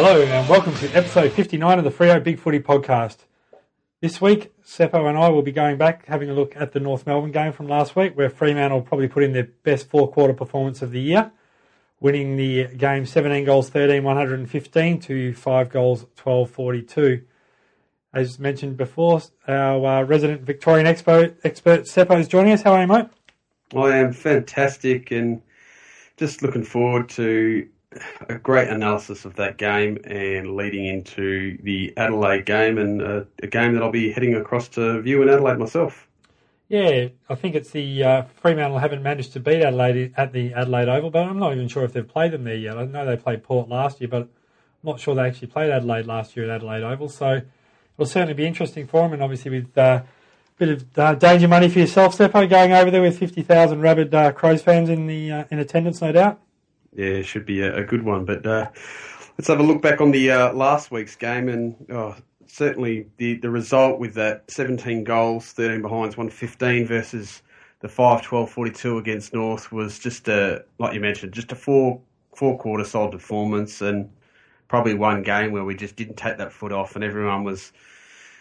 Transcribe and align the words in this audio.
Hello 0.00 0.22
and 0.22 0.48
welcome 0.48 0.72
to 0.76 0.86
episode 0.96 1.32
59 1.32 1.78
of 1.78 1.82
the 1.82 1.90
Freo 1.90 2.22
Big 2.22 2.38
Footy 2.38 2.60
podcast. 2.60 3.16
This 4.00 4.20
week, 4.20 4.52
Seppo 4.64 5.08
and 5.08 5.18
I 5.18 5.28
will 5.28 5.42
be 5.42 5.50
going 5.50 5.76
back 5.76 6.06
having 6.06 6.30
a 6.30 6.34
look 6.34 6.54
at 6.54 6.70
the 6.70 6.78
North 6.78 7.04
Melbourne 7.04 7.32
game 7.32 7.52
from 7.52 7.66
last 7.66 7.96
week 7.96 8.16
where 8.16 8.30
Fremantle 8.30 8.82
probably 8.82 9.08
put 9.08 9.24
in 9.24 9.32
their 9.32 9.48
best 9.64 9.90
four 9.90 10.08
quarter 10.08 10.32
performance 10.32 10.82
of 10.82 10.92
the 10.92 11.00
year, 11.00 11.32
winning 11.98 12.36
the 12.36 12.68
game 12.76 13.06
17 13.06 13.44
goals 13.44 13.70
13 13.70 14.04
115 14.04 15.00
to 15.00 15.34
5 15.34 15.68
goals 15.68 16.06
12 16.14 16.48
42. 16.48 17.24
As 18.14 18.38
mentioned 18.38 18.76
before, 18.76 19.20
our 19.48 19.84
uh, 19.84 20.02
resident 20.04 20.42
Victorian 20.42 20.86
expo, 20.86 21.34
expert 21.42 21.86
Seppo 21.86 22.20
is 22.20 22.28
joining 22.28 22.52
us. 22.52 22.62
How 22.62 22.74
are 22.74 22.82
you, 22.82 22.86
mate? 22.86 23.08
I 23.74 23.96
am 23.96 24.12
fantastic 24.12 25.10
and 25.10 25.42
just 26.16 26.40
looking 26.40 26.62
forward 26.62 27.08
to 27.08 27.68
a 28.28 28.34
great 28.34 28.68
analysis 28.68 29.24
of 29.24 29.36
that 29.36 29.56
game 29.56 29.98
and 30.04 30.56
leading 30.56 30.86
into 30.86 31.58
the 31.62 31.92
Adelaide 31.96 32.44
game 32.44 32.78
and 32.78 33.02
uh, 33.02 33.24
a 33.42 33.46
game 33.46 33.74
that 33.74 33.82
I'll 33.82 33.90
be 33.90 34.12
heading 34.12 34.34
across 34.34 34.68
to 34.70 35.00
view 35.00 35.22
in 35.22 35.28
Adelaide 35.28 35.58
myself. 35.58 36.06
Yeah, 36.68 37.08
I 37.30 37.34
think 37.34 37.54
it's 37.54 37.70
the 37.70 38.04
uh, 38.04 38.22
Fremantle 38.42 38.78
haven't 38.78 39.02
managed 39.02 39.32
to 39.32 39.40
beat 39.40 39.62
Adelaide 39.62 40.12
at 40.18 40.34
the 40.34 40.52
Adelaide 40.52 40.88
Oval, 40.88 41.10
but 41.10 41.24
I'm 41.24 41.38
not 41.38 41.54
even 41.54 41.66
sure 41.66 41.82
if 41.84 41.94
they've 41.94 42.06
played 42.06 42.32
them 42.32 42.44
there 42.44 42.56
yet. 42.56 42.76
I 42.76 42.84
know 42.84 43.06
they 43.06 43.16
played 43.16 43.42
Port 43.42 43.70
last 43.70 44.02
year, 44.02 44.08
but 44.08 44.22
I'm 44.22 44.28
not 44.82 45.00
sure 45.00 45.14
they 45.14 45.22
actually 45.22 45.48
played 45.48 45.70
Adelaide 45.70 46.04
last 46.04 46.36
year 46.36 46.44
at 46.44 46.56
Adelaide 46.56 46.82
Oval. 46.82 47.08
So 47.08 47.40
it'll 47.96 48.06
certainly 48.06 48.34
be 48.34 48.46
interesting 48.46 48.86
for 48.86 49.02
them, 49.02 49.14
and 49.14 49.22
obviously 49.22 49.50
with 49.50 49.78
uh, 49.78 50.02
a 50.02 50.04
bit 50.58 50.68
of 50.68 50.98
uh, 50.98 51.14
danger 51.14 51.48
money 51.48 51.70
for 51.70 51.78
yourself, 51.78 52.18
Seppo, 52.18 52.46
going 52.46 52.72
over 52.72 52.90
there 52.90 53.00
with 53.00 53.18
50,000 53.18 53.80
rabid 53.80 54.14
uh, 54.14 54.32
Crows 54.32 54.60
fans 54.60 54.90
in 54.90 55.06
the 55.06 55.46
in 55.50 55.58
attendance, 55.58 56.02
no 56.02 56.12
doubt. 56.12 56.38
Yeah, 56.98 57.22
should 57.22 57.46
be 57.46 57.60
a, 57.60 57.76
a 57.76 57.84
good 57.84 58.02
one. 58.02 58.24
But 58.24 58.44
uh, 58.44 58.68
let's 59.38 59.46
have 59.46 59.60
a 59.60 59.62
look 59.62 59.80
back 59.80 60.00
on 60.00 60.10
the 60.10 60.32
uh, 60.32 60.52
last 60.52 60.90
week's 60.90 61.14
game, 61.14 61.48
and 61.48 61.76
oh, 61.90 62.16
certainly 62.46 63.06
the, 63.18 63.34
the 63.34 63.50
result 63.50 64.00
with 64.00 64.14
that 64.14 64.50
17 64.50 65.04
goals, 65.04 65.52
13 65.52 65.80
behinds, 65.80 66.16
115 66.16 66.88
versus 66.88 67.42
the 67.78 67.88
5 67.88 68.22
12 68.22 68.50
42 68.50 68.98
against 68.98 69.32
North 69.32 69.70
was 69.70 70.00
just 70.00 70.26
a, 70.26 70.64
like 70.80 70.92
you 70.92 70.98
mentioned, 70.98 71.32
just 71.32 71.52
a 71.52 71.54
four 71.54 72.00
four 72.34 72.58
quarter 72.58 72.84
solid 72.84 73.12
performance 73.12 73.80
and 73.80 74.10
probably 74.66 74.94
one 74.94 75.22
game 75.22 75.52
where 75.52 75.64
we 75.64 75.76
just 75.76 75.94
didn't 75.94 76.16
take 76.16 76.36
that 76.38 76.52
foot 76.52 76.72
off, 76.72 76.96
and 76.96 77.04
everyone 77.04 77.44
was 77.44 77.72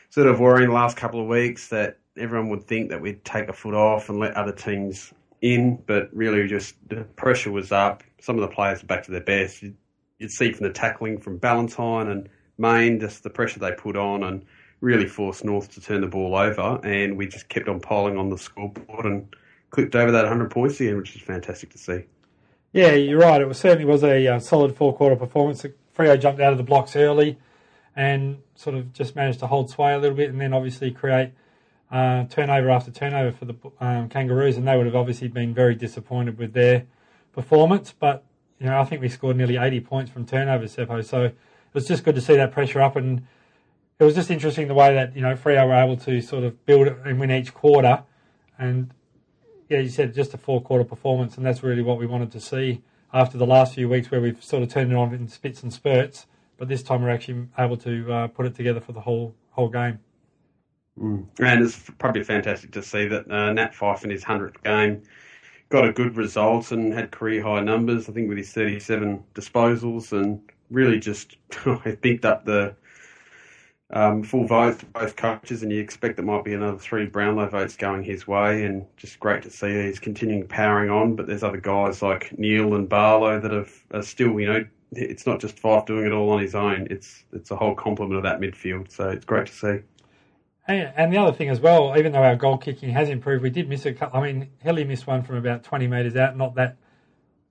sort 0.09 0.25
of 0.25 0.39
worrying 0.39 0.69
the 0.69 0.73
last 0.73 0.97
couple 0.97 1.21
of 1.21 1.27
weeks 1.27 1.67
that 1.67 1.99
everyone 2.17 2.49
would 2.49 2.63
think 2.63 2.89
that 2.89 2.99
we'd 3.01 3.23
take 3.23 3.49
a 3.49 3.53
foot 3.53 3.75
off 3.75 4.09
and 4.09 4.17
let 4.17 4.33
other 4.33 4.51
teams 4.51 5.13
in, 5.41 5.81
but 5.85 6.09
really 6.13 6.47
just 6.47 6.75
the 6.89 7.03
pressure 7.15 7.51
was 7.51 7.71
up. 7.71 8.03
Some 8.21 8.35
of 8.35 8.41
the 8.41 8.53
players 8.53 8.81
were 8.81 8.87
back 8.87 9.03
to 9.03 9.11
their 9.11 9.21
best. 9.21 9.61
You'd, 9.61 9.75
see 10.31 10.51
from 10.51 10.65
the 10.65 10.73
tackling 10.73 11.19
from 11.19 11.37
Ballantyne 11.37 12.07
and 12.07 12.29
Mayne, 12.57 12.99
just 12.99 13.21
the 13.21 13.29
pressure 13.29 13.59
they 13.59 13.71
put 13.71 13.95
on 13.95 14.23
and 14.23 14.43
really 14.81 15.07
forced 15.07 15.45
North 15.45 15.71
to 15.75 15.81
turn 15.81 16.01
the 16.01 16.07
ball 16.07 16.35
over. 16.35 16.79
And 16.83 17.17
we 17.17 17.27
just 17.27 17.49
kept 17.49 17.67
on 17.67 17.79
piling 17.79 18.17
on 18.17 18.29
the 18.29 18.37
scoreboard 18.37 19.05
and 19.05 19.27
clipped 19.69 19.95
over 19.95 20.11
that 20.11 20.23
100 20.23 20.49
points 20.49 20.79
again, 20.79 20.97
which 20.97 21.15
is 21.15 21.21
fantastic 21.21 21.69
to 21.71 21.77
see. 21.77 22.05
Yeah, 22.73 22.93
you're 22.93 23.19
right. 23.19 23.41
It 23.41 23.47
was, 23.47 23.59
certainly 23.59 23.85
was 23.85 24.03
a 24.03 24.27
uh, 24.27 24.39
solid 24.39 24.75
four 24.75 24.95
quarter 24.95 25.15
performance. 25.15 25.63
Freo 25.95 26.19
jumped 26.19 26.41
out 26.41 26.51
of 26.51 26.57
the 26.57 26.63
blocks 26.63 26.95
early 26.95 27.37
and 27.95 28.37
sort 28.55 28.75
of 28.75 28.93
just 28.93 29.15
managed 29.15 29.39
to 29.39 29.47
hold 29.47 29.69
sway 29.69 29.93
a 29.93 29.97
little 29.97 30.15
bit 30.15 30.29
and 30.29 30.39
then 30.39 30.53
obviously 30.53 30.91
create 30.91 31.31
uh, 31.91 32.25
turnover 32.25 32.69
after 32.69 32.91
turnover 32.91 33.31
for 33.35 33.45
the 33.45 33.55
um, 33.79 34.09
Kangaroos, 34.09 34.57
and 34.57 34.67
they 34.67 34.75
would 34.75 34.85
have 34.85 34.95
obviously 34.95 35.27
been 35.27 35.53
very 35.53 35.75
disappointed 35.75 36.37
with 36.37 36.53
their 36.53 36.85
performance. 37.33 37.93
But 37.97 38.23
you 38.59 38.67
know, 38.67 38.79
I 38.79 38.85
think 38.85 39.01
we 39.01 39.09
scored 39.09 39.37
nearly 39.37 39.57
80 39.57 39.81
points 39.81 40.11
from 40.11 40.25
turnovers, 40.25 40.75
Seppo. 40.75 41.03
So 41.05 41.25
it 41.25 41.35
was 41.73 41.87
just 41.87 42.03
good 42.03 42.15
to 42.15 42.21
see 42.21 42.35
that 42.35 42.51
pressure 42.51 42.81
up, 42.81 42.95
and 42.95 43.25
it 43.99 44.03
was 44.03 44.15
just 44.15 44.29
interesting 44.29 44.67
the 44.67 44.73
way 44.73 44.93
that 44.93 45.15
you 45.15 45.21
know 45.21 45.35
Freo 45.35 45.67
were 45.67 45.75
able 45.75 45.97
to 45.97 46.21
sort 46.21 46.43
of 46.43 46.65
build 46.65 46.87
and 46.87 47.19
win 47.19 47.31
each 47.31 47.53
quarter. 47.53 48.03
And 48.59 48.91
yeah, 49.69 49.79
you 49.79 49.89
said 49.89 50.13
just 50.13 50.33
a 50.33 50.37
four 50.37 50.61
quarter 50.61 50.83
performance, 50.83 51.37
and 51.37 51.45
that's 51.45 51.63
really 51.63 51.83
what 51.83 51.97
we 51.97 52.05
wanted 52.05 52.31
to 52.31 52.39
see 52.39 52.81
after 53.13 53.37
the 53.37 53.45
last 53.45 53.75
few 53.75 53.87
weeks 53.87 54.11
where 54.11 54.19
we've 54.19 54.43
sort 54.43 54.63
of 54.63 54.69
turned 54.69 54.91
it 54.91 54.95
on 54.95 55.13
in 55.13 55.27
spits 55.27 55.63
and 55.63 55.71
spurts. 55.73 56.25
But 56.57 56.67
this 56.67 56.83
time 56.83 57.03
we're 57.03 57.11
actually 57.11 57.47
able 57.57 57.77
to 57.77 58.11
uh, 58.11 58.27
put 58.27 58.45
it 58.45 58.55
together 58.55 58.81
for 58.81 58.91
the 58.91 59.01
whole 59.01 59.35
whole 59.51 59.69
game. 59.69 59.99
Mm. 60.99 61.25
And 61.39 61.63
it's 61.63 61.79
probably 61.99 62.23
fantastic 62.23 62.71
to 62.71 62.81
see 62.81 63.07
that 63.07 63.29
uh, 63.31 63.53
Nat 63.53 63.73
Fyfe 63.73 64.03
in 64.03 64.09
his 64.09 64.23
100th 64.23 64.63
game 64.63 65.03
got 65.69 65.87
a 65.87 65.91
good 65.91 66.15
result 66.15 66.71
and 66.71 66.93
had 66.93 67.11
career 67.11 67.43
high 67.43 67.61
numbers, 67.61 68.09
I 68.09 68.13
think, 68.13 68.29
with 68.29 68.37
his 68.37 68.51
37 68.53 69.23
disposals 69.35 70.11
and 70.11 70.41
really 70.69 70.99
just 70.99 71.37
picked 72.01 72.25
up 72.25 72.45
the 72.45 72.75
um, 73.89 74.23
full 74.23 74.45
vote 74.45 74.75
for 74.75 74.85
both 74.87 75.15
coaches. 75.15 75.63
And 75.63 75.71
you 75.71 75.81
expect 75.81 76.15
there 76.15 76.25
might 76.25 76.43
be 76.43 76.53
another 76.53 76.77
three 76.77 77.05
Brownlow 77.05 77.49
votes 77.49 77.75
going 77.75 78.03
his 78.03 78.27
way. 78.27 78.63
And 78.63 78.85
just 78.95 79.19
great 79.19 79.43
to 79.43 79.49
see 79.49 79.83
he's 79.83 79.99
continuing 79.99 80.47
powering 80.47 80.89
on. 80.89 81.15
But 81.15 81.27
there's 81.27 81.43
other 81.43 81.61
guys 81.61 82.01
like 82.01 82.37
Neale 82.37 82.75
and 82.75 82.87
Barlow 82.87 83.39
that 83.39 83.51
have, 83.51 83.83
are 83.91 84.03
still, 84.03 84.39
you 84.39 84.47
know, 84.47 84.65
it's 84.93 85.27
not 85.27 85.41
just 85.41 85.57
Fyfe 85.57 85.85
doing 85.85 86.05
it 86.05 86.13
all 86.13 86.29
on 86.29 86.41
his 86.41 86.55
own. 86.55 86.87
It's 86.89 87.25
it's 87.33 87.51
a 87.51 87.57
whole 87.57 87.75
complement 87.75 88.15
of 88.15 88.23
that 88.23 88.39
midfield. 88.39 88.89
So 88.89 89.09
it's 89.09 89.25
great 89.25 89.47
to 89.47 89.53
see. 89.53 89.79
And 90.67 91.13
the 91.13 91.17
other 91.17 91.31
thing 91.31 91.49
as 91.49 91.61
well, 91.61 91.97
even 91.97 92.11
though 92.11 92.23
our 92.23 92.35
goal 92.35 92.57
kicking 92.57 92.89
has 92.89 93.09
improved, 93.09 93.41
we 93.41 93.49
did 93.49 93.69
miss 93.69 93.85
a 93.85 93.93
couple. 93.93 94.19
I 94.19 94.31
mean, 94.31 94.49
Helly 94.61 94.83
missed 94.83 95.07
one 95.07 95.23
from 95.23 95.37
about 95.37 95.63
20 95.63 95.87
metres 95.87 96.15
out, 96.17 96.35
not 96.35 96.55
that 96.55 96.75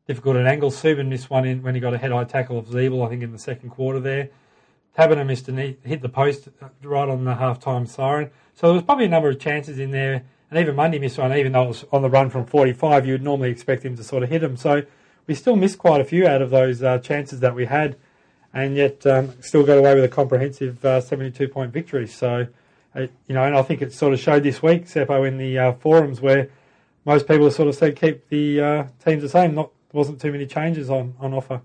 difficult 0.06 0.36
an 0.36 0.46
angle. 0.46 0.70
Suban 0.70 1.08
missed 1.08 1.30
one 1.30 1.46
in 1.46 1.62
when 1.62 1.74
he 1.74 1.80
got 1.80 1.94
a 1.94 1.98
head 1.98 2.12
high 2.12 2.24
tackle 2.24 2.58
of 2.58 2.66
Ziebell, 2.66 3.06
I 3.06 3.08
think, 3.08 3.22
in 3.22 3.32
the 3.32 3.38
second 3.38 3.70
quarter 3.70 4.00
there. 4.00 4.28
Taberner 4.96 5.26
missed 5.26 5.48
and 5.48 5.58
hit 5.58 6.02
the 6.02 6.08
post 6.08 6.48
right 6.82 7.08
on 7.08 7.24
the 7.24 7.34
half 7.34 7.58
time 7.58 7.86
siren. 7.86 8.30
So 8.54 8.66
there 8.66 8.74
was 8.74 8.82
probably 8.82 9.06
a 9.06 9.08
number 9.08 9.28
of 9.28 9.38
chances 9.38 9.78
in 9.78 9.90
there. 9.90 10.24
And 10.50 10.60
even 10.60 10.76
Mundy 10.76 10.98
missed 10.98 11.18
one, 11.18 11.34
even 11.34 11.52
though 11.52 11.64
it 11.64 11.68
was 11.68 11.84
on 11.92 12.02
the 12.02 12.10
run 12.10 12.30
from 12.30 12.46
45, 12.46 13.06
you 13.06 13.14
would 13.14 13.22
normally 13.22 13.50
expect 13.50 13.84
him 13.84 13.96
to 13.96 14.04
sort 14.04 14.22
of 14.22 14.28
hit 14.28 14.40
them. 14.40 14.56
So 14.56 14.82
we 15.26 15.34
still 15.34 15.56
missed 15.56 15.78
quite 15.78 16.00
a 16.00 16.04
few 16.04 16.26
out 16.26 16.40
of 16.40 16.50
those 16.50 16.82
uh, 16.82 16.98
chances 16.98 17.40
that 17.40 17.54
we 17.54 17.66
had, 17.66 17.96
and 18.54 18.76
yet 18.76 19.04
um, 19.06 19.32
still 19.42 19.64
got 19.64 19.76
away 19.76 19.94
with 19.94 20.04
a 20.04 20.08
comprehensive 20.08 20.84
uh, 20.84 21.00
72 21.00 21.48
point 21.48 21.72
victory. 21.72 22.06
So 22.06 22.42
uh, 22.42 22.46
you 23.00 23.34
know, 23.34 23.44
and 23.44 23.56
I 23.56 23.62
think 23.62 23.82
it 23.82 23.92
sort 23.92 24.12
of 24.12 24.20
showed 24.20 24.42
this 24.42 24.62
week, 24.62 24.86
Seppo, 24.86 25.26
in 25.26 25.38
the 25.38 25.58
uh, 25.58 25.72
forums 25.74 26.20
where 26.20 26.48
most 27.04 27.28
people 27.28 27.50
sort 27.50 27.68
of 27.68 27.74
said 27.74 27.96
keep 27.96 28.28
the 28.28 28.60
uh, 28.60 28.86
teams 29.04 29.22
the 29.22 29.28
same. 29.28 29.54
Not 29.54 29.70
wasn't 29.92 30.20
too 30.20 30.32
many 30.32 30.46
changes 30.46 30.90
on, 30.90 31.14
on 31.18 31.32
offer. 31.32 31.62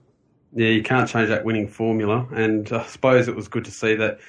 Yeah, 0.54 0.70
you 0.70 0.84
can't 0.84 1.08
change 1.08 1.30
that 1.30 1.46
winning 1.46 1.68
formula, 1.68 2.28
and 2.32 2.72
I 2.72 2.86
suppose 2.86 3.28
it 3.28 3.36
was 3.36 3.48
good 3.48 3.66
to 3.66 3.72
see 3.72 3.96
that 3.96 4.20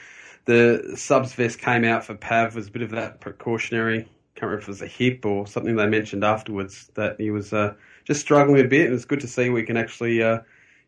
the 0.45 0.95
subs 0.97 1.33
vest 1.35 1.59
came 1.59 1.85
out 1.85 2.05
for 2.05 2.15
Pav 2.15 2.55
was 2.55 2.69
a 2.69 2.71
bit 2.71 2.83
of 2.83 2.91
that 2.91 3.21
precautionary. 3.21 4.09
Can't 4.35 4.51
remember 4.51 4.63
if 4.63 4.69
it 4.69 4.71
was 4.71 4.83
a 4.83 4.87
hip 4.87 5.25
or 5.25 5.47
something 5.47 5.77
they 5.77 5.87
mentioned 5.87 6.25
afterwards 6.25 6.91
that 6.95 7.21
he 7.21 7.31
was 7.31 7.53
uh, 7.53 7.75
just 8.05 8.21
struggling 8.21 8.65
a 8.65 8.69
bit. 8.69 8.87
And 8.87 8.95
it's 8.95 9.05
good 9.05 9.21
to 9.21 9.29
see 9.29 9.51
we 9.51 9.63
can 9.63 9.77
actually 9.77 10.23
uh, 10.23 10.41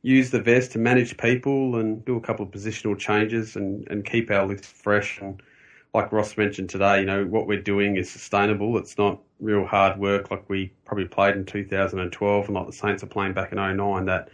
use 0.03 0.31
the 0.31 0.41
vest 0.41 0.73
to 0.73 0.79
manage 0.79 1.17
people 1.17 1.77
and 1.77 2.05
do 2.05 2.17
a 2.17 2.21
couple 2.21 2.45
of 2.45 2.51
positional 2.51 2.99
changes 2.99 3.55
and, 3.55 3.87
and 3.89 4.05
keep 4.05 4.31
our 4.31 4.47
list 4.47 4.65
fresh 4.65 5.21
and 5.21 5.41
like 5.95 6.11
Ross 6.11 6.37
mentioned 6.37 6.69
today, 6.69 7.01
you 7.01 7.07
know, 7.07 7.25
what 7.25 7.47
we're 7.47 7.63
doing 7.63 7.97
is 7.97 8.11
sustainable. 8.11 8.77
It's 8.79 8.99
not 8.99 9.21
real 9.39 9.65
hard 9.65 9.99
work 9.99 10.31
like 10.31 10.49
we 10.51 10.73
probably 10.85 11.07
played 11.07 11.37
in 11.37 11.45
2012 11.45 12.47
and 12.47 12.55
like 12.55 12.67
the 12.67 12.73
Saints 12.73 13.05
are 13.05 13.07
playing 13.07 13.33
back 13.33 13.53
in 13.53 13.59
09. 13.59 14.05
That 14.07 14.29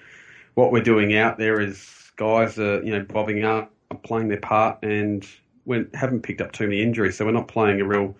what 0.54 0.72
we're 0.72 0.82
doing 0.82 1.14
out 1.14 1.36
there 1.36 1.60
is 1.60 2.12
guys 2.16 2.58
are, 2.58 2.82
you 2.82 2.92
know, 2.92 3.02
bobbing 3.02 3.44
up, 3.44 3.70
playing 4.02 4.28
their 4.28 4.40
part 4.40 4.82
and 4.82 5.26
we 5.66 5.84
haven't 5.92 6.22
picked 6.22 6.40
up 6.40 6.52
too 6.52 6.64
many 6.64 6.82
injuries. 6.82 7.18
So 7.18 7.26
we're 7.26 7.32
not 7.32 7.48
playing 7.48 7.82
a 7.82 7.84
real 7.84 8.16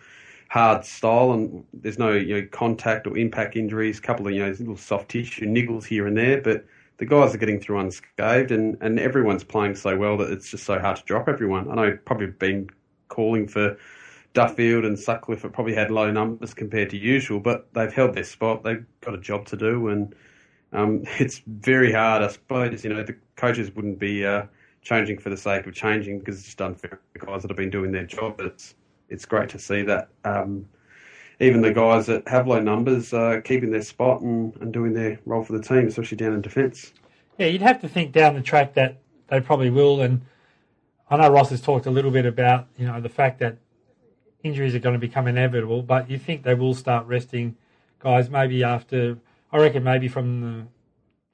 hard 0.51 0.85
style 0.85 1.33
and 1.33 1.65
there's 1.73 1.99
no, 1.99 2.13
you 2.13 2.43
know, 2.43 2.49
contact 2.53 3.07
or 3.07 3.17
impact 3.17 3.57
injuries, 3.57 3.99
a 3.99 4.03
couple 4.03 4.27
of, 4.27 4.35
you 4.35 4.45
know, 4.45 4.51
little 4.51 4.77
soft 4.77 5.09
tissue 5.09 5.47
niggles 5.47 5.87
here 5.87 6.07
and 6.07 6.17
there, 6.17 6.43
but 6.43 6.67
the 6.99 7.07
guys 7.07 7.35
are 7.35 7.39
getting 7.39 7.59
through 7.59 7.79
unscathed 7.79 8.51
and, 8.51 8.77
and 8.83 9.01
everyone's 9.01 9.45
playing 9.45 9.75
so 9.75 9.97
well 9.97 10.19
that 10.19 10.31
it's 10.31 10.51
just 10.51 10.65
so 10.65 10.79
hard 10.79 10.99
to 10.99 11.05
drop 11.05 11.29
everyone. 11.29 11.71
I 11.71 11.75
know 11.75 11.99
probably 12.05 12.27
been 12.27 12.69
calling 13.11 13.47
for 13.47 13.77
Duffield 14.33 14.85
and 14.85 14.99
Sutcliffe 14.99 15.43
have 15.43 15.53
probably 15.53 15.75
had 15.75 15.91
low 15.91 16.11
numbers 16.11 16.55
compared 16.55 16.91
to 16.91 16.97
usual, 16.97 17.41
but 17.41 17.69
they've 17.75 17.93
held 17.93 18.15
their 18.15 18.25
spot. 18.25 18.65
They've 18.65 18.85
got 19.01 19.15
a 19.15 19.19
job 19.19 19.47
to 19.47 19.57
do, 19.57 19.89
and 19.89 20.15
um, 20.73 21.03
it's 21.19 21.43
very 21.47 21.93
hard. 21.93 22.23
I 22.23 22.29
suppose 22.29 22.85
you 22.85 22.91
know 22.95 23.03
the 23.03 23.17
coaches 23.37 23.75
wouldn't 23.75 23.99
be 23.99 24.25
uh, 24.25 24.47
changing 24.83 25.19
for 25.19 25.31
the 25.31 25.37
sake 25.37 25.67
of 25.67 25.75
changing 25.75 26.21
because 26.21 26.37
it's 26.39 26.47
just 26.47 26.63
unfair 26.63 27.01
the 27.13 27.19
guys 27.19 27.43
that 27.43 27.51
have 27.51 27.57
been 27.57 27.71
doing 27.71 27.93
their 27.93 28.07
job. 28.07 28.41
It's 28.41 28.75
it's 29.09 29.25
great 29.25 29.49
to 29.51 29.59
see 29.59 29.83
that 29.83 30.09
um, 30.25 30.67
even 31.41 31.63
the 31.63 31.73
guys 31.73 32.07
that 32.07 32.27
have 32.29 32.47
low 32.47 32.61
numbers 32.61 33.13
are 33.13 33.41
keeping 33.41 33.73
their 33.73 33.83
spot 33.83 34.21
and, 34.21 34.55
and 34.61 34.73
doing 34.73 34.95
their 34.95 35.19
role 35.27 35.43
for 35.43 35.55
the 35.55 35.63
team, 35.63 35.89
especially 35.89 36.17
down 36.17 36.35
in 36.35 36.41
defence. 36.41 36.93
Yeah, 37.39 37.47
you'd 37.47 37.63
have 37.63 37.81
to 37.81 37.89
think 37.89 38.13
down 38.13 38.35
the 38.35 38.43
track 38.43 38.75
that 38.75 38.99
they 39.29 39.41
probably 39.41 39.71
will, 39.71 40.03
and 40.03 40.23
I 41.11 41.17
know 41.17 41.29
Ross 41.29 41.51
has 41.51 41.61
talked 41.61 41.87
a 41.87 41.91
little 41.91 42.13
bit 42.13 42.25
about 42.25 42.69
you 42.79 42.87
know 42.87 43.01
the 43.01 43.09
fact 43.09 43.41
that 43.41 43.57
injuries 44.43 44.75
are 44.75 44.79
going 44.79 44.95
to 44.95 44.99
become 44.99 45.27
inevitable, 45.27 45.83
but 45.83 46.09
you 46.09 46.19
think 46.19 46.45
they 46.45 46.55
will 46.55 46.75
start 46.75 47.07
resting 47.07 47.57
guys 47.99 48.31
maybe 48.31 48.63
after 48.65 49.19
I 49.53 49.59
reckon 49.59 49.83
maybe 49.85 50.09
from 50.09 50.41
the 50.41 50.67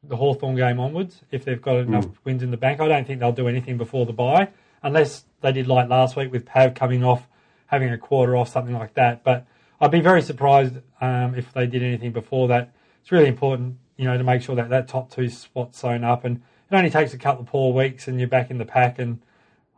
the 0.09 0.17
Hawthorn 0.17 0.57
game 0.57 0.79
onwards 0.79 1.23
if 1.31 1.45
they've 1.45 1.61
got 1.61 1.79
enough 1.79 2.07
wins 2.25 2.43
in 2.43 2.51
the 2.51 2.57
bank. 2.57 2.81
I 2.81 2.89
don't 2.89 3.07
think 3.07 3.21
they'll 3.21 3.33
do 3.33 3.49
anything 3.49 3.77
before 3.77 4.07
the 4.07 4.13
bye 4.13 4.49
unless 4.83 5.25
they 5.41 5.53
did 5.53 5.67
like 5.67 5.89
last 5.89 6.17
week 6.17 6.31
with 6.33 6.47
Pav 6.47 6.75
coming 6.75 7.05
off, 7.05 7.27
having 7.67 7.91
a 7.91 7.99
quarter 7.99 8.37
off, 8.37 8.49
something 8.49 8.75
like 8.75 8.95
that. 8.95 9.25
But 9.25 9.47
I'd 9.81 9.91
be 9.91 10.01
very 10.01 10.23
surprised 10.23 10.77
um, 11.01 11.35
if 11.35 11.53
they 11.53 11.67
did 11.67 11.83
anything 11.83 12.13
before 12.13 12.49
that. 12.49 12.73
It's 13.03 13.13
really 13.13 13.29
important, 13.29 13.79
you 13.97 14.05
know, 14.05 14.17
to 14.17 14.25
make 14.25 14.43
sure 14.43 14.55
that 14.57 14.71
that 14.71 14.89
top 14.89 15.11
two 15.11 15.29
spot's 15.29 15.79
sewn 15.79 16.05
up, 16.05 16.25
and 16.25 16.37
it 16.71 16.75
only 16.75 16.91
takes 16.91 17.13
a 17.15 17.19
couple 17.19 17.43
of 17.43 17.49
poor 17.49 17.73
weeks 17.73 18.09
and 18.09 18.19
you're 18.19 18.29
back 18.29 18.51
in 18.51 18.59
the 18.59 18.65
pack. 18.65 18.99
And 18.99 19.21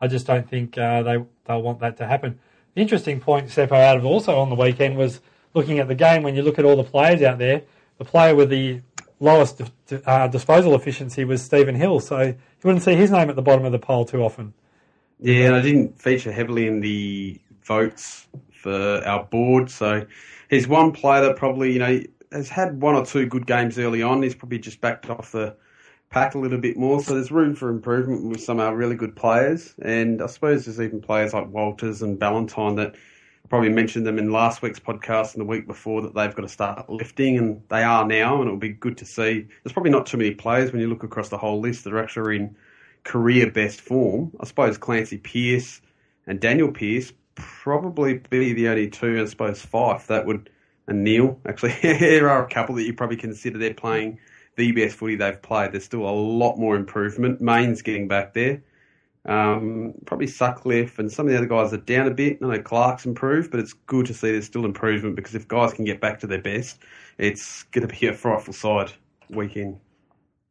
I 0.00 0.06
just 0.06 0.26
don't 0.26 0.48
think 0.48 0.78
uh, 0.78 1.02
they 1.02 1.24
they'll 1.44 1.62
want 1.62 1.80
that 1.80 1.96
to 1.98 2.06
happen. 2.06 2.38
The 2.74 2.82
interesting 2.82 3.20
point, 3.20 3.48
Seppo, 3.48 3.72
out 3.72 3.96
of 3.96 4.04
also 4.04 4.38
on 4.38 4.50
the 4.50 4.54
weekend 4.54 4.96
was 4.96 5.20
looking 5.54 5.78
at 5.78 5.88
the 5.88 5.94
game. 5.94 6.22
When 6.22 6.34
you 6.34 6.42
look 6.42 6.58
at 6.58 6.64
all 6.64 6.76
the 6.76 6.84
players 6.84 7.22
out 7.22 7.38
there, 7.38 7.62
the 7.98 8.04
player 8.04 8.34
with 8.34 8.50
the 8.50 8.80
lowest 9.20 9.60
uh, 10.06 10.28
disposal 10.28 10.74
efficiency 10.74 11.24
was 11.24 11.42
Stephen 11.42 11.74
Hill. 11.74 12.00
So 12.00 12.20
you 12.20 12.36
wouldn't 12.62 12.84
see 12.84 12.94
his 12.94 13.10
name 13.10 13.28
at 13.30 13.36
the 13.36 13.42
bottom 13.42 13.64
of 13.64 13.72
the 13.72 13.78
poll 13.78 14.04
too 14.04 14.22
often. 14.22 14.54
Yeah, 15.20 15.46
and 15.46 15.56
I 15.56 15.60
didn't 15.60 16.00
feature 16.00 16.30
heavily 16.30 16.68
in 16.68 16.80
the 16.80 17.40
votes 17.64 18.28
for 18.52 19.02
our 19.04 19.24
board. 19.24 19.70
So 19.70 20.06
he's 20.48 20.68
one 20.68 20.92
player 20.92 21.22
that 21.22 21.36
probably, 21.36 21.72
you 21.72 21.78
know, 21.80 22.00
has 22.30 22.48
had 22.48 22.80
one 22.80 22.94
or 22.94 23.04
two 23.04 23.26
good 23.26 23.46
games 23.46 23.78
early 23.78 24.02
on. 24.02 24.22
He's 24.22 24.34
probably 24.34 24.58
just 24.58 24.80
backed 24.80 25.10
off 25.10 25.32
the 25.32 25.56
pack 26.10 26.34
a 26.34 26.38
little 26.38 26.58
bit 26.58 26.76
more. 26.76 27.02
So 27.02 27.14
there's 27.14 27.30
room 27.30 27.54
for 27.54 27.68
improvement 27.68 28.24
with 28.24 28.42
some 28.42 28.58
of 28.60 28.66
our 28.66 28.74
really 28.74 28.96
good 28.96 29.14
players. 29.14 29.74
And 29.82 30.22
I 30.22 30.26
suppose 30.26 30.64
there's 30.64 30.80
even 30.80 31.00
players 31.00 31.34
like 31.34 31.48
Walters 31.48 32.02
and 32.02 32.18
Ballantyne 32.18 32.76
that 32.76 32.94
probably 33.48 33.70
mentioned 33.70 34.06
them 34.06 34.18
in 34.18 34.30
last 34.30 34.60
week's 34.62 34.80
podcast 34.80 35.34
and 35.34 35.40
the 35.40 35.46
week 35.46 35.66
before 35.66 36.02
that 36.02 36.14
they've 36.14 36.34
got 36.34 36.42
to 36.42 36.48
start 36.48 36.88
lifting, 36.90 37.38
and 37.38 37.62
they 37.68 37.82
are 37.82 38.06
now. 38.06 38.36
And 38.36 38.46
it'll 38.46 38.58
be 38.58 38.70
good 38.70 38.98
to 38.98 39.04
see. 39.04 39.46
There's 39.62 39.72
probably 39.72 39.90
not 39.90 40.06
too 40.06 40.18
many 40.18 40.32
players 40.34 40.72
when 40.72 40.80
you 40.80 40.88
look 40.88 41.02
across 41.02 41.28
the 41.28 41.38
whole 41.38 41.60
list 41.60 41.84
that 41.84 41.92
are 41.92 42.02
actually 42.02 42.36
in 42.36 42.56
career 43.04 43.50
best 43.50 43.80
form. 43.80 44.32
I 44.40 44.46
suppose 44.46 44.76
Clancy 44.78 45.18
Pearce 45.18 45.80
and 46.26 46.40
Danyle 46.40 46.74
Pearce 46.74 47.12
probably 47.34 48.20
be 48.30 48.52
the 48.52 48.68
only 48.68 48.88
two. 48.90 49.20
I 49.20 49.24
suppose 49.26 49.64
Fyfe 49.64 50.06
that 50.08 50.26
would 50.26 50.50
and 50.88 51.04
Neale, 51.04 51.38
actually 51.46 51.76
there 51.82 52.30
are 52.30 52.44
a 52.44 52.48
couple 52.48 52.74
that 52.76 52.84
you 52.84 52.94
probably 52.94 53.18
consider 53.18 53.58
they're 53.58 53.74
playing 53.74 54.18
the 54.58 54.72
best 54.72 54.96
footy 54.96 55.16
they've 55.16 55.40
played. 55.40 55.72
There's 55.72 55.84
still 55.84 56.06
a 56.06 56.10
lot 56.10 56.58
more 56.58 56.76
improvement. 56.76 57.40
Mayne's 57.40 57.80
getting 57.80 58.08
back 58.08 58.34
there. 58.34 58.62
Um, 59.24 59.94
probably 60.04 60.26
Sutcliffe 60.26 60.98
and 60.98 61.10
some 61.10 61.26
of 61.26 61.32
the 61.32 61.38
other 61.38 61.46
guys 61.46 61.72
are 61.72 61.78
down 61.78 62.06
a 62.06 62.10
bit. 62.10 62.38
I 62.42 62.46
know 62.46 62.62
Clarke's 62.62 63.06
improved, 63.06 63.50
but 63.50 63.60
it's 63.60 63.72
good 63.72 64.06
to 64.06 64.14
see 64.14 64.32
there's 64.32 64.46
still 64.46 64.64
improvement 64.64 65.16
because 65.16 65.34
if 65.34 65.46
guys 65.48 65.72
can 65.72 65.84
get 65.84 66.00
back 66.00 66.20
to 66.20 66.26
their 66.26 66.40
best, 66.40 66.78
it's 67.18 67.62
going 67.64 67.86
to 67.86 67.94
be 67.94 68.06
a 68.08 68.12
frightful 68.12 68.52
side 68.52 68.92
weekend. 69.30 69.80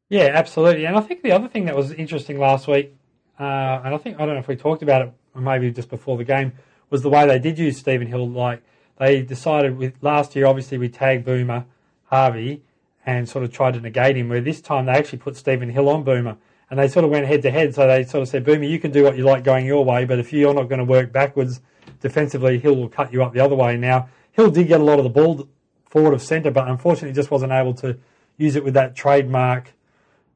Yeah, 0.10 0.32
absolutely. 0.34 0.86
And 0.86 0.96
I 0.96 1.02
think 1.02 1.22
the 1.22 1.34
other 1.34 1.48
thing 1.50 1.66
that 1.66 1.76
was 1.76 1.92
interesting 1.92 2.40
last 2.40 2.68
week, 2.68 2.96
uh, 3.40 3.82
and 3.84 3.94
I 3.94 3.98
think 3.98 4.16
I 4.20 4.26
don't 4.26 4.36
know 4.36 4.40
if 4.40 4.48
we 4.48 4.56
talked 4.56 4.84
about 4.84 5.02
it, 5.02 5.14
maybe 5.36 5.70
just 5.72 5.90
before 5.90 6.18
the 6.18 6.24
game, 6.24 6.54
was 6.90 7.02
the 7.02 7.10
way 7.10 7.28
they 7.28 7.40
did 7.40 7.60
use 7.60 7.78
Stephen 7.78 8.08
Hill. 8.08 8.30
Like 8.30 8.64
they 9.00 9.22
decided 9.22 9.78
with 9.78 9.96
last 10.02 10.36
year, 10.36 10.46
obviously 10.46 10.78
we 10.78 10.88
tagged 10.88 11.26
Boomer 11.26 11.66
Harvey 12.06 12.64
and 13.08 13.28
sort 13.28 13.46
of 13.46 13.52
tried 13.52 13.74
to 13.74 13.80
negate 13.80 14.18
him. 14.18 14.28
Where 14.30 14.42
this 14.42 14.62
time 14.62 14.86
they 14.86 14.92
actually 14.92 15.20
put 15.20 15.38
Stephen 15.38 15.70
Hill 15.70 15.90
on 15.90 16.04
Boomer 16.04 16.38
and 16.70 16.78
they 16.78 16.90
sort 16.90 17.06
of 17.06 17.12
went 17.12 17.26
head 17.26 17.42
to 17.44 17.50
head. 17.50 17.74
So 17.74 17.88
they 17.88 18.04
sort 18.04 18.22
of 18.22 18.28
said, 18.28 18.44
Boomer, 18.44 18.66
you 18.66 18.80
can 18.80 18.92
do 18.92 19.04
what 19.04 19.18
you 19.18 19.24
like 19.24 19.44
going 19.46 19.66
your 19.66 19.86
way, 19.86 20.04
but 20.04 20.20
if 20.20 20.34
you're 20.34 20.54
not 20.54 20.68
going 20.68 20.80
to 20.80 20.86
work 20.86 21.14
backwards 21.14 21.62
defensively, 22.02 22.60
Hill 22.60 22.76
will 22.76 22.90
cut 22.90 23.14
you 23.14 23.24
up 23.24 23.34
the 23.34 23.40
other 23.40 23.56
way. 23.56 23.78
Now 23.78 24.10
Hill 24.34 24.52
did 24.52 24.68
get 24.68 24.82
a 24.82 24.84
lot 24.84 25.00
of 25.00 25.06
the 25.06 25.10
ball 25.10 25.48
forward 25.86 26.14
of 26.14 26.22
centre, 26.22 26.52
but 26.52 26.68
unfortunately 26.68 27.14
just 27.14 27.32
wasn't 27.32 27.54
able 27.54 27.74
to 27.76 27.98
use 28.36 28.58
it 28.58 28.64
with 28.64 28.74
that 28.74 28.96
trademark 28.96 29.74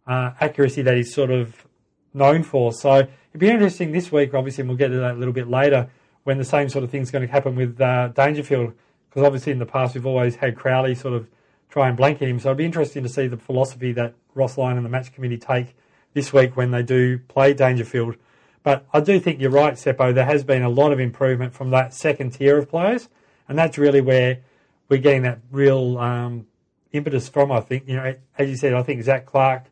uh, 0.08 0.32
accuracy 0.40 0.82
that 0.82 0.96
he's 0.96 1.14
sort 1.14 1.30
of 1.30 1.68
known 2.14 2.42
for. 2.42 2.72
So 2.72 2.96
it'd 2.96 3.40
be 3.40 3.50
interesting 3.50 3.92
this 3.92 4.12
week, 4.14 4.34
obviously, 4.34 4.62
and 4.62 4.70
we'll 4.70 4.78
get 4.78 4.88
to 4.88 4.98
that 4.98 5.16
a 5.16 5.18
little 5.18 5.34
bit 5.34 5.50
later, 5.50 5.90
when 6.24 6.38
the 6.38 6.46
same 6.46 6.70
sort 6.70 6.86
of 6.86 6.90
thing's 6.90 7.12
going 7.12 7.26
to 7.28 7.32
happen 7.32 7.56
with 7.56 7.80
uh, 7.82 8.08
Dangerfield, 8.10 8.74
because 9.10 9.24
obviously 9.24 9.52
in 9.52 9.60
the 9.60 9.66
past 9.66 9.94
we've 9.94 10.06
always 10.06 10.36
had 10.36 10.56
Crowley 10.56 10.96
sort 10.96 11.14
of 11.14 11.28
try 11.72 11.88
and 11.88 11.98
blanket 11.98 12.28
him. 12.28 12.40
So 12.40 12.50
it'd 12.50 12.58
be 12.58 12.66
interesting 12.66 13.02
to 13.04 13.10
see 13.10 13.28
the 13.28 13.38
philosophy 13.38 13.92
that 13.94 14.14
Ross 14.36 14.58
Lyon 14.58 14.78
and 14.78 14.86
the 14.86 14.90
match 14.90 15.12
committee 15.14 15.38
take 15.38 15.76
this 16.14 16.32
week 16.32 16.56
when 16.56 16.72
they 16.72 16.84
do 16.84 17.18
play 17.18 17.54
Dangerfield. 17.54 18.16
But 18.64 18.86
I 18.94 19.00
do 19.00 19.20
think 19.20 19.40
you're 19.42 19.50
right, 19.50 19.74
Seppo. 19.74 20.14
There 20.14 20.26
has 20.26 20.44
been 20.44 20.62
a 20.62 20.70
lot 20.70 20.92
of 20.92 21.00
improvement 21.00 21.54
from 21.54 21.72
that 21.72 21.94
second 21.94 22.32
tier 22.32 22.60
of 22.60 22.70
players, 22.70 23.10
and 23.48 23.58
that's 23.58 23.78
really 23.78 24.02
where 24.02 24.40
we're 24.88 25.00
getting 25.00 25.24
that 25.24 25.40
real 25.50 25.98
um, 25.98 26.46
impetus 26.92 27.28
from. 27.28 27.52
I 27.52 27.62
think 27.62 27.88
you 27.88 27.96
know, 27.96 28.16
as 28.38 28.50
you 28.50 28.58
said, 28.58 28.74
I 28.74 28.84
think 28.84 29.02
Zac 29.02 29.26
Clarke 29.26 29.66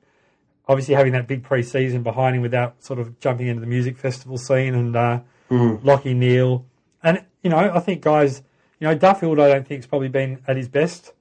obviously 0.70 0.94
having 0.94 1.12
that 1.14 1.28
big 1.28 1.44
pre-season 1.44 2.04
behind 2.04 2.36
him 2.36 2.44
without 2.44 2.82
sort 2.82 3.00
of 3.00 3.20
jumping 3.20 3.48
into 3.48 3.60
the 3.60 3.68
music 3.68 3.98
festival 3.98 4.38
scene 4.38 4.76
and 4.76 4.96
uh, 4.96 5.20
mm. 5.50 5.82
Lachie 5.82 6.16
Neale. 6.16 6.64
And, 7.02 7.26
you 7.42 7.50
know, 7.50 7.58
I 7.58 7.80
think 7.80 8.02
guys, 8.02 8.44
you 8.80 8.88
know, 8.88 8.94
Duffield 8.94 9.40
I 9.40 9.48
don't 9.50 9.68
think 9.68 9.80
has 9.80 9.88
probably 9.88 10.10
been 10.10 10.40
at 10.48 10.56
his 10.56 10.70
best 10.70 11.14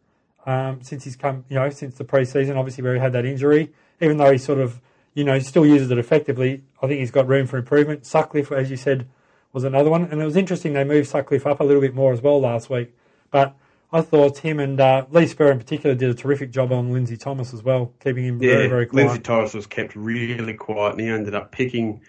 um, 0.49 0.81
since 0.83 1.05
he's 1.05 1.15
come, 1.15 1.45
you 1.51 1.57
know, 1.57 1.69
since 1.69 1.97
the 1.97 2.05
pre-season, 2.05 2.57
obviously 2.57 2.83
where 2.83 2.95
he 2.95 3.01
had 3.01 3.13
that 3.13 3.27
injury. 3.27 3.71
Even 4.01 4.17
though 4.17 4.33
he 4.33 4.39
sort 4.39 4.59
of, 4.59 4.81
you 5.13 5.23
know, 5.23 5.39
still 5.41 5.67
uses 5.67 5.91
it 5.91 5.99
effectively, 5.99 6.63
I 6.83 6.87
think 6.87 7.01
he's 7.01 7.11
got 7.11 7.29
room 7.29 7.47
for 7.47 7.59
improvement. 7.59 8.07
Sutcliffe, 8.07 8.51
as 8.51 8.71
you 8.71 8.79
said, 8.79 9.07
was 9.53 9.65
another 9.65 9.91
one. 9.91 10.05
And 10.05 10.23
it 10.23 10.25
was 10.25 10.37
interesting 10.37 10.73
they 10.73 10.85
moved 10.85 11.07
Sutcliffe 11.07 11.47
up 11.47 11.61
a 11.61 11.65
little 11.65 11.83
bit 11.83 11.95
more 11.95 12.15
as 12.15 12.23
well 12.23 12.41
last 12.41 12.71
week. 12.71 12.97
But 13.31 13.55
I 13.93 14.01
thought 14.01 14.39
him 14.39 14.59
and 14.59 14.81
uh, 14.81 15.05
Lee 15.11 15.27
Spurr 15.27 15.53
in 15.53 15.59
particular 15.59 15.95
did 15.95 16.09
a 16.09 16.15
terrific 16.15 16.51
job 16.51 16.73
on 16.73 16.93
Lindsay 16.95 17.19
Thomas 17.19 17.53
as 17.53 17.63
well, 17.63 17.93
keeping 18.03 18.25
him 18.25 18.43
yeah, 18.43 18.53
very, 18.53 18.69
very 18.69 18.87
quiet. 18.87 19.05
Lindsay 19.05 19.23
Thomas 19.23 19.53
was 19.53 19.67
kept 19.67 19.95
really 19.97 20.55
quiet 20.55 20.93
and 20.93 21.01
he 21.03 21.09
ended 21.09 21.35
up 21.35 21.53
picking 21.53 22.01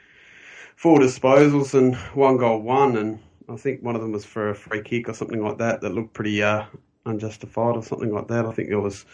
four 0.77 0.97
disposals 0.99 1.73
and 1.73 1.93
one 2.15 2.37
goal 2.37 2.61
one 2.61 2.95
and 2.95 3.19
I 3.49 3.57
think 3.57 3.83
one 3.83 3.95
of 3.95 4.01
them 4.01 4.13
was 4.13 4.23
for 4.23 4.49
a 4.49 4.55
free 4.55 4.81
kick 4.81 5.09
or 5.09 5.13
something 5.13 5.43
like 5.43 5.57
that 5.57 5.81
that 5.81 5.89
looked 5.89 6.13
pretty 6.13 6.41
uh, 6.41 6.65
unjustified 7.09 7.75
or 7.75 7.83
something 7.83 8.13
like 8.13 8.27
that. 8.27 8.45
I 8.45 8.51
think 8.51 8.69
there 8.69 8.79
was 8.79 9.05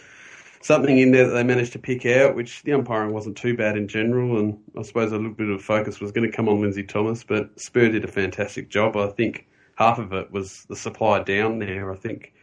something 0.62 0.98
in 0.98 1.12
there 1.12 1.28
that 1.28 1.34
they 1.34 1.44
managed 1.44 1.74
to 1.74 1.80
pick 1.80 2.06
out, 2.06 2.36
which 2.36 2.64
the 2.64 2.74
umpiring 2.74 3.14
wasn't 3.14 3.38
too 3.38 3.56
bad 3.56 3.78
in 3.78 3.88
general, 3.88 4.40
and 4.40 4.58
I 4.78 4.82
suppose 4.82 5.12
a 5.12 5.18
little 5.18 5.32
bit 5.32 5.50
of 5.50 5.62
focus 5.62 6.00
was 6.00 6.12
going 6.12 6.30
to 6.30 6.36
come 6.36 6.50
on 6.50 6.60
Lindsay 6.60 6.84
Thomas, 6.84 7.24
but 7.24 7.60
Spurr 7.60 7.92
did 7.92 8.04
a 8.04 8.08
fantastic 8.08 8.70
job. 8.70 8.98
I 8.98 9.08
think 9.10 9.48
half 9.76 10.00
of 10.00 10.12
it 10.14 10.32
was 10.32 10.66
the 10.66 10.76
supply 10.76 11.22
down 11.22 11.60
there. 11.60 11.92
I 11.92 11.96
think 11.96 12.34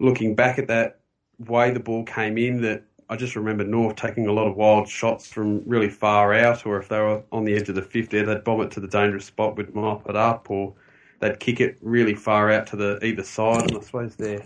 looking 0.00 0.34
back 0.34 0.58
at 0.58 0.68
that 0.68 1.00
way 1.38 1.70
the 1.70 1.80
ball 1.80 2.04
came 2.04 2.38
in, 2.38 2.62
that 2.62 2.84
I 3.10 3.16
just 3.16 3.36
remember 3.36 3.64
North 3.64 3.96
taking 3.96 4.26
a 4.26 4.32
lot 4.32 4.48
of 4.48 4.56
wild 4.56 4.88
shots 4.88 5.28
from 5.28 5.62
really 5.68 5.90
far 5.90 6.32
out, 6.32 6.64
or 6.64 6.78
if 6.78 6.88
they 6.88 6.98
were 6.98 7.22
on 7.32 7.44
the 7.44 7.54
edge 7.54 7.68
of 7.68 7.74
the 7.74 7.82
50, 7.82 8.22
they'd 8.22 8.44
bomb 8.44 8.62
it 8.62 8.70
to 8.72 8.80
the 8.80 8.88
dangerous 8.88 9.26
spot, 9.26 9.56
would 9.56 9.74
mop 9.74 10.08
it 10.08 10.16
up, 10.16 10.50
or 10.50 10.74
they'd 11.20 11.40
kick 11.40 11.60
it 11.60 11.78
really 11.80 12.14
far 12.14 12.50
out 12.50 12.66
to 12.68 12.76
the 12.76 13.04
either 13.04 13.22
side. 13.22 13.70
And 13.70 13.78
I 13.78 13.80
suppose 13.80 14.16
they're 14.16 14.44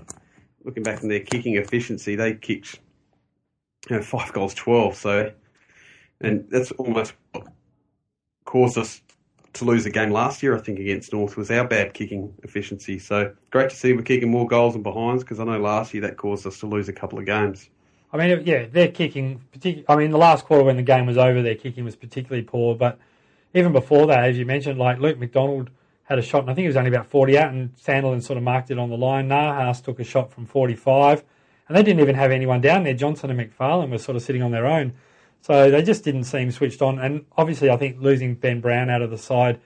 looking 0.65 0.83
back 0.83 1.03
in 1.03 1.09
their 1.09 1.21
kicking 1.21 1.57
efficiency, 1.57 2.17
they 2.17 2.35
kicked 2.35 2.79
you 3.89 3.97
know, 3.97 4.03
five 4.03 4.33
goals 4.33 4.55
twelve. 4.55 4.97
So, 4.97 5.33
and 6.21 6.47
that's 6.51 6.71
almost 6.73 7.15
caused 8.45 8.79
us 8.79 9.03
to 9.55 9.65
lose 9.65 9.87
a 9.87 9.91
game 9.91 10.11
last 10.11 10.43
year, 10.43 10.57
I 10.57 10.61
think, 10.61 10.79
against 10.79 11.13
North 11.13 11.37
was 11.37 11.51
our 11.51 11.67
bad 11.67 11.95
kicking 11.95 12.33
efficiency. 12.43 12.99
So 12.99 13.35
great 13.51 13.71
to 13.71 13.77
see 13.77 13.93
we're 13.93 14.03
kicking 14.03 14.31
more 14.31 14.47
goals 14.47 14.75
and 14.75 14.85
behinds 14.85 15.25
because 15.25 15.41
I 15.41 15.45
know 15.45 15.59
last 15.59 15.95
year 15.95 16.03
that 16.03 16.17
caused 16.17 16.47
us 16.47 16.61
to 16.61 16.67
lose 16.67 16.89
a 16.89 16.93
couple 16.93 17.19
of 17.19 17.27
games. 17.27 17.69
I 18.13 18.17
mean, 18.17 18.43
yeah, 18.47 18.67
their 18.67 18.89
kicking, 18.89 19.43
I 19.89 19.97
mean, 19.97 20.11
the 20.11 20.19
last 20.19 20.45
quarter 20.47 20.65
when 20.65 20.77
the 20.77 20.83
game 20.83 21.07
was 21.07 21.19
over, 21.19 21.43
their 21.43 21.55
kicking 21.55 21.85
was 21.85 21.97
particularly 21.97 22.43
poor. 22.43 22.75
But 22.75 22.99
even 23.53 23.73
before 23.73 24.07
that, 24.07 24.25
as 24.25 24.39
you 24.39 24.47
mentioned, 24.47 24.79
like 24.79 24.99
Luke 24.99 25.19
McDonald 25.19 25.71
had 26.09 26.19
a 26.19 26.23
shot, 26.23 26.41
and 26.41 26.51
I 26.51 26.55
think 26.55 26.65
it 26.65 26.69
was 26.69 26.77
only 26.77 26.89
about 26.89 27.07
40 27.07 27.37
out, 27.37 27.53
and 27.53 27.77
Sandilands 27.77 28.23
sort 28.23 28.39
of 28.39 28.43
marked 28.43 28.71
it 28.71 28.79
on 28.79 28.89
the 28.89 28.97
line. 28.97 29.29
Nahas 29.29 29.85
took 29.85 30.01
a 30.01 30.05
shot 30.05 30.33
from 30.33 30.47
45, 30.47 31.23
and 31.69 31.77
they 31.77 31.83
didn't 31.83 32.01
even 32.01 32.15
have 32.15 32.31
anyone 32.31 32.63
down 32.63 32.85
there. 32.85 32.95
Johnson 32.95 33.31
and 33.31 33.39
McPharlin 33.39 33.91
were 33.91 33.99
sort 33.99 34.17
of 34.17 34.23
sitting 34.23 34.43
on 34.43 34.51
their 34.51 34.67
own. 34.67 34.95
So 35.43 35.71
they 35.71 35.83
just 35.83 36.05
didn't 36.05 36.25
seem 36.25 36.51
switched 36.51 36.81
on. 36.81 36.99
And 36.99 37.27
obviously, 37.37 37.69
I 37.69 37.77
think 37.77 38.01
losing 38.01 38.35
Ben 38.37 38.63
Brown 38.63 38.89
out 38.89 39.03
of 39.03 39.11
the 39.11 39.19
side 39.19 39.61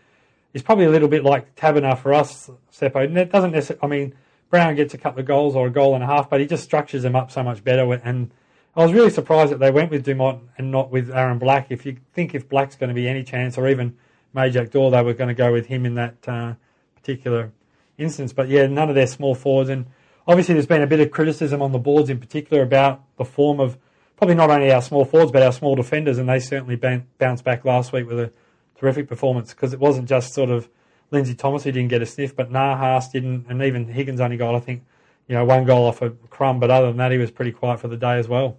is 0.53 0.63
probably 0.63 0.85
a 0.85 0.91
little 0.91 1.09
bit 1.09 1.23
like 1.23 1.55
Taberner 1.55 1.97
for 1.97 2.13
us, 2.13 2.51
Seppo. 2.73 3.05
And 3.05 3.17
it 3.17 3.31
doesn't 3.31 3.53
necessarily, 3.53 3.85
I 3.85 3.87
mean, 3.87 4.15
Brown 4.51 4.75
gets 4.75 4.95
a 4.95 4.99
couple 4.99 5.21
of 5.21 5.27
goals 5.27 5.55
or 5.55 5.69
a 5.69 5.71
goal 5.71 5.95
and 5.95 6.03
a 6.03 6.07
half, 6.09 6.29
but 6.29 6.41
he 6.41 6.47
just 6.47 6.65
structures 6.65 7.05
them 7.05 7.15
up 7.15 7.31
so 7.31 7.45
much 7.45 7.63
better. 7.63 7.91
And 8.05 8.33
I 8.75 8.83
was 8.83 8.93
really 8.93 9.11
surprised 9.11 9.53
that 9.53 9.61
they 9.61 9.71
went 9.71 9.93
with 9.93 10.05
Dumont 10.05 10.43
and 10.59 10.73
not 10.73 10.91
with 10.91 11.09
Aaron 11.09 11.39
Black. 11.39 11.69
If 11.71 11.87
you 11.87 11.99
think 12.13 12.35
if 12.35 12.49
Black's 12.49 12.75
going 12.75 12.89
to 12.89 12.95
be 12.95 13.09
any 13.09 13.23
chance, 13.23 13.57
or 13.57 13.69
even 13.69 13.97
Majak 14.35 14.71
Daw, 14.71 14.91
they 14.91 15.03
were 15.03 15.15
going 15.15 15.29
to 15.29 15.35
go 15.35 15.53
with 15.53 15.67
him 15.67 15.87
in 15.87 15.95
that 15.95 16.29
uh, 16.29 16.55
particular 16.95 17.53
instance. 17.99 18.33
But 18.33 18.49
yeah, 18.49 18.67
none 18.67 18.89
of 18.89 18.95
their 18.95 19.07
small 19.07 19.35
forwards. 19.35 19.71
And 19.71 19.87
obviously, 20.27 20.55
there's 20.55 20.67
been 20.67 20.83
a 20.83 20.87
bit 20.87 21.01
of 21.01 21.11
criticism 21.11 21.63
on 21.63 21.73
the 21.73 21.79
boards 21.79 22.11
in 22.11 22.19
particular 22.19 22.63
about 22.63 23.03
the 23.17 23.25
form 23.25 23.61
of 23.61 23.79
probably 24.17 24.35
not 24.35 24.51
only 24.51 24.71
our 24.71 24.83
small 24.83 25.05
forwards 25.05 25.33
but 25.33 25.43
our 25.43 25.53
small 25.53 25.75
defenders, 25.75 26.19
and 26.19 26.29
they 26.29 26.39
certainly 26.39 26.77
bounced 26.77 27.45
back 27.45 27.65
last 27.65 27.93
week 27.93 28.07
with 28.07 28.21
a 28.21 28.33
terrific 28.77 29.09
performance 29.09 29.53
because 29.53 29.73
it 29.73 29.81
wasn't 29.81 30.09
just 30.09 30.33
sort 30.33 30.51
of 30.51 30.69
Lindsay 31.11 31.35
Thomas 31.35 31.65
who 31.65 31.73
didn't 31.73 31.89
get 31.89 32.03
a 32.03 32.07
sniff, 32.07 32.35
but 32.35 32.51
Nahas 32.51 33.11
didn't, 33.13 33.47
and 33.49 33.63
even 33.63 33.89
Higgins 33.89 34.21
only 34.21 34.37
got 34.37 34.55
I 34.55 34.61
think 34.61 34.85
you 35.29 35.35
know 35.35 35.45
one 35.45 35.65
goal 35.65 35.87
off 35.87 36.03
a 36.03 36.11
crumb, 36.11 36.61
but 36.61 36.71
other 36.71 36.87
than 36.87 36.97
that, 36.99 37.13
he 37.13 37.19
was 37.19 37.31
pretty 37.31 37.53
quiet 37.53 37.81
for 37.81 37.89
the 37.89 37.97
day 37.97 38.19
as 38.19 38.29
well. 38.29 38.59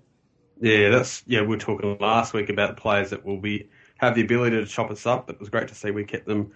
Yeah, 0.60 0.90
that's 0.90 1.24
yeah. 1.28 1.42
We 1.42 1.48
were 1.48 1.58
talking 1.58 1.98
last 2.00 2.34
week 2.34 2.50
about 2.50 2.78
players 2.78 3.10
that 3.10 3.26
will 3.26 3.40
be 3.40 3.70
have 4.04 4.16
the 4.16 4.22
ability 4.22 4.58
to 4.58 4.66
chop 4.66 4.92
us 4.92 5.06
up, 5.06 5.28
but 5.28 5.36
it 5.36 5.40
was 5.40 5.50
great 5.50 5.68
to 5.70 5.76
see 5.76 5.92
we 5.92 6.04
kept 6.04 6.26
them 6.26 6.52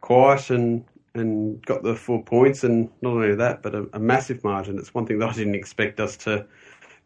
quiet 0.00 0.50
and 0.50 0.84
and 1.14 1.64
got 1.66 1.82
the 1.82 1.96
four 1.96 2.22
points, 2.22 2.64
and 2.64 2.90
not 3.02 3.14
only 3.14 3.34
that, 3.34 3.62
but 3.62 3.74
a, 3.74 3.88
a 3.92 3.98
massive 3.98 4.44
margin. 4.44 4.78
It's 4.78 4.94
one 4.94 5.06
thing 5.06 5.18
that 5.18 5.30
I 5.30 5.32
didn't 5.32 5.54
expect 5.54 6.00
us 6.00 6.16
to 6.18 6.46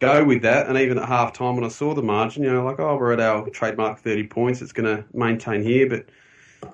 go 0.00 0.24
with 0.24 0.42
that. 0.42 0.66
And 0.66 0.76
even 0.76 0.98
at 0.98 1.08
half 1.08 1.32
time, 1.32 1.54
when 1.54 1.64
I 1.64 1.68
saw 1.68 1.94
the 1.94 2.02
margin, 2.02 2.42
you 2.42 2.52
know, 2.52 2.64
like, 2.64 2.80
oh, 2.80 2.96
we're 2.96 3.12
at 3.12 3.20
our 3.20 3.48
trademark 3.50 4.00
30 4.00 4.26
points, 4.26 4.60
it's 4.60 4.72
going 4.72 4.96
to 4.96 5.04
maintain 5.14 5.62
here. 5.62 5.88
But 5.88 6.06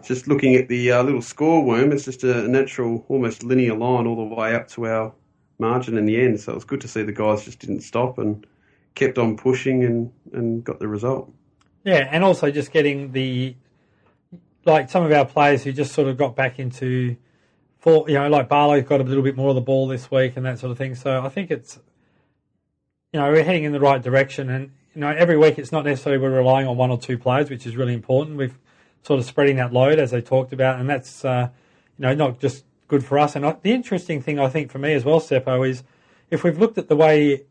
just 0.02 0.26
looking 0.26 0.54
at 0.56 0.68
the 0.68 0.90
uh, 0.92 1.02
little 1.02 1.22
score 1.22 1.62
worm, 1.62 1.92
it's 1.92 2.06
just 2.06 2.24
a 2.24 2.48
natural, 2.48 3.04
almost 3.08 3.44
linear 3.44 3.74
line 3.74 4.06
all 4.06 4.16
the 4.16 4.34
way 4.34 4.54
up 4.54 4.68
to 4.68 4.86
our 4.86 5.12
margin 5.58 5.98
in 5.98 6.06
the 6.06 6.20
end. 6.20 6.40
So 6.40 6.52
it 6.52 6.54
was 6.56 6.64
good 6.64 6.80
to 6.80 6.88
see 6.88 7.02
the 7.02 7.12
guys 7.12 7.44
just 7.44 7.58
didn't 7.58 7.82
stop 7.82 8.18
and 8.18 8.46
kept 8.94 9.18
on 9.18 9.36
pushing 9.36 9.84
and, 9.84 10.10
and 10.32 10.64
got 10.64 10.80
the 10.80 10.88
result. 10.88 11.32
Yeah, 11.88 12.08
and 12.10 12.22
also 12.24 12.50
just 12.50 12.72
getting 12.72 13.12
the 13.12 13.56
like 14.64 14.90
some 14.90 15.04
of 15.04 15.12
our 15.12 15.24
players 15.24 15.64
who 15.64 15.72
just 15.72 15.92
sort 15.92 16.08
of 16.08 16.18
got 16.18 16.36
back 16.36 16.58
into, 16.58 17.16
for 17.78 18.08
you 18.08 18.14
know, 18.14 18.28
like 18.28 18.48
Barlow's 18.48 18.86
got 18.86 19.00
a 19.00 19.04
little 19.04 19.22
bit 19.22 19.36
more 19.36 19.48
of 19.48 19.54
the 19.54 19.62
ball 19.62 19.88
this 19.88 20.10
week 20.10 20.36
and 20.36 20.44
that 20.44 20.58
sort 20.58 20.70
of 20.70 20.76
thing. 20.76 20.94
So 20.94 21.24
I 21.24 21.28
think 21.28 21.50
it's 21.50 21.78
you 23.12 23.20
know, 23.20 23.30
we're 23.30 23.44
heading 23.44 23.64
in 23.64 23.72
the 23.72 23.80
right 23.80 24.02
direction. 24.02 24.50
And, 24.50 24.72
you 24.94 25.00
know, 25.00 25.08
every 25.08 25.36
week 25.36 25.58
it's 25.58 25.72
not 25.72 25.84
necessarily 25.84 26.20
we're 26.20 26.36
relying 26.36 26.66
on 26.66 26.76
one 26.76 26.90
or 26.90 26.98
two 26.98 27.16
players, 27.16 27.48
which 27.50 27.66
is 27.66 27.76
really 27.76 27.94
important. 27.94 28.36
We've 28.36 28.58
sort 29.02 29.18
of 29.18 29.26
spreading 29.26 29.56
that 29.56 29.72
load 29.72 29.98
as 29.98 30.10
they 30.10 30.20
talked 30.20 30.52
about, 30.52 30.78
and 30.78 30.88
that's, 30.88 31.24
uh, 31.24 31.48
you 31.98 32.02
know, 32.02 32.14
not 32.14 32.40
just 32.40 32.64
good 32.88 33.04
for 33.04 33.18
us. 33.18 33.36
And 33.36 33.46
I, 33.46 33.56
the 33.62 33.72
interesting 33.72 34.20
thing 34.20 34.38
I 34.38 34.48
think 34.48 34.70
for 34.70 34.78
me 34.78 34.92
as 34.92 35.04
well, 35.04 35.20
Seppo, 35.20 35.66
is 35.68 35.84
if 36.30 36.44
we've 36.44 36.58
looked 36.58 36.78
at 36.78 36.88
the 36.88 36.96
way 36.96 37.44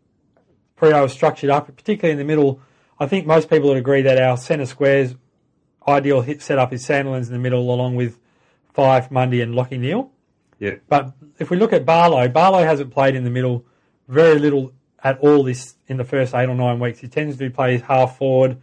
Freo 0.80 1.06
is 1.06 1.12
structured 1.12 1.50
up, 1.50 1.76
particularly 1.76 2.12
in 2.12 2.20
the 2.20 2.24
middle, 2.24 2.62
I 3.00 3.06
think 3.08 3.26
most 3.26 3.50
people 3.50 3.70
would 3.70 3.78
agree 3.78 4.02
that 4.02 4.22
our 4.22 4.38
centre 4.38 4.66
squares 4.66 5.16
ideal 5.88 6.22
hit 6.22 6.42
setup 6.42 6.74
is 6.74 6.86
Sandilands 6.86 7.28
in 7.28 7.34
the 7.34 7.40
middle, 7.40 7.74
along 7.74 7.96
with 7.96 8.20
Fyfe, 8.76 9.10
Mundy, 9.10 9.42
and 9.42 9.54
Lachie 9.54 9.80
Neale. 9.80 10.12
Yeah. 10.60 10.76
But 10.90 11.14
if 11.40 11.50
we 11.50 11.58
look 11.58 11.74
at 11.74 11.86
Barlow, 11.86 12.28
Barlow 12.28 12.64
hasn't 12.64 12.92
played 12.92 13.16
in 13.16 13.24
the 13.24 13.30
middle 13.30 13.66
very 14.08 14.40
little 14.40 14.72
at 15.04 15.20
all 15.20 15.44
this 15.44 15.76
in 15.88 15.98
the 15.98 16.04
first 16.04 16.34
eight 16.34 16.50
or 16.50 16.56
nine 16.56 16.80
weeks. 16.80 17.00
He 17.00 17.08
tends 17.08 17.38
to 17.38 17.50
play 17.50 17.78
half 17.78 18.18
forward. 18.18 18.58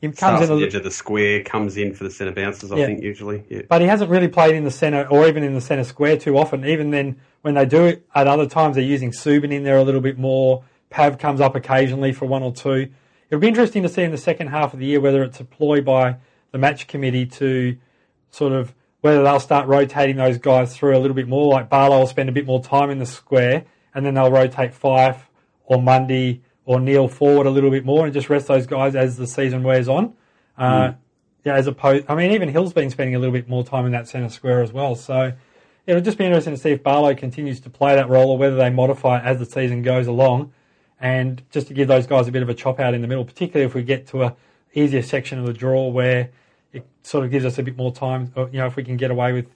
He 0.00 0.06
comes 0.06 0.16
Starts 0.16 0.48
in 0.48 0.58
the 0.58 0.64
edge 0.64 0.74
of 0.74 0.84
the 0.84 0.90
square, 0.90 1.42
comes 1.42 1.76
in 1.76 1.92
for 1.92 2.04
the 2.04 2.10
centre 2.10 2.32
bounces. 2.32 2.72
I 2.72 2.76
yeah. 2.76 2.86
think 2.86 3.02
usually, 3.02 3.44
yeah. 3.50 3.62
But 3.68 3.82
he 3.82 3.86
hasn't 3.86 4.10
really 4.10 4.28
played 4.28 4.54
in 4.54 4.64
the 4.64 4.70
centre 4.70 5.06
or 5.08 5.26
even 5.26 5.42
in 5.42 5.54
the 5.54 5.60
centre 5.60 5.84
square 5.84 6.16
too 6.16 6.38
often. 6.38 6.64
Even 6.64 6.90
then, 6.90 7.20
when 7.42 7.54
they 7.54 7.66
do 7.66 7.84
it 7.84 8.06
at 8.14 8.26
other 8.26 8.46
times, 8.46 8.76
they're 8.76 8.84
using 8.84 9.10
Suban 9.10 9.52
in 9.52 9.62
there 9.62 9.76
a 9.76 9.82
little 9.82 10.00
bit 10.00 10.18
more. 10.18 10.64
Pav 10.88 11.18
comes 11.18 11.40
up 11.40 11.54
occasionally 11.54 12.12
for 12.12 12.26
one 12.26 12.42
or 12.42 12.52
two. 12.52 12.90
It'll 13.30 13.40
be 13.40 13.48
interesting 13.48 13.82
to 13.84 13.88
see 13.88 14.02
in 14.02 14.10
the 14.10 14.18
second 14.18 14.48
half 14.48 14.74
of 14.74 14.80
the 14.80 14.86
year 14.86 15.00
whether 15.00 15.22
it's 15.22 15.38
a 15.40 15.44
ploy 15.44 15.80
by 15.80 16.16
the 16.50 16.58
match 16.58 16.88
committee 16.88 17.26
to 17.26 17.76
sort 18.30 18.52
of 18.52 18.74
whether 19.00 19.22
they'll 19.22 19.40
start 19.40 19.66
rotating 19.68 20.16
those 20.16 20.38
guys 20.38 20.76
through 20.76 20.96
a 20.96 20.98
little 20.98 21.14
bit 21.14 21.28
more. 21.28 21.52
Like 21.52 21.68
Barlow 21.68 22.00
will 22.00 22.06
spend 22.06 22.28
a 22.28 22.32
bit 22.32 22.44
more 22.44 22.62
time 22.62 22.90
in 22.90 22.98
the 22.98 23.06
square, 23.06 23.64
and 23.94 24.04
then 24.04 24.14
they'll 24.14 24.30
rotate 24.30 24.74
Fyfe 24.74 25.22
or 25.64 25.80
Mundy 25.80 26.42
or 26.64 26.80
Neale 26.80 27.08
forward 27.08 27.46
a 27.46 27.50
little 27.50 27.70
bit 27.70 27.84
more 27.84 28.04
and 28.04 28.12
just 28.12 28.28
rest 28.28 28.48
those 28.48 28.66
guys 28.66 28.94
as 28.94 29.16
the 29.16 29.26
season 29.26 29.62
wears 29.62 29.88
on. 29.88 30.14
Uh, 30.58 30.88
mm. 30.88 30.96
Yeah, 31.44 31.54
as 31.54 31.66
opposed, 31.66 32.04
I 32.08 32.14
mean, 32.14 32.32
even 32.32 32.48
Hill's 32.50 32.72
been 32.72 32.90
spending 32.90 33.14
a 33.14 33.18
little 33.18 33.32
bit 33.32 33.48
more 33.48 33.64
time 33.64 33.86
in 33.86 33.92
that 33.92 34.08
centre 34.08 34.28
square 34.28 34.62
as 34.62 34.72
well. 34.72 34.94
So 34.94 35.32
it'll 35.86 36.02
just 36.02 36.18
be 36.18 36.26
interesting 36.26 36.54
to 36.54 36.60
see 36.60 36.70
if 36.70 36.82
Barlow 36.82 37.14
continues 37.14 37.60
to 37.60 37.70
play 37.70 37.94
that 37.94 38.08
role 38.08 38.30
or 38.30 38.38
whether 38.38 38.56
they 38.56 38.68
modify 38.68 39.18
it 39.18 39.24
as 39.24 39.38
the 39.38 39.46
season 39.46 39.82
goes 39.82 40.06
along, 40.06 40.52
and 41.00 41.42
just 41.50 41.68
to 41.68 41.74
give 41.74 41.88
those 41.88 42.06
guys 42.06 42.28
a 42.28 42.32
bit 42.32 42.42
of 42.42 42.48
a 42.48 42.54
chop 42.54 42.78
out 42.78 42.94
in 42.94 43.00
the 43.00 43.08
middle, 43.08 43.24
particularly 43.24 43.66
if 43.66 43.74
we 43.74 43.82
get 43.82 44.06
to 44.08 44.22
a 44.22 44.36
easier 44.74 45.02
section 45.02 45.38
of 45.38 45.46
the 45.46 45.52
draw 45.52 45.88
where 45.88 46.30
it 46.72 46.86
sort 47.02 47.24
of 47.24 47.30
gives 47.30 47.44
us 47.44 47.58
a 47.58 47.62
bit 47.62 47.76
more 47.76 47.92
time. 47.92 48.32
You 48.36 48.58
know, 48.58 48.66
if 48.66 48.76
we 48.76 48.84
can 48.84 48.96
get 48.96 49.10
away 49.10 49.32
with 49.32 49.46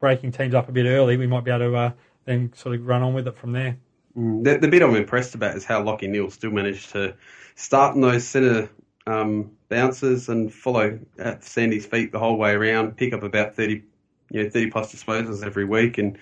breaking 0.00 0.32
teams 0.32 0.54
up 0.54 0.68
a 0.68 0.72
bit 0.72 0.86
early, 0.86 1.16
we 1.16 1.26
might 1.26 1.44
be 1.44 1.50
able 1.50 1.70
to 1.70 1.76
uh, 1.76 1.90
then 2.24 2.52
sort 2.54 2.74
of 2.74 2.86
run 2.86 3.02
on 3.02 3.14
with 3.14 3.28
it 3.28 3.36
from 3.36 3.52
there. 3.52 3.76
Mm, 4.16 4.44
the, 4.44 4.58
the, 4.58 4.68
bit 4.68 4.82
I'm 4.82 4.94
impressed 4.96 5.34
about 5.34 5.56
is 5.56 5.64
how 5.64 5.82
Lachie 5.82 6.08
Neale 6.08 6.30
still 6.30 6.50
managed 6.50 6.90
to 6.90 7.14
start 7.54 7.94
in 7.94 8.00
those 8.00 8.26
centre 8.26 8.68
um, 9.06 9.52
bounces 9.68 10.28
and 10.28 10.52
follow 10.52 10.98
at 11.18 11.44
Sandy's 11.44 11.86
feet 11.86 12.12
the 12.12 12.18
whole 12.18 12.36
way 12.36 12.52
around, 12.52 12.96
pick 12.96 13.12
up 13.12 13.22
about 13.22 13.54
30, 13.54 13.82
you 14.30 14.42
know, 14.42 14.50
30 14.50 14.70
plus 14.70 14.94
disposals 14.94 15.44
every 15.44 15.64
week. 15.64 15.98
And 15.98 16.18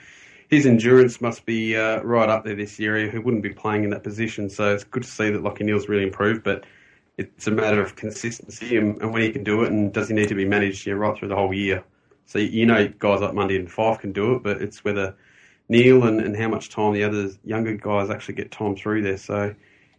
his 0.51 0.67
endurance 0.67 1.21
must 1.21 1.47
be 1.47 1.77
uh, 1.77 2.03
right 2.03 2.29
up 2.29 2.45
there 2.45 2.57
this 2.57 2.79
year. 2.79 3.09
He 3.09 3.19
wouldn't 3.19 3.43
be 3.43 3.51
playing 3.51 3.85
in 3.85 3.91
that 3.91 4.03
position. 4.03 4.51
So 4.51 4.75
it's 4.75 4.83
good 4.83 5.05
to 5.05 5.09
see 5.09 5.31
that 5.31 5.43
Lachie 5.43 5.61
Neale's 5.61 5.89
really 5.89 6.03
improved, 6.03 6.43
but 6.43 6.65
it's 7.17 7.47
a 7.47 7.53
matter 7.53 7.81
of 7.81 7.95
consistency 7.95 8.77
and, 8.77 9.01
and 9.01 9.13
when 9.13 9.23
he 9.23 9.31
can 9.31 9.45
do 9.45 9.63
it 9.63 9.71
and 9.71 9.93
does 9.93 10.09
he 10.09 10.15
need 10.15 10.29
to 10.29 10.35
be 10.35 10.45
managed 10.45 10.87
right 10.89 11.17
through 11.17 11.29
the 11.29 11.37
whole 11.37 11.55
year. 11.55 11.85
So 12.27 12.39
you 12.39 12.67
know 12.67 12.89
guys 12.99 13.21
like 13.21 13.33
Mundy 13.33 13.57
and 13.57 13.69
Fyfe 13.69 14.01
can 14.01 14.13
do 14.13 14.35
it, 14.35 14.43
but 14.43 14.61
it's 14.61 14.85
whether 14.85 15.15
Neale 15.69 16.05
and, 16.05 16.21
and 16.21 16.37
how 16.37 16.49
much 16.49 16.69
time 16.69 16.95
the 16.95 17.05
other 17.05 17.31
younger 17.45 17.77
guys 17.77 18.11
actually 18.11 18.35
get 18.35 18.51
time 18.51 18.75
through 18.75 19.03
there. 19.03 19.19
So, 19.19 19.55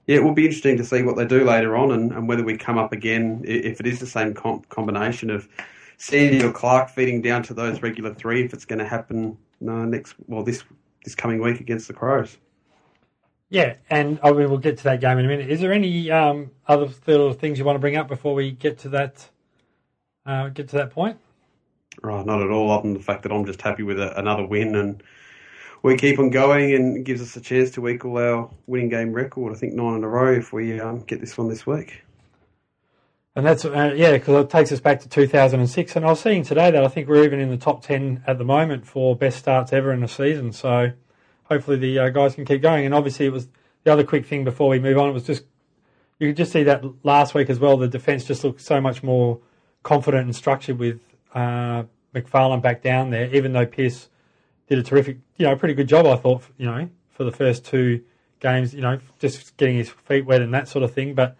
yeah, 0.06 0.18
it 0.18 0.24
will 0.24 0.34
be 0.34 0.46
interesting 0.46 0.78
to 0.78 0.84
see 0.84 1.02
what 1.02 1.16
they 1.16 1.26
do 1.26 1.46
later 1.46 1.78
on 1.78 1.92
and, 1.92 2.12
and 2.12 2.28
whether 2.28 2.44
we 2.44 2.58
come 2.58 2.78
up 2.78 2.92
again, 2.92 3.44
if 3.46 3.80
it 3.80 3.88
is 3.88 4.00
the 4.00 4.06
same 4.06 4.34
comp- 4.34 4.68
combination 4.68 5.30
of 5.30 5.48
Sandy 5.98 6.44
or 6.44 6.52
Clarke 6.52 6.90
feeding 6.90 7.22
down 7.22 7.44
to 7.44 7.54
those 7.54 7.82
regular 7.82 8.14
three, 8.14 8.44
if 8.44 8.54
it's 8.54 8.66
going 8.66 8.80
to 8.80 8.88
happen 8.88 9.38
uh, 9.68 9.86
next, 9.86 10.16
well, 10.28 10.44
this 10.44 10.64
this 11.04 11.16
coming 11.16 11.42
week 11.42 11.60
against 11.60 11.88
the 11.88 11.94
Crows. 11.94 12.38
Yeah, 13.50 13.76
and 13.90 14.20
I 14.24 14.32
mean, 14.32 14.50
we'll 14.50 14.60
get 14.60 14.78
to 14.78 14.84
that 14.86 15.02
game 15.02 15.18
in 15.18 15.26
a 15.26 15.28
minute. 15.28 15.50
Is 15.50 15.60
there 15.60 15.74
any 15.74 16.10
um, 16.10 16.52
other 16.68 16.90
little 17.06 17.34
things 17.34 17.60
you 17.60 17.66
want 17.66 17.76
to 17.76 17.82
bring 17.82 17.98
up 17.98 18.08
before 18.08 18.34
we 18.34 18.52
get 18.52 18.78
to 18.80 18.90
that 18.90 19.28
uh, 20.26 20.50
get 20.50 20.70
to 20.70 20.78
that 20.78 20.92
point? 20.92 21.18
Right, 22.02 22.26
not 22.26 22.42
at 22.42 22.50
all. 22.50 22.72
Other 22.72 22.84
than 22.84 22.94
the 22.94 23.00
fact 23.00 23.24
that 23.24 23.32
I'm 23.32 23.46
just 23.46 23.62
happy 23.62 23.84
with 23.84 24.00
a, 24.00 24.18
another 24.18 24.46
win 24.46 24.76
and 24.76 25.04
we 25.84 25.98
keep 25.98 26.20
on 26.20 26.30
going 26.30 26.74
and 26.74 27.04
gives 27.04 27.22
us 27.22 27.36
a 27.36 27.42
chance 27.42 27.72
to 27.72 27.88
equal 27.88 28.18
our 28.18 28.50
winning 28.68 28.90
game 28.90 29.12
record. 29.12 29.52
I 29.52 29.56
think 29.56 29.74
nine 29.74 29.96
in 29.96 30.04
a 30.04 30.08
row 30.08 30.34
if 30.34 30.54
we 30.54 30.80
um, 30.80 31.00
get 31.02 31.20
this 31.20 31.38
one 31.38 31.50
this 31.50 31.66
week. 31.66 32.04
And 33.36 33.46
that's 33.46 33.64
uh, 33.64 33.94
yeah, 33.96 34.12
because 34.12 34.44
it 34.44 34.50
takes 34.50 34.72
us 34.72 34.82
back 34.82 35.00
to 35.02 35.10
2006. 35.10 35.96
And 35.96 36.06
I 36.06 36.10
was 36.10 36.20
seeing 36.20 36.44
today 36.44 36.70
that 36.72 36.84
I 36.84 36.88
think 36.90 37.08
we're 37.08 37.24
even 37.24 37.40
in 37.40 37.50
the 37.50 37.58
top 37.58 37.82
10 37.82 38.24
at 38.28 38.38
the 38.38 38.44
moment 38.44 38.86
for 38.86 39.16
best 39.16 39.40
starts 39.40 39.72
ever 39.72 39.94
in 39.94 40.04
a 40.04 40.08
season. 40.08 40.52
So 40.52 40.92
hopefully 41.46 41.78
the 41.78 42.00
uh, 42.00 42.10
guys 42.10 42.36
can 42.36 42.46
keep 42.46 42.62
going. 42.62 42.86
And 42.86 42.94
obviously, 42.94 43.26
it 43.26 43.32
was 43.32 43.48
the 43.84 43.94
other 43.94 44.04
quick 44.04 44.26
thing 44.26 44.44
before 44.44 44.68
we 44.70 44.80
move 44.80 44.98
on. 44.98 45.10
It 45.10 45.14
was 45.14 45.24
just 45.24 45.46
you 46.20 46.28
could 46.30 46.38
just 46.38 46.52
see 46.52 46.64
that 46.64 46.84
last 47.04 47.34
week 47.34 47.50
as 47.50 47.58
well. 47.58 47.78
The 47.78 47.88
defence 47.88 48.26
just 48.26 48.44
looked 48.44 48.62
so 48.62 48.80
much 48.80 49.02
more 49.02 49.40
confident 49.82 50.26
and 50.26 50.36
structured 50.36 50.78
with 50.78 51.02
uh, 51.34 51.84
McPharlin 52.14 52.62
back 52.62 52.84
down 52.84 53.10
there, 53.10 53.34
even 53.34 53.54
though 53.54 53.66
Pearce 53.66 54.10
did 54.68 54.78
a 54.78 54.84
terrific, 54.84 55.18
you 55.38 55.48
know, 55.48 55.56
pretty 55.56 55.74
good 55.74 55.88
job, 55.88 56.06
I 56.06 56.18
thought, 56.18 56.44
you 56.58 56.66
know, 56.66 56.90
for 57.10 57.24
the 57.24 57.32
first 57.32 57.66
two 57.66 58.04
games, 58.40 58.74
you 58.74 58.82
know, 58.82 59.00
just 59.20 59.58
getting 59.58 59.78
his 59.78 59.90
feet 59.90 60.26
wet 60.26 60.42
and 60.42 60.54
that 60.54 60.68
sort 60.68 60.84
of 60.84 60.94
thing. 60.94 61.16
But, 61.16 61.38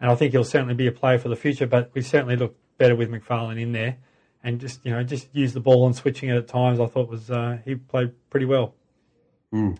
and 0.00 0.10
I 0.10 0.14
think 0.14 0.32
he'll 0.32 0.44
certainly 0.44 0.74
be 0.74 0.86
a 0.86 0.92
player 0.92 1.18
for 1.18 1.28
the 1.28 1.36
future, 1.36 1.66
but 1.66 1.90
we 1.94 2.02
certainly 2.02 2.36
look 2.36 2.56
better 2.78 2.94
with 2.94 3.10
McPharlin 3.10 3.60
in 3.60 3.72
there. 3.72 3.98
And 4.42 4.60
just, 4.60 4.84
you 4.84 4.90
know, 4.90 5.02
just 5.02 5.28
use 5.32 5.54
the 5.54 5.60
ball 5.60 5.86
and 5.86 5.96
switching 5.96 6.28
it 6.28 6.36
at 6.36 6.48
times, 6.48 6.78
I 6.78 6.86
thought 6.86 7.08
was, 7.08 7.30
uh, 7.30 7.58
he 7.64 7.76
played 7.76 8.12
pretty 8.28 8.44
well. 8.44 8.74
Mm. 9.52 9.78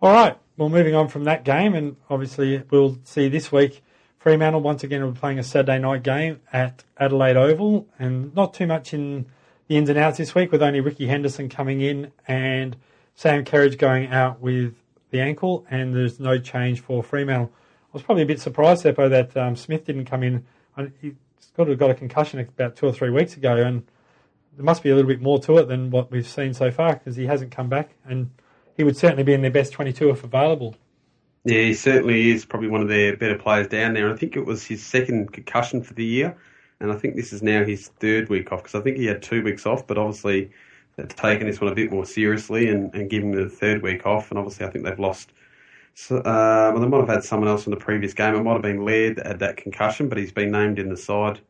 All 0.00 0.12
right. 0.12 0.36
Well, 0.56 0.68
moving 0.68 0.94
on 0.94 1.08
from 1.08 1.24
that 1.24 1.44
game, 1.44 1.74
and 1.74 1.96
obviously 2.10 2.62
we'll 2.70 2.98
see 3.04 3.28
this 3.28 3.52
week. 3.52 3.82
Fremantle 4.18 4.60
once 4.60 4.82
again 4.84 5.02
will 5.02 5.12
be 5.12 5.18
playing 5.18 5.38
a 5.38 5.42
Saturday 5.42 5.78
night 5.78 6.02
game 6.02 6.40
at 6.52 6.84
Adelaide 6.98 7.36
Oval, 7.36 7.88
and 7.98 8.34
not 8.34 8.54
too 8.54 8.66
much 8.66 8.92
in 8.92 9.26
the 9.68 9.76
ins 9.76 9.88
and 9.88 9.98
outs 9.98 10.18
this 10.18 10.34
week 10.34 10.52
with 10.52 10.62
only 10.62 10.80
Ricky 10.80 11.06
Henderson 11.06 11.48
coming 11.48 11.80
in 11.80 12.12
and 12.26 12.76
Sam 13.14 13.44
Kerridge 13.44 13.78
going 13.78 14.08
out 14.08 14.40
with 14.40 14.74
the 15.10 15.20
ankle, 15.20 15.66
and 15.70 15.94
there's 15.94 16.18
no 16.18 16.38
change 16.38 16.80
for 16.80 17.02
Fremantle. 17.02 17.52
I 17.92 17.94
was 17.94 18.02
probably 18.02 18.22
a 18.22 18.26
bit 18.26 18.40
surprised, 18.40 18.84
Seppo, 18.84 19.10
that 19.10 19.36
um, 19.36 19.54
Smith 19.54 19.84
didn't 19.84 20.06
come 20.06 20.22
in. 20.22 20.44
He's 21.00 21.14
got 21.56 21.66
got 21.78 21.90
a 21.90 21.94
concussion 21.94 22.40
about 22.40 22.76
two 22.76 22.86
or 22.86 22.92
three 22.92 23.10
weeks 23.10 23.36
ago, 23.36 23.56
and 23.56 23.82
there 24.56 24.64
must 24.64 24.82
be 24.82 24.90
a 24.90 24.94
little 24.94 25.08
bit 25.08 25.20
more 25.20 25.38
to 25.40 25.58
it 25.58 25.68
than 25.68 25.90
what 25.90 26.10
we've 26.10 26.26
seen 26.26 26.54
so 26.54 26.70
far 26.70 26.94
because 26.94 27.16
he 27.16 27.26
hasn't 27.26 27.50
come 27.50 27.68
back, 27.68 27.90
and 28.06 28.30
he 28.76 28.84
would 28.84 28.96
certainly 28.96 29.24
be 29.24 29.34
in 29.34 29.42
their 29.42 29.50
best 29.50 29.72
22 29.72 30.10
if 30.10 30.24
available. 30.24 30.74
Yeah, 31.44 31.60
he 31.60 31.74
certainly 31.74 32.30
is 32.30 32.44
probably 32.44 32.68
one 32.68 32.80
of 32.80 32.88
their 32.88 33.16
better 33.16 33.36
players 33.36 33.66
down 33.66 33.94
there. 33.94 34.10
I 34.10 34.16
think 34.16 34.36
it 34.36 34.46
was 34.46 34.64
his 34.64 34.82
second 34.82 35.32
concussion 35.32 35.82
for 35.82 35.92
the 35.92 36.04
year 36.04 36.36
and 36.82 36.90
I 36.90 36.96
think 36.96 37.14
this 37.14 37.32
is 37.32 37.42
now 37.42 37.64
his 37.64 37.88
third 38.00 38.28
week 38.28 38.50
off 38.50 38.64
because 38.64 38.74
I 38.74 38.82
think 38.82 38.96
he 38.96 39.06
had 39.06 39.22
two 39.22 39.42
weeks 39.44 39.66
off, 39.66 39.86
but 39.86 39.96
obviously 39.96 40.50
they've 40.96 41.14
taken 41.14 41.46
this 41.46 41.60
one 41.60 41.70
a 41.70 41.76
bit 41.76 41.92
more 41.92 42.04
seriously 42.04 42.68
and, 42.68 42.92
and 42.92 43.08
given 43.08 43.32
him 43.32 43.44
the 43.44 43.48
third 43.48 43.82
week 43.82 44.04
off. 44.04 44.30
And 44.30 44.38
obviously, 44.38 44.66
I 44.66 44.70
think 44.70 44.84
they've 44.84 44.98
lost. 44.98 45.32
So, 45.94 46.18
uh, 46.18 46.70
well, 46.72 46.80
they 46.80 46.88
might 46.88 47.00
have 47.00 47.08
had 47.08 47.24
someone 47.24 47.48
else 47.48 47.66
in 47.66 47.70
the 47.70 47.76
previous 47.76 48.14
game. 48.14 48.34
It 48.34 48.42
might 48.42 48.54
have 48.54 48.62
been 48.62 48.84
Laird 48.84 49.16
that 49.16 49.26
had 49.26 49.38
that 49.40 49.56
concussion, 49.56 50.08
but 50.08 50.18
he's 50.18 50.32
been 50.32 50.50
named 50.50 50.78
in 50.78 50.88
the 50.88 50.96
side 50.96 51.40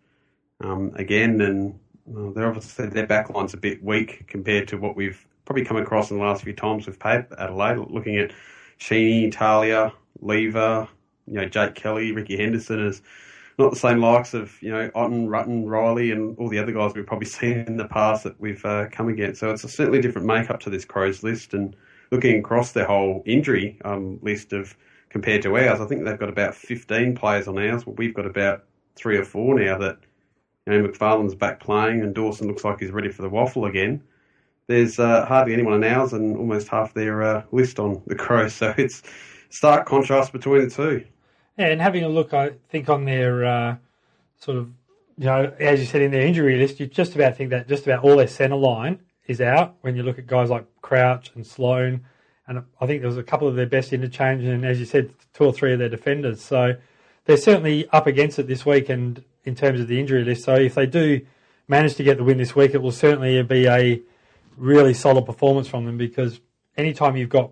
um, 0.61 0.93
again. 0.97 1.41
And 1.41 1.79
they're 2.07 2.49
obviously 2.49 2.89
their 2.89 3.07
backline's 3.07 3.55
a 3.55 3.59
bit 3.59 3.83
weak 3.83 4.27
compared 4.27 4.69
to 4.69 4.79
what 4.79 4.97
we've 4.97 5.27
probably 5.45 5.65
come 5.65 5.77
across 5.77 6.11
in 6.11 6.19
the 6.19 6.25
last 6.25 6.43
few 6.43 6.53
times 6.53 6.87
we've 6.87 6.99
played 6.99 7.27
Adelaide. 7.39 7.79
Looking 7.89 8.19
at 8.19 8.33
Cheney, 8.79 9.31
Talia, 9.31 9.93
Lever, 10.21 10.89
you 11.27 11.35
know 11.35 11.47
Jake 11.47 11.75
Kelly, 11.75 12.13
Ricky 12.13 12.37
Henderson 12.37 12.85
is 12.85 13.03
not 13.59 13.71
the 13.71 13.79
same 13.79 14.01
likes 14.01 14.35
of 14.35 14.61
you 14.63 14.71
know 14.71 14.91
Otten, 14.95 15.29
Rutten, 15.29 15.69
Riley, 15.69 16.11
and 16.11 16.37
all 16.39 16.49
the 16.49 16.59
other 16.59 16.73
guys 16.73 16.95
we've 16.95 17.07
probably 17.07 17.27
seen 17.39 17.59
in 17.59 17.77
the 17.77 17.89
past 17.89 18.25
that 18.25 18.41
we've 18.41 18.65
uh, 18.65 18.87
come 18.91 19.09
against. 19.09 19.41
So 19.41 19.51
it's 19.51 19.65
a 19.65 19.69
certainly 19.69 20.01
different 20.01 20.27
makeup 20.27 20.61
to 20.61 20.71
this 20.71 20.85
Crows 20.85 21.23
list. 21.23 21.55
And 21.55 21.77
looking 22.13 22.39
across 22.39 22.73
their 22.73 22.85
whole 22.85 23.23
injury 23.27 23.79
um, 23.85 24.21
list 24.23 24.53
of 24.53 24.77
compared 25.09 25.43
to 25.43 25.57
ours, 25.57 25.81
I 25.81 25.87
think 25.87 26.05
they've 26.05 26.19
got 26.19 26.29
about 26.29 26.55
15 26.55 27.17
players 27.17 27.49
on 27.49 27.59
ours. 27.59 27.85
Well, 27.85 27.97
we've 27.97 28.15
got 28.15 28.27
about 28.27 28.65
three 28.95 29.17
or 29.17 29.25
four 29.25 29.59
now 29.59 29.79
that 29.79 29.99
you 30.67 30.73
know 30.75 30.87
McPharlin's 30.87 31.35
back 31.35 31.59
playing, 31.59 32.03
and 32.03 32.15
Dawson 32.15 32.47
looks 32.47 32.63
like 32.63 32.79
he's 32.79 32.93
ready 32.93 33.11
for 33.11 33.23
the 33.23 33.31
WAFL 33.31 33.69
again. 33.69 34.03
There's 34.69 34.99
uh, 35.01 35.25
hardly 35.27 35.55
anyone 35.55 35.73
on 35.73 35.83
ours, 35.83 36.13
and 36.13 36.37
almost 36.37 36.69
half 36.69 36.95
their 36.95 37.23
uh, 37.23 37.43
list 37.51 37.81
on 37.81 38.03
the 38.07 38.15
Crows. 38.15 38.55
So 38.59 38.73
it's 38.77 39.03
stark 39.49 39.87
contrast 39.87 40.33
between 40.33 40.69
the 40.69 40.71
two. 40.71 41.05
Yeah, 41.59 41.67
and 41.67 41.81
having 41.81 42.05
a 42.05 42.09
look, 42.09 42.33
I 42.33 42.53
think 42.69 42.89
on 42.89 43.05
their 43.05 43.45
uh, 43.45 43.77
sort 44.39 44.59
of, 44.59 44.69
you 45.19 45.27
know, 45.27 45.53
as 45.59 45.81
you 45.81 45.87
said 45.87 46.01
in 46.01 46.11
their 46.11 46.27
injury 46.27 46.57
list, 46.57 46.79
you 46.81 46.87
just 46.87 47.15
about 47.15 47.37
think 47.37 47.51
that 47.51 47.69
just 47.69 47.87
about 47.87 48.05
all 48.05 48.17
their 48.17 48.29
centre 48.29 48.57
line 48.57 49.01
is 49.27 49.41
out. 49.41 49.77
When 49.81 49.97
you 49.97 50.03
look 50.03 50.19
at 50.19 50.27
guys 50.27 50.51
like 50.51 50.67
Crouch 50.81 51.31
and 51.35 51.47
Sloane, 51.47 52.05
and 52.47 52.65
I 52.81 52.87
think 52.87 53.01
there 53.01 53.09
was 53.09 53.19
a 53.19 53.23
couple 53.23 53.49
of 53.49 53.55
their 53.55 53.67
best 53.67 53.93
interchange, 53.93 54.45
and 54.45 54.65
as 54.65 54.81
you 54.81 54.87
said, 54.87 55.13
two 55.33 55.45
or 55.45 55.53
three 55.53 55.73
of 55.73 55.79
their 55.79 55.89
defenders. 55.89 56.43
So 56.43 56.75
they're 57.25 57.37
certainly 57.37 57.89
up 57.91 58.07
against 58.07 58.39
it 58.39 58.49
this 58.49 58.67
week, 58.67 58.89
and 58.89 59.25
in 59.45 59.55
terms 59.55 59.81
of 59.81 59.89
the 59.89 59.99
injury 59.99 60.25
list. 60.25 60.45
So 60.45 60.55
if 60.55 60.75
they 60.75 60.87
do 60.87 61.21
manage 61.69 61.95
to 61.97 62.05
get 62.05 62.19
the 62.19 62.25
win 62.25 62.39
this 62.39 62.55
week, 62.55 62.75
it 62.75 62.83
will 62.83 62.93
certainly 62.93 63.43
be 63.43 63.67
a 63.67 64.01
really 64.57 64.95
solid 64.95 65.25
performance 65.25 65.69
from 65.69 65.85
them 65.85 65.97
because 65.97 66.41
anytime 66.77 67.17
you've 67.17 67.31
got, 67.31 67.51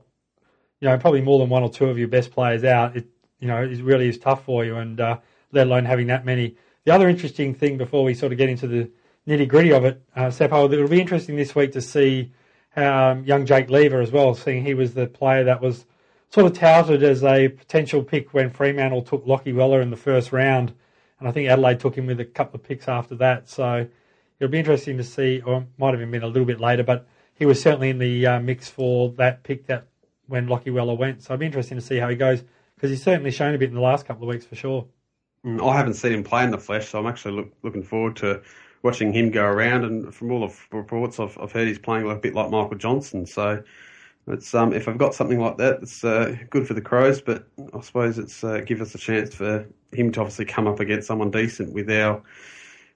you 0.80 0.88
know, 0.88 0.98
probably 0.98 1.20
more 1.20 1.38
than 1.38 1.48
one 1.48 1.62
or 1.62 1.70
two 1.70 1.86
of 1.86 1.98
your 1.98 2.08
best 2.08 2.30
players 2.30 2.64
out, 2.64 2.96
it 2.96 3.06
you 3.40 3.48
know, 3.48 3.62
it 3.62 3.82
really 3.82 4.08
is 4.08 4.18
tough 4.18 4.44
for 4.44 4.64
you, 4.64 4.76
and 4.76 5.00
uh, 5.00 5.18
let 5.52 5.66
alone 5.66 5.86
having 5.86 6.06
that 6.08 6.24
many. 6.24 6.56
The 6.84 6.92
other 6.92 7.08
interesting 7.08 7.54
thing 7.54 7.78
before 7.78 8.04
we 8.04 8.14
sort 8.14 8.32
of 8.32 8.38
get 8.38 8.48
into 8.48 8.66
the 8.66 8.90
nitty 9.30 9.46
gritty 9.46 9.72
of 9.72 9.84
it, 9.84 10.02
uh, 10.16 10.30
it'll 10.40 10.88
be 10.88 11.00
interesting 11.00 11.36
this 11.36 11.54
week 11.54 11.72
to 11.72 11.80
see 11.80 12.32
how 12.70 13.10
um, 13.10 13.24
young 13.24 13.46
Jake 13.46 13.70
Lever 13.70 14.00
as 14.00 14.10
well, 14.10 14.34
seeing 14.34 14.64
he 14.64 14.74
was 14.74 14.94
the 14.94 15.06
player 15.06 15.44
that 15.44 15.60
was 15.60 15.86
sort 16.30 16.46
of 16.46 16.52
touted 16.52 17.02
as 17.02 17.22
a 17.22 17.48
potential 17.48 18.02
pick 18.02 18.34
when 18.34 18.50
Fremantle 18.50 19.02
took 19.02 19.26
Lockie 19.26 19.52
Weller 19.52 19.80
in 19.80 19.90
the 19.90 19.96
first 19.96 20.32
round, 20.32 20.72
and 21.18 21.28
I 21.28 21.32
think 21.32 21.48
Adelaide 21.48 21.78
took 21.78 21.96
him 21.96 22.06
with 22.06 22.18
a 22.18 22.24
couple 22.24 22.58
of 22.58 22.64
picks 22.64 22.88
after 22.88 23.14
that. 23.16 23.48
So 23.48 23.86
it'll 24.38 24.50
be 24.50 24.58
interesting 24.58 24.96
to 24.96 25.04
see, 25.04 25.42
or 25.44 25.64
might 25.78 25.96
have 25.96 26.10
been 26.10 26.22
a 26.22 26.26
little 26.26 26.44
bit 26.44 26.60
later, 26.60 26.82
but 26.82 27.06
he 27.34 27.46
was 27.46 27.62
certainly 27.62 27.90
in 27.90 27.98
the 27.98 28.26
uh, 28.26 28.40
mix 28.40 28.68
for 28.68 29.10
that 29.12 29.44
pick 29.44 29.66
that 29.66 29.86
when 30.26 30.48
Lockie 30.48 30.70
Weller 30.70 30.94
went. 30.94 31.22
So 31.22 31.34
it'll 31.34 31.40
be 31.40 31.46
interesting 31.46 31.78
to 31.78 31.84
see 31.84 31.98
how 31.98 32.08
he 32.08 32.16
goes 32.16 32.42
because 32.74 32.90
he's 32.90 33.02
certainly 33.02 33.30
shown 33.30 33.54
a 33.54 33.58
bit 33.58 33.68
in 33.68 33.74
the 33.74 33.80
last 33.80 34.06
couple 34.06 34.24
of 34.24 34.28
weeks 34.28 34.44
for 34.44 34.56
sure. 34.56 34.86
Mm, 35.44 35.68
I 35.68 35.76
haven't 35.76 35.94
seen 35.94 36.12
him 36.12 36.24
play 36.24 36.44
in 36.44 36.50
the 36.50 36.58
flesh, 36.58 36.88
so 36.88 36.98
I'm 36.98 37.06
actually 37.06 37.34
look, 37.34 37.52
looking 37.62 37.82
forward 37.82 38.16
to 38.16 38.42
watching 38.82 39.12
him 39.12 39.30
go 39.30 39.44
around. 39.44 39.84
And 39.84 40.14
from 40.14 40.30
all 40.30 40.46
the 40.46 40.76
reports 40.76 41.20
I've, 41.20 41.36
I've 41.38 41.52
heard, 41.52 41.68
he's 41.68 41.78
playing 41.78 42.10
a 42.10 42.14
bit 42.14 42.34
like 42.34 42.50
Michael 42.50 42.76
Johnson. 42.76 43.26
So 43.26 43.62
it's 44.26 44.54
um, 44.54 44.72
if 44.72 44.88
I've 44.88 44.98
got 44.98 45.14
something 45.14 45.40
like 45.40 45.56
that, 45.58 45.82
it's 45.82 46.04
uh, 46.04 46.36
good 46.50 46.66
for 46.66 46.74
the 46.74 46.80
Crows. 46.80 47.20
But 47.20 47.46
I 47.74 47.80
suppose 47.80 48.18
it's 48.18 48.42
uh, 48.44 48.60
give 48.64 48.80
us 48.80 48.94
a 48.94 48.98
chance 48.98 49.34
for 49.34 49.66
him 49.92 50.12
to 50.12 50.20
obviously 50.20 50.44
come 50.44 50.66
up 50.66 50.80
against 50.80 51.08
someone 51.08 51.30
decent 51.30 51.72
with 51.72 51.90
our 51.90 52.22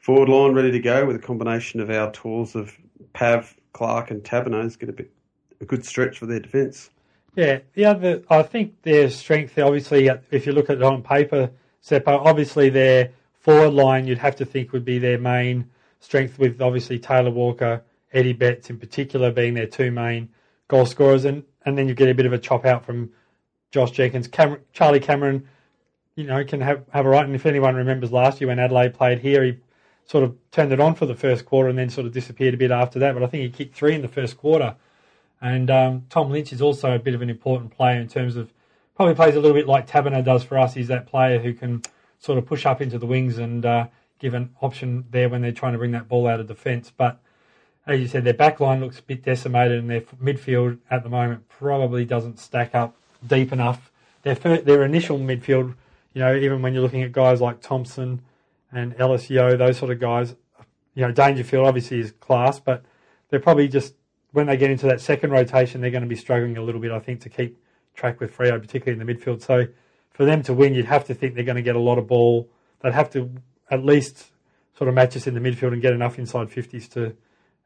forward 0.01 0.29
line 0.29 0.53
ready 0.53 0.71
to 0.71 0.81
go 0.81 1.07
with 1.07 1.17
a 1.17 1.21
combination 1.21 1.81
of 1.81 1.91
our 1.91 2.13
tools 2.13 2.55
of 2.55 2.77
Pav, 3.13 3.57
Clarke, 3.73 4.11
and 4.11 4.23
Tabernos. 4.23 4.79
Get 4.79 4.89
a 4.89 4.93
bit 4.93 5.11
a 5.61 5.65
good 5.65 5.85
stretch 5.85 6.19
for 6.19 6.27
their 6.27 6.41
defence. 6.41 6.91
Yeah, 7.37 7.61
the 7.75 7.85
other, 7.87 8.23
I 8.31 8.43
think 8.43 8.81
their 8.83 9.11
strength, 9.11 9.59
obviously, 9.59 10.09
if 10.31 10.47
you 10.47 10.53
look 10.53 10.71
at 10.71 10.77
it 10.77 10.83
on 10.83 11.03
paper, 11.03 11.51
Seppo, 11.83 12.25
obviously 12.25 12.71
their 12.71 13.11
forward 13.41 13.71
line 13.71 14.07
you'd 14.07 14.19
have 14.19 14.37
to 14.37 14.45
think 14.45 14.73
would 14.73 14.85
be 14.85 14.99
their 14.99 15.19
main 15.19 15.69
strength, 16.05 16.39
with 16.39 16.61
obviously 16.61 16.99
Taylor 16.99 17.31
Walker, 17.31 17.83
Eddie 18.13 18.35
Betts 18.35 18.71
in 18.71 18.79
particular 18.79 19.31
being 19.33 19.55
their 19.55 19.67
two 19.67 19.91
main 19.91 20.29
goal 20.69 20.87
scorers, 20.87 21.25
and, 21.25 21.43
and 21.65 21.77
then 21.77 21.89
you 21.89 21.95
get 21.95 22.09
a 22.09 22.15
bit 22.15 22.27
of 22.27 22.33
a 22.33 22.39
chop 22.39 22.65
out 22.65 22.85
from 22.85 23.11
Josh 23.73 23.91
Jenkins. 23.91 24.29
Cameron, 24.29 24.61
Charlie 24.73 25.01
Cameron, 25.01 25.49
you 26.15 26.25
know, 26.25 26.45
can 26.45 26.61
have, 26.61 26.85
have 26.91 27.07
a 27.07 27.09
right. 27.09 27.25
And 27.25 27.35
if 27.35 27.47
anyone 27.47 27.75
remembers 27.75 28.13
last 28.13 28.41
year 28.41 28.49
when 28.49 28.59
Adelaide 28.59 28.95
played 28.95 29.19
here, 29.19 29.43
he 29.43 29.57
sort 30.05 30.23
of 30.23 30.37
turned 30.53 30.73
it 30.73 30.81
on 30.81 30.95
for 30.95 31.07
the 31.07 31.15
first 31.15 31.47
quarter 31.47 31.69
and 31.69 31.79
then 31.79 31.91
sort 31.91 32.07
of 32.07 32.13
disappeared 32.13 32.55
a 32.55 32.57
bit 32.59 32.71
after 32.71 32.99
that. 33.01 33.15
But 33.15 33.23
I 33.23 33.27
think 33.27 33.43
he 33.43 33.51
kicked 33.51 33.75
three 33.75 33.95
in 33.95 34.03
the 34.03 34.09
first 34.09 34.37
quarter. 34.37 34.77
And 35.41 35.71
um, 35.71 36.07
Tom 36.11 36.31
Lynch 36.31 36.53
is 36.53 36.63
also 36.63 36.95
a 36.95 36.99
bit 36.99 37.15
of 37.15 37.23
an 37.23 37.31
important 37.31 37.73
player 37.73 38.01
in 38.01 38.09
terms 38.09 38.37
of 38.37 38.53
probably 38.95 39.15
plays 39.15 39.35
a 39.35 39.41
little 39.41 39.57
bit 39.57 39.67
like 39.67 39.89
Taberner 39.89 40.25
does 40.25 40.45
for 40.45 40.59
us. 40.59 40.75
He's 40.75 40.89
that 40.89 41.07
player 41.07 41.41
who 41.41 41.53
can 41.53 41.83
sort 42.19 42.39
of 42.39 42.47
push 42.47 42.65
up 42.65 42.81
into 42.81 42.99
the 42.99 43.07
wings 43.07 43.39
and 43.39 43.67
uh, 43.67 43.87
give 44.25 44.33
an 44.33 44.49
option 44.63 45.05
there 45.11 45.29
when 45.29 45.43
they're 45.43 45.53
trying 45.53 45.73
to 45.73 45.79
bring 45.79 45.91
that 45.93 46.09
ball 46.09 46.27
out 46.27 46.41
of 46.41 46.47
defence. 46.47 46.91
But 46.97 47.21
as 47.87 48.01
you 48.01 48.09
said, 48.09 48.25
their 48.25 48.33
back 48.33 48.59
line 48.59 48.81
looks 48.81 48.99
a 48.99 49.03
bit 49.03 49.23
decimated, 49.23 49.79
and 49.79 49.91
their 49.91 50.01
midfield 50.01 50.79
at 50.91 51.03
the 51.03 51.11
moment 51.11 51.47
probably 51.51 52.07
doesn't 52.07 52.39
stack 52.39 52.75
up 52.75 52.97
deep 53.27 53.53
enough. 53.53 53.93
Their 54.23 54.35
first, 54.35 54.65
their 54.65 54.83
initial 54.83 55.19
midfield, 55.19 55.75
you 56.15 56.23
know, 56.23 56.35
even 56.35 56.63
when 56.63 56.73
you're 56.73 56.83
looking 56.83 57.03
at 57.03 57.13
guys 57.13 57.43
like 57.43 57.61
Thompson 57.61 58.23
and 58.73 58.95
Ellis 58.99 59.29
Yeo, 59.29 59.59
those 59.59 59.77
sort 59.77 59.91
of 59.91 60.01
guys, 60.01 60.35
you 60.95 61.03
know, 61.03 61.13
Dangerfield 61.13 61.67
obviously 61.67 62.01
is 62.01 62.13
class, 62.13 62.59
but 62.59 62.83
they're 63.29 63.41
probably 63.41 63.69
just 63.69 63.93
when 64.33 64.47
they 64.47 64.57
get 64.57 64.71
into 64.71 64.87
that 64.87 65.03
second 65.03 65.33
rotation, 65.33 65.83
they're 65.83 65.91
going 65.91 66.03
to 66.03 66.09
be 66.09 66.17
struggling 66.17 66.57
a 66.57 66.63
little 66.63 66.81
bit, 66.81 66.93
I 66.93 66.99
think, 66.99 67.21
to 67.21 67.29
keep 67.29 67.59
track 67.95 68.21
with 68.21 68.35
Freo, 68.35 68.59
particularly 68.59 68.99
in 68.99 69.07
the 69.07 69.15
midfield. 69.15 69.43
So 69.43 69.67
for 70.13 70.25
them 70.25 70.43
to 70.45 70.55
win, 70.55 70.75
you'd 70.75 70.87
have 70.87 71.05
to 71.05 71.15
think 71.15 71.35
they're 71.35 71.45
going 71.45 71.57
to 71.57 71.63
get 71.63 71.77
a 71.77 71.81
lot 71.81 71.99
of 71.99 72.07
ball. 72.07 72.49
They'd 72.81 72.95
have 72.95 73.11
to 73.11 73.31
at 73.71 73.85
least 73.85 74.31
sort 74.77 74.89
of 74.89 74.95
match 74.95 75.17
us 75.17 75.27
in 75.27 75.35
the 75.35 75.41
midfield 75.41 75.73
and 75.73 75.83
get 75.83 75.93
enough 75.93 76.19
inside 76.19 76.49
50s 76.49 76.91
to 76.93 77.17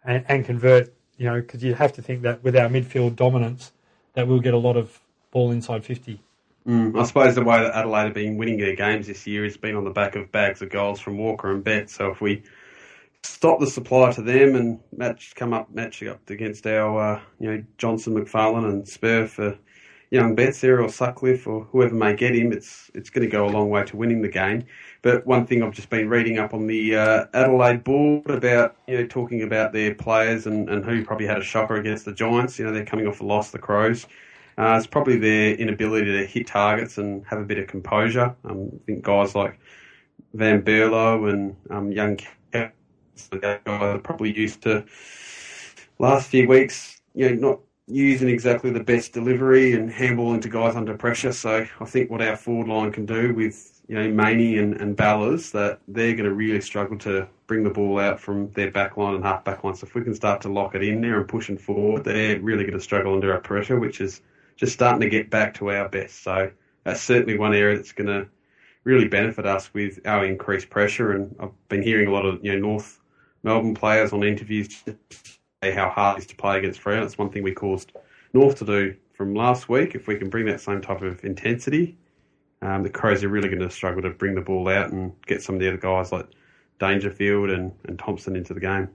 and, 0.04 0.24
and 0.28 0.44
convert, 0.44 0.92
you 1.16 1.26
know, 1.26 1.40
because 1.40 1.62
you'd 1.62 1.76
have 1.76 1.92
to 1.94 2.02
think 2.02 2.22
that 2.22 2.42
with 2.42 2.56
our 2.56 2.68
midfield 2.68 3.16
dominance, 3.16 3.72
that 4.14 4.26
we'll 4.26 4.40
get 4.40 4.54
a 4.54 4.58
lot 4.58 4.76
of 4.76 5.00
ball 5.30 5.50
inside 5.50 5.84
50. 5.84 6.20
Mm, 6.66 7.00
I 7.00 7.04
suppose 7.04 7.34
the 7.34 7.42
way 7.42 7.61
that 7.61 7.74
Adelaide 7.74 8.04
have 8.04 8.14
been 8.14 8.37
winning 8.37 8.58
their 8.58 8.76
games 8.76 9.06
this 9.06 9.26
year 9.26 9.44
has 9.44 9.56
been 9.56 9.74
on 9.74 9.84
the 9.84 9.90
back 9.90 10.16
of 10.16 10.30
bags 10.30 10.61
of 10.61 10.70
goals 10.70 11.00
from 11.00 11.16
Walker 11.16 11.50
and 11.50 11.64
Betts. 11.64 11.94
So 11.94 12.11
if 12.11 12.20
we 12.20 12.42
stop 13.22 13.58
the 13.61 13.66
supply 13.66 14.12
to 14.12 14.22
them 14.22 14.54
and 14.54 14.80
match 14.96 15.34
come 15.34 15.52
up 15.52 15.70
matching 15.72 16.08
up 16.08 16.28
against 16.30 16.66
our 16.66 17.16
uh, 17.16 17.20
you 17.40 17.50
know 17.50 17.64
Johnson, 17.78 18.14
McPharlin, 18.14 18.64
and 18.64 18.84
Spurr 18.88 19.26
for 19.26 19.58
young 20.11 20.35
Betts 20.35 20.64
or 20.64 20.88
Sutcliffe 20.88 21.47
or 21.47 21.64
whoever 21.64 21.94
may 21.94 22.14
get 22.14 22.35
him. 22.35 22.53
It's 22.53 22.90
it's 22.94 23.11
going 23.11 23.27
to 23.27 23.31
go 23.31 23.47
a 23.47 23.51
long 23.51 23.68
way 23.71 23.85
to 23.85 23.97
winning 23.97 24.23
the 24.23 24.29
game. 24.29 24.64
But 25.03 25.27
one 25.27 25.47
thing 25.47 25.62
I've 25.62 25.73
just 25.73 25.90
been 25.90 26.09
reading 26.09 26.38
up 26.38 26.55
on 26.55 26.66
the 26.66 26.97
uh, 26.97 27.27
Adelaide 27.35 27.85
board 27.85 28.31
about 28.31 28.77
you 28.87 28.99
know 28.99 29.07
talking 29.07 29.42
about 29.42 29.73
their 29.73 29.94
players 29.94 30.47
and, 30.47 30.68
and 30.68 30.85
who 30.85 31.05
probably 31.05 31.27
had 31.27 31.38
a 31.38 31.44
shocker 31.44 31.77
against 31.77 32.05
the 32.05 32.12
Giants. 32.12 32.59
You 32.59 32.66
know 32.66 32.73
they're 32.73 32.85
coming 32.85 33.07
off 33.07 33.21
a 33.21 33.25
loss, 33.25 33.51
the 33.51 33.59
Crows. 33.59 34.07
Uh, 34.57 34.75
it's 34.77 34.88
probably 34.88 35.18
their 35.18 35.55
inability 35.55 36.07
to 36.07 36.27
hit 36.27 36.49
targets 36.49 36.99
and 36.99 37.25
have 37.27 37.38
a 37.38 37.44
bit 37.44 37.59
of 37.59 37.68
composure. 37.68 38.35
Um, 38.44 38.71
I 38.75 38.79
think 38.87 39.05
guys 39.05 39.37
like 39.37 39.61
Van 40.35 40.62
Berlo 40.62 41.33
and 41.33 41.57
um, 41.71 41.92
young 41.92 42.18
guys 42.51 42.71
are 43.66 43.99
probably 43.99 44.37
used 44.37 44.62
to 44.62 44.85
last 45.99 46.29
few 46.29 46.49
weeks, 46.49 47.01
you 47.14 47.29
know, 47.31 47.49
not 47.49 47.61
using 47.88 48.29
exactly 48.29 48.70
the 48.70 48.85
best 48.85 49.12
delivery 49.12 49.72
and 49.72 49.90
handball 49.90 50.35
into 50.35 50.48
guys 50.48 50.77
under 50.77 50.94
pressure. 50.96 51.33
So 51.33 51.66
I 51.81 51.85
think 51.85 52.11
what 52.11 52.22
our 52.22 52.37
forward 52.37 52.68
line 52.68 52.92
can 52.92 53.07
do 53.07 53.35
with, 53.35 53.81
you 53.88 53.94
know, 53.94 54.09
Maney 54.11 54.59
and, 54.59 54.81
and 54.81 54.96
Ballas, 54.96 55.51
that 55.53 55.81
they're 55.88 56.12
going 56.12 56.29
to 56.29 56.35
really 56.35 56.61
struggle 56.61 56.98
to 56.98 57.27
bring 57.46 57.64
the 57.64 57.70
ball 57.70 57.98
out 57.98 58.20
from 58.20 58.51
their 58.53 58.70
back 58.70 58.98
line 58.98 59.14
and 59.14 59.24
half 59.24 59.42
back 59.44 59.64
line. 59.64 59.74
So 59.74 59.87
if 59.87 59.94
we 59.94 60.03
can 60.03 60.14
start 60.14 60.42
to 60.42 60.48
lock 60.51 60.74
it 60.74 60.83
in 60.83 61.01
there 61.01 61.18
and 61.18 61.27
push 61.27 61.38
pushing 61.38 61.57
forward, 61.57 62.05
they're 62.05 62.40
really 62.40 62.64
going 62.64 62.77
to 62.77 62.81
struggle 62.81 63.14
under 63.14 63.33
our 63.33 63.40
pressure, 63.40 63.79
which 63.79 64.01
is 64.01 64.20
just 64.57 64.72
starting 64.72 65.01
to 65.01 65.09
get 65.09 65.31
back 65.31 65.55
to 65.55 65.70
our 65.70 65.88
best. 65.88 66.22
So 66.22 66.51
that's 66.85 67.01
certainly 67.01 67.38
one 67.38 67.55
area 67.55 67.77
that's 67.77 67.92
going 67.92 68.09
to 68.09 68.29
really 68.85 69.07
benefit 69.07 69.46
us 69.46 69.72
with 69.72 70.01
our 70.05 70.24
increased 70.24 70.68
pressure. 70.68 71.12
And 71.12 71.35
I've 71.38 71.68
been 71.68 71.83
hearing 71.83 72.09
a 72.09 72.11
lot 72.11 72.27
of, 72.27 72.44
you 72.44 72.53
know, 72.53 72.59
North 72.59 73.01
Melbourne 73.44 73.74
players 73.74 74.12
on 74.12 74.24
interviews 74.24 74.83
to 74.83 74.96
how 75.62 75.88
hard 75.88 76.18
it 76.18 76.21
is 76.21 76.27
to 76.29 76.37
play 76.37 76.59
against 76.59 76.81
Freo. 76.81 77.01
That's 77.01 77.18
one 77.18 77.31
thing 77.31 77.42
we 77.42 77.53
caused 77.53 77.92
North 78.33 78.59
to 78.59 78.64
do 78.64 78.94
from 79.14 79.35
last 79.35 79.68
week. 79.68 79.94
If 79.94 80.07
we 80.07 80.16
can 80.16 80.31
bring 80.31 80.47
that 80.47 80.61
same 80.61 80.81
type 80.81 81.03
of 81.03 81.25
intensity, 81.25 81.97
um, 82.62 82.83
the 82.83 82.90
Crows 82.90 83.25
are 83.25 83.29
really 83.29 83.49
going 83.49 83.61
to 83.61 83.71
struggle 83.71 84.03
to 84.03 84.11
bring 84.11 84.35
the 84.35 84.40
ball 84.40 84.68
out 84.68 84.92
and 84.92 85.12
get 85.27 85.42
some 85.42 85.57
of 85.57 85.61
the 85.61 85.68
other 85.68 85.77
guys 85.77 86.12
like 86.12 86.27
Dangerfield 86.79 87.51
and, 87.51 87.73
and 87.85 87.99
Thompson 87.99 88.37
into 88.37 88.55
the 88.55 88.61
game. 88.61 88.88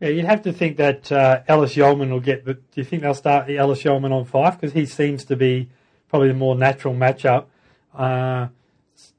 Yeah, 0.00 0.08
you'd 0.08 0.24
have 0.24 0.42
to 0.42 0.52
think 0.52 0.78
that 0.78 1.12
uh, 1.12 1.42
Ellis-Yolmen 1.46 2.10
will 2.10 2.20
get. 2.20 2.44
The, 2.44 2.54
do 2.54 2.62
you 2.74 2.84
think 2.84 3.02
they'll 3.02 3.12
start 3.12 3.50
Ellis-Yolmen 3.50 4.12
on 4.12 4.24
Fyfe 4.24 4.58
because 4.58 4.72
he 4.72 4.86
seems 4.86 5.24
to 5.26 5.36
be 5.36 5.68
probably 6.08 6.28
the 6.28 6.34
more 6.34 6.54
natural 6.54 6.94
matchup? 6.94 7.46
Uh, 7.94 8.48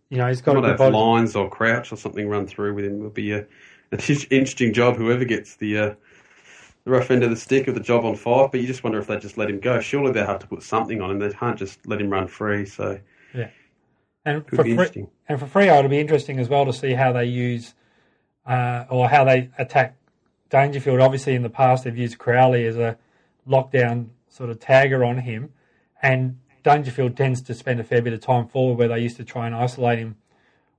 you 0.09 0.17
know, 0.17 0.27
he's 0.27 0.41
got 0.41 0.53
to 0.53 0.61
have 0.61 0.79
Lyons 0.79 1.35
or 1.35 1.49
Crouch 1.49 1.91
or 1.91 1.97
something 1.97 2.27
run 2.27 2.47
through 2.47 2.73
with 2.73 2.85
him. 2.85 2.97
It'll 2.97 3.09
be 3.09 3.31
a 3.31 3.45
an 3.91 3.99
interesting 3.99 4.73
job. 4.73 4.95
Whoever 4.95 5.25
gets 5.25 5.55
the 5.57 5.77
uh, 5.77 5.93
the 6.83 6.91
rough 6.91 7.11
end 7.11 7.23
of 7.23 7.29
the 7.29 7.35
stick 7.35 7.67
of 7.67 7.75
the 7.75 7.79
job 7.81 8.05
on 8.05 8.15
Fyfe, 8.15 8.51
but 8.51 8.59
you 8.59 8.67
just 8.67 8.83
wonder 8.83 8.99
if 8.99 9.07
they 9.07 9.17
just 9.17 9.37
let 9.37 9.49
him 9.49 9.59
go. 9.59 9.79
Surely 9.79 10.11
they 10.11 10.21
have 10.25 10.39
to 10.39 10.47
put 10.47 10.63
something 10.63 11.01
on 11.01 11.11
him. 11.11 11.19
They 11.19 11.29
can't 11.31 11.57
just 11.57 11.85
let 11.87 12.01
him 12.01 12.09
run 12.09 12.27
free. 12.27 12.65
So 12.65 12.99
yeah, 13.33 13.49
And 14.25 14.45
for 14.47 14.63
be 14.63 14.75
Fre- 14.75 14.81
interesting. 14.81 15.07
and 15.29 15.39
for 15.39 15.45
Freo, 15.45 15.77
it'll 15.79 15.89
be 15.89 15.99
interesting 15.99 16.39
as 16.39 16.49
well 16.49 16.65
to 16.65 16.73
see 16.73 16.93
how 16.93 17.11
they 17.11 17.25
use 17.25 17.75
uh, 18.45 18.85
or 18.89 19.09
how 19.09 19.23
they 19.23 19.49
attack 19.57 19.95
Dangerfield. 20.49 20.99
Obviously, 20.99 21.35
in 21.35 21.43
the 21.43 21.49
past, 21.49 21.83
they've 21.83 21.97
used 21.97 22.17
Crowley 22.17 22.65
as 22.65 22.77
a 22.77 22.97
lockdown 23.47 24.07
sort 24.29 24.49
of 24.49 24.59
tagger 24.59 25.07
on 25.07 25.19
him, 25.19 25.51
and 26.01 26.39
Dangerfield 26.63 27.15
tends 27.15 27.41
to 27.43 27.53
spend 27.53 27.79
a 27.79 27.83
fair 27.83 28.01
bit 28.01 28.13
of 28.13 28.21
time 28.21 28.47
forward 28.47 28.77
where 28.77 28.87
they 28.87 28.99
used 28.99 29.17
to 29.17 29.23
try 29.23 29.45
and 29.45 29.55
isolate 29.55 29.99
him 29.99 30.15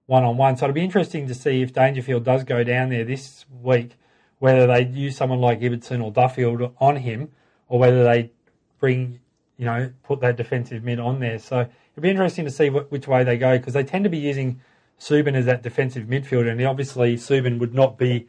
one 0.06 0.24
on 0.24 0.36
one. 0.36 0.56
So 0.56 0.66
it'll 0.66 0.74
be 0.74 0.82
interesting 0.84 1.28
to 1.28 1.34
see 1.34 1.62
if 1.62 1.72
Dangerfield 1.72 2.24
does 2.24 2.44
go 2.44 2.64
down 2.64 2.88
there 2.90 3.04
this 3.04 3.44
week, 3.62 3.96
whether 4.42 4.66
they 4.66 4.84
use 4.84 5.16
someone 5.16 5.40
like 5.40 5.60
Ibbotson 5.60 6.02
or 6.02 6.10
Duffield 6.10 6.74
on 6.80 6.96
him, 6.96 7.30
or 7.68 7.78
whether 7.78 8.02
they 8.02 8.32
bring, 8.80 9.20
you 9.56 9.64
know, 9.64 9.92
put 10.02 10.18
that 10.22 10.34
defensive 10.36 10.82
mid 10.82 10.98
on 10.98 11.20
there. 11.20 11.38
So 11.38 11.60
it'd 11.60 12.02
be 12.02 12.10
interesting 12.10 12.44
to 12.46 12.50
see 12.50 12.68
what, 12.68 12.90
which 12.90 13.06
way 13.06 13.22
they 13.22 13.38
go 13.38 13.56
because 13.56 13.72
they 13.72 13.84
tend 13.84 14.02
to 14.02 14.10
be 14.10 14.18
using 14.18 14.60
Suban 14.98 15.36
as 15.36 15.46
that 15.46 15.62
defensive 15.62 16.08
midfielder, 16.08 16.50
and 16.50 16.60
obviously 16.64 17.14
Suban 17.14 17.60
would 17.60 17.72
not 17.72 17.96
be 17.96 18.26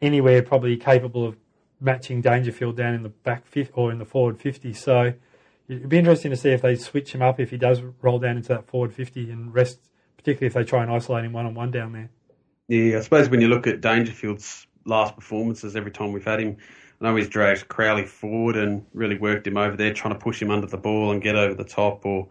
anywhere 0.00 0.44
probably 0.44 0.76
capable 0.76 1.26
of 1.26 1.36
matching 1.80 2.20
Dangerfield 2.20 2.76
down 2.76 2.94
in 2.94 3.02
the 3.02 3.08
back 3.08 3.44
fifth 3.44 3.72
or 3.74 3.90
in 3.90 3.98
the 3.98 4.04
forward 4.04 4.38
fifty. 4.38 4.72
So 4.72 5.12
it'd 5.66 5.88
be 5.88 5.98
interesting 5.98 6.30
to 6.30 6.36
see 6.36 6.50
if 6.50 6.62
they 6.62 6.76
switch 6.76 7.12
him 7.12 7.20
up 7.20 7.40
if 7.40 7.50
he 7.50 7.56
does 7.56 7.82
roll 8.00 8.20
down 8.20 8.36
into 8.36 8.50
that 8.50 8.68
forward 8.68 8.94
fifty 8.94 9.28
and 9.28 9.52
rest, 9.52 9.80
particularly 10.16 10.46
if 10.46 10.54
they 10.54 10.62
try 10.62 10.84
and 10.84 10.92
isolate 10.92 11.24
him 11.24 11.32
one 11.32 11.46
on 11.46 11.54
one 11.54 11.72
down 11.72 11.94
there. 11.94 12.10
Yeah, 12.68 12.98
I 12.98 13.00
suppose 13.00 13.28
when 13.28 13.40
you 13.40 13.48
look 13.48 13.66
at 13.66 13.80
Dangerfield's 13.80 14.68
last 14.84 15.14
performances, 15.14 15.76
every 15.76 15.90
time 15.90 16.12
we've 16.12 16.24
had 16.24 16.40
him, 16.40 16.56
I 17.00 17.04
know 17.04 17.16
he's 17.16 17.28
dragged 17.28 17.68
Crowley 17.68 18.04
forward 18.04 18.56
and 18.56 18.84
really 18.94 19.18
worked 19.18 19.46
him 19.46 19.56
over 19.56 19.76
there, 19.76 19.92
trying 19.92 20.14
to 20.14 20.20
push 20.20 20.40
him 20.40 20.50
under 20.50 20.66
the 20.66 20.76
ball 20.76 21.10
and 21.10 21.20
get 21.20 21.34
over 21.34 21.54
the 21.54 21.64
top 21.64 22.06
or 22.06 22.28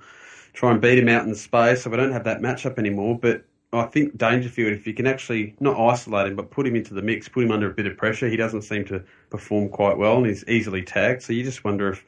try 0.53 0.71
and 0.71 0.81
beat 0.81 0.97
him 0.97 1.09
out 1.09 1.25
in 1.25 1.35
space. 1.35 1.83
So 1.83 1.89
we 1.89 1.97
don't 1.97 2.13
have 2.13 2.23
that 2.23 2.39
matchup 2.41 2.77
anymore. 2.77 3.19
But 3.19 3.43
I 3.73 3.83
think 3.83 4.17
Dangerfield, 4.17 4.73
if 4.73 4.87
you 4.87 4.93
can 4.93 5.07
actually 5.07 5.55
not 5.59 5.79
isolate 5.79 6.27
him, 6.27 6.35
but 6.35 6.51
put 6.51 6.67
him 6.67 6.75
into 6.75 6.93
the 6.93 7.01
mix, 7.01 7.27
put 7.27 7.43
him 7.43 7.51
under 7.51 7.69
a 7.69 7.73
bit 7.73 7.85
of 7.85 7.97
pressure, 7.97 8.29
he 8.29 8.37
doesn't 8.37 8.63
seem 8.63 8.85
to 8.85 9.03
perform 9.29 9.69
quite 9.69 9.97
well 9.97 10.17
and 10.17 10.25
he's 10.25 10.45
easily 10.47 10.83
tagged. 10.83 11.21
So 11.21 11.33
you 11.33 11.43
just 11.43 11.63
wonder 11.63 11.89
if 11.89 12.05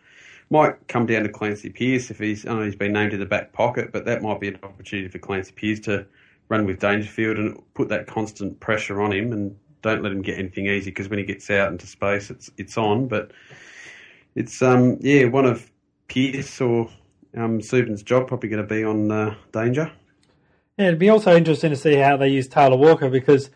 might 0.49 0.87
come 0.87 1.05
down 1.05 1.23
to 1.23 1.29
Clancy 1.29 1.69
Pearce 1.69 2.11
if 2.11 2.19
he's 2.19 2.45
I 2.45 2.53
know 2.53 2.63
he's 2.63 2.75
been 2.75 2.93
named 2.93 3.13
in 3.13 3.19
the 3.19 3.25
back 3.25 3.53
pocket, 3.53 3.91
but 3.91 4.05
that 4.05 4.21
might 4.21 4.39
be 4.39 4.49
an 4.49 4.59
opportunity 4.61 5.07
for 5.07 5.19
Clancy 5.19 5.51
Pearce 5.53 5.79
to 5.81 6.05
run 6.49 6.65
with 6.65 6.79
Dangerfield 6.79 7.37
and 7.37 7.61
put 7.73 7.89
that 7.89 8.07
constant 8.07 8.59
pressure 8.59 9.01
on 9.01 9.11
him 9.11 9.31
and 9.31 9.57
don't 9.83 10.01
let 10.01 10.11
him 10.11 10.23
get 10.23 10.39
anything 10.39 10.65
easy 10.65 10.89
because 10.89 11.07
when 11.07 11.19
he 11.19 11.25
gets 11.25 11.49
out 11.51 11.71
into 11.71 11.85
space, 11.85 12.31
it's 12.31 12.49
it's 12.57 12.77
on. 12.77 13.07
But 13.07 13.31
it's 14.33 14.61
um 14.63 14.97
yeah 15.01 15.25
one 15.25 15.45
of 15.45 15.69
Pearce 16.07 16.59
or 16.59 16.89
um 17.37 17.61
Suban's 17.61 18.01
job 18.01 18.27
probably 18.27 18.49
going 18.49 18.67
to 18.67 18.75
be 18.75 18.83
on 18.83 19.11
uh, 19.11 19.35
Danger. 19.51 19.91
Yeah, 20.77 20.87
it'd 20.87 20.99
be 20.99 21.09
also 21.09 21.35
interesting 21.35 21.69
to 21.69 21.75
see 21.75 21.95
how 21.95 22.17
they 22.17 22.29
use 22.29 22.47
Taylor 22.47 22.77
Walker 22.77 23.09
because 23.09 23.51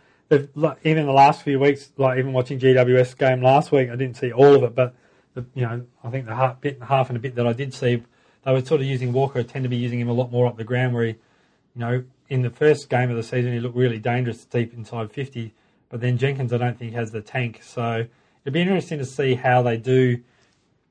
like, 0.55 0.77
even 0.83 1.05
the 1.05 1.13
last 1.13 1.41
few 1.43 1.59
weeks, 1.59 1.91
like 1.97 2.19
even 2.19 2.33
watching 2.33 2.59
GWS 2.59 3.17
game 3.17 3.41
last 3.41 3.71
week, 3.71 3.89
I 3.89 3.95
didn't 3.95 4.17
see 4.17 4.31
all 4.31 4.55
of 4.55 4.63
it, 4.63 4.75
but 4.75 4.93
the, 5.33 5.45
you 5.53 5.61
know, 5.63 5.85
I 6.03 6.09
think 6.09 6.25
the 6.25 6.35
half, 6.35 6.59
bit, 6.59 6.81
half 6.83 7.09
and 7.09 7.17
a 7.17 7.19
bit 7.19 7.35
that 7.35 7.47
I 7.47 7.53
did 7.53 7.73
see, 7.73 8.03
they 8.43 8.51
were 8.51 8.63
sort 8.63 8.81
of 8.81 8.87
using 8.87 9.13
Walker. 9.13 9.41
Tend 9.43 9.63
to 9.63 9.69
be 9.69 9.77
using 9.77 9.99
him 9.99 10.09
a 10.09 10.13
lot 10.13 10.31
more 10.31 10.47
up 10.47 10.57
the 10.57 10.63
ground. 10.63 10.93
Where 10.93 11.05
he, 11.05 11.09
you 11.11 11.79
know, 11.79 12.03
in 12.29 12.41
the 12.41 12.49
first 12.49 12.89
game 12.89 13.09
of 13.09 13.15
the 13.15 13.23
season, 13.23 13.53
he 13.53 13.59
looked 13.59 13.75
really 13.75 13.99
dangerous 13.99 14.43
deep 14.45 14.73
inside 14.73 15.11
fifty, 15.11 15.53
but 15.89 16.01
then 16.01 16.17
Jenkins, 16.17 16.53
I 16.53 16.57
don't 16.57 16.77
think 16.77 16.93
has 16.93 17.11
the 17.11 17.21
tank. 17.21 17.61
So 17.63 18.05
it'd 18.43 18.53
be 18.53 18.61
interesting 18.61 18.99
to 18.99 19.05
see 19.05 19.35
how 19.35 19.61
they 19.61 19.77
do 19.77 20.21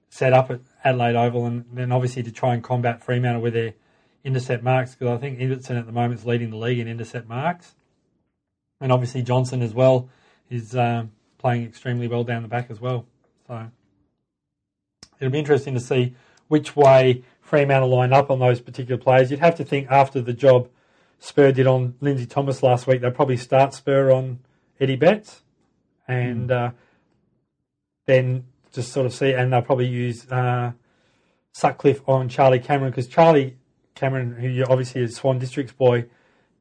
set 0.08 0.32
up 0.32 0.50
at 0.50 0.60
Adelaide 0.84 1.16
Oval, 1.16 1.46
and 1.46 1.64
then 1.72 1.92
obviously 1.92 2.22
to 2.22 2.32
try 2.32 2.54
and 2.54 2.62
combat 2.62 3.02
Fremantle 3.02 3.42
with 3.42 3.54
their 3.54 3.74
intercept 4.24 4.62
marks 4.62 4.94
because 4.94 5.16
I 5.16 5.20
think 5.20 5.38
Ibbotson 5.38 5.78
at 5.78 5.86
the 5.86 5.92
moment 5.92 6.20
is 6.20 6.26
leading 6.26 6.50
the 6.50 6.56
league 6.56 6.78
in 6.78 6.88
intercept 6.88 7.28
marks, 7.28 7.74
and 8.80 8.90
obviously 8.90 9.22
Johnson 9.22 9.62
as 9.62 9.74
well 9.74 10.08
is 10.50 10.74
um, 10.76 11.12
playing 11.38 11.64
extremely 11.64 12.08
well 12.08 12.24
down 12.24 12.42
the 12.42 12.48
back 12.48 12.70
as 12.70 12.80
well. 12.80 13.06
So 13.46 13.70
it'll 15.20 15.32
be 15.32 15.38
interesting 15.38 15.74
to 15.74 15.80
see 15.80 16.14
which 16.48 16.76
way 16.76 17.22
Fremantle 17.40 17.88
line 17.88 18.12
up 18.12 18.30
on 18.30 18.38
those 18.38 18.60
particular 18.60 19.00
players. 19.00 19.30
You'd 19.30 19.40
have 19.40 19.56
to 19.56 19.64
think 19.64 19.88
after 19.90 20.20
the 20.20 20.32
job 20.32 20.68
Spurr 21.20 21.52
did 21.52 21.66
on 21.66 21.94
Lindsay 22.00 22.26
Thomas 22.26 22.62
last 22.62 22.86
week, 22.86 23.00
they'll 23.00 23.10
probably 23.10 23.36
start 23.36 23.74
Spurr 23.74 24.12
on 24.12 24.40
Eddie 24.80 24.96
Betts, 24.96 25.42
and 26.08 26.50
uh, 26.50 26.70
then 28.06 28.44
just 28.72 28.92
sort 28.92 29.06
of 29.06 29.14
see, 29.14 29.32
and 29.32 29.52
they'll 29.52 29.62
probably 29.62 29.86
use 29.88 30.30
uh, 30.30 30.72
Sutcliffe 31.52 32.02
on 32.06 32.28
Charlie 32.28 32.58
Cameron 32.58 32.90
because 32.90 33.06
Charlie 33.08 33.56
Cameron, 33.94 34.34
who 34.34 34.64
obviously 34.68 35.02
is 35.02 35.16
Swan 35.16 35.38
District's 35.38 35.72
boy, 35.72 36.04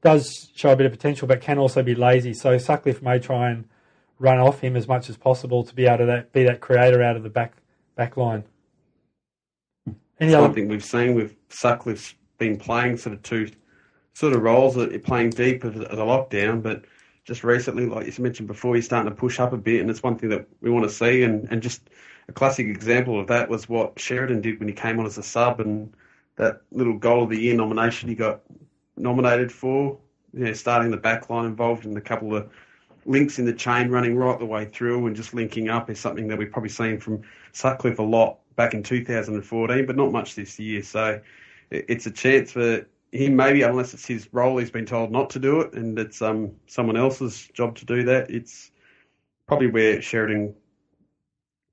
does 0.01 0.49
show 0.56 0.71
a 0.71 0.75
bit 0.75 0.86
of 0.86 0.91
potential, 0.91 1.28
but 1.28 1.41
can 1.41 1.58
also 1.58 1.84
be 1.84 1.95
lazy. 1.95 2.34
So 2.34 2.58
Sutcliffe 2.58 3.01
may 3.01 3.19
try 3.19 3.49
and 3.49 3.65
run 4.19 4.39
off 4.39 4.62
him 4.62 4.75
as 4.75 4.88
much 4.88 5.10
as 5.10 5.17
possible 5.17 5.63
to 5.63 5.75
be 5.75 5.86
able 5.86 5.97
to 5.99 6.06
that, 6.06 6.32
be 6.32 6.43
that 6.43 6.62
creator 6.62 7.04
out 7.04 7.17
of 7.17 7.23
the 7.23 7.30
back 7.30 7.58
back 7.95 8.15
line. 8.15 8.43
Any 10.19 10.30
It's 10.30 10.36
other? 10.36 10.47
one 10.47 10.54
thing 10.54 10.67
we've 10.69 10.84
seen 10.84 11.15
with 11.15 11.36
Sutcliffe's 11.49 12.15
been 12.38 12.58
playing 12.58 12.97
sort 12.97 13.15
of 13.15 13.23
two 13.23 13.49
sort 14.13 14.34
of 14.34 14.41
roles, 14.41 14.75
that 14.75 15.04
playing 15.04 15.32
deep 15.32 15.65
as 15.65 15.75
a 15.75 15.91
as 15.91 15.99
a 15.99 16.04
lockdown, 16.04 16.63
but 16.63 16.86
just 17.26 17.44
recently, 17.44 17.88
like 17.88 18.06
you 18.06 18.24
mentioned 18.24 18.48
before, 18.48 18.76
he's 18.76 18.86
starting 18.86 19.10
to 19.10 19.16
push 19.16 19.40
up 19.40 19.52
a 19.52 19.58
bit, 19.58 19.82
and 19.82 19.90
it's 19.90 20.04
one 20.04 20.18
thing 20.18 20.30
that 20.30 20.48
we 20.62 20.70
want 20.70 20.86
to 20.86 20.92
see. 20.92 21.24
And, 21.24 21.48
and 21.52 21.62
just 21.62 21.82
a 22.30 22.32
classic 22.32 22.68
example 22.68 23.20
of 23.20 23.28
that 23.28 23.50
was 23.50 23.68
what 23.68 24.00
Sheridan 24.00 24.42
did 24.42 24.60
when 24.60 24.70
he 24.70 24.74
came 24.76 25.00
on 25.00 25.08
as 25.08 25.18
a 25.18 25.24
sub, 25.24 25.60
and 25.60 25.92
that 26.36 26.62
little 26.72 26.98
goal 26.98 27.24
of 27.24 27.32
the 27.32 27.40
year 27.40 27.56
nomination 27.56 28.10
he 28.10 28.16
got 28.16 28.42
nominated 28.96 29.52
for. 29.52 29.98
You 30.34 30.46
know, 30.46 30.54
starting 30.54 30.92
the 30.92 30.98
back 30.98 31.30
line, 31.30 31.46
involved 31.46 31.86
in 31.86 31.98
a 31.98 32.02
couple 32.02 32.36
of 32.36 32.50
links 33.06 33.40
in 33.40 33.46
the 33.46 33.54
chain, 33.54 33.90
running 33.90 34.16
right 34.16 34.38
the 34.38 34.46
way 34.46 34.66
through, 34.66 35.08
and 35.08 35.16
just 35.16 35.34
linking 35.34 35.70
up 35.70 35.90
is 35.90 36.00
something 36.00 36.28
that 36.28 36.38
we've 36.38 36.52
probably 36.52 36.70
seen 36.70 37.00
from 37.00 37.24
Sutcliffe 37.54 38.00
a 38.00 38.04
lot 38.04 38.38
back 38.56 38.74
in 38.74 38.84
2014, 38.84 39.86
but 39.86 39.96
not 39.96 40.12
much 40.12 40.36
this 40.36 40.60
year. 40.60 40.84
So 40.84 41.20
it's 41.72 42.06
a 42.06 42.12
chance 42.12 42.52
for 42.52 42.86
him, 43.15 43.36
maybe, 43.36 43.62
unless 43.63 43.93
it's 43.93 44.06
his 44.06 44.28
role, 44.32 44.58
he's 44.58 44.71
been 44.71 44.86
told 44.86 45.12
not 45.12 45.30
to 45.32 45.39
do 45.39 45.62
it, 45.62 45.73
and 45.73 45.97
it's 45.97 46.21
um 46.21 46.51
someone 46.67 46.97
else's 46.97 47.47
job 47.54 47.75
to 47.75 47.86
do 47.86 48.04
that. 48.04 48.30
It's 48.30 48.71
probably 49.47 49.67
where 49.67 50.01
Sheridan 50.01 50.56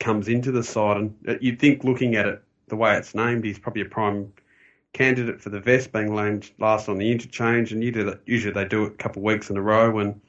comes 0.00 0.28
into 0.28 0.52
the 0.52 0.62
side, 0.62 0.96
and 0.96 1.14
uh, 1.28 1.35
you'd 1.40 1.59
think, 1.59 1.85
looking 1.85 2.16
at 2.16 2.26
it 2.26 2.42
the 2.68 2.76
way 2.76 2.96
it's 2.96 3.14
named, 3.14 3.44
he's 3.44 3.59
probably 3.59 3.83
a 3.83 3.87
prime 3.87 4.33
candidate 4.92 5.40
for 5.40 5.50
the 5.50 5.61
vest, 5.61 5.92
being 5.92 6.14
named 6.14 6.50
last 6.59 6.88
on 6.88 6.98
the 6.98 7.11
interchange, 7.11 7.72
and 7.72 7.83
usually 7.83 8.52
they 8.52 8.64
do 8.64 8.85
it 8.85 8.92
a 8.92 8.96
couple 8.96 9.20
of 9.20 9.24
weeks 9.24 9.50
in 9.50 9.57
a 9.57 9.62
row 9.62 9.90
when 9.90 10.20